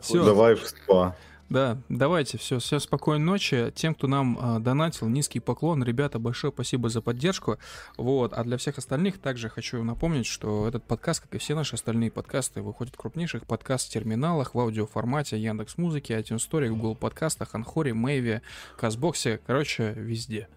[0.00, 1.16] Все, Давай в спа.
[1.48, 3.72] Да, давайте, все, все, спокойной ночи.
[3.74, 5.82] Тем, кто нам а, донатил, низкий поклон.
[5.82, 7.58] Ребята, большое спасибо за поддержку.
[7.96, 11.74] Вот, а для всех остальных также хочу напомнить, что этот подкаст, как и все наши
[11.74, 17.94] остальные подкасты, выходит в крупнейших подкаст-терминалах в аудиоформате Яндекс Музыки, iTunes Store, Google подкастах, Анхоре,
[17.94, 18.42] Мэйве,
[18.76, 20.48] Казбоксе, короче, везде.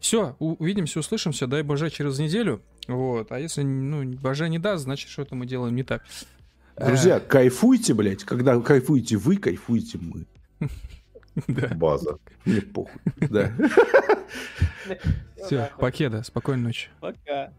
[0.00, 2.62] Все, увидимся, услышимся, дай боже, через неделю.
[2.88, 6.02] Вот, а если, ну, боже не даст, значит, что-то мы делаем не так.
[6.78, 8.24] Друзья, кайфуйте, блядь.
[8.24, 10.26] Когда кайфуете вы, кайфуете мы.
[11.46, 11.68] Да.
[11.68, 12.18] База.
[12.44, 13.00] Мне похуй.
[13.16, 13.50] Да.
[15.42, 16.90] Все, покеда, спокойной ночи.
[17.00, 17.50] Пока.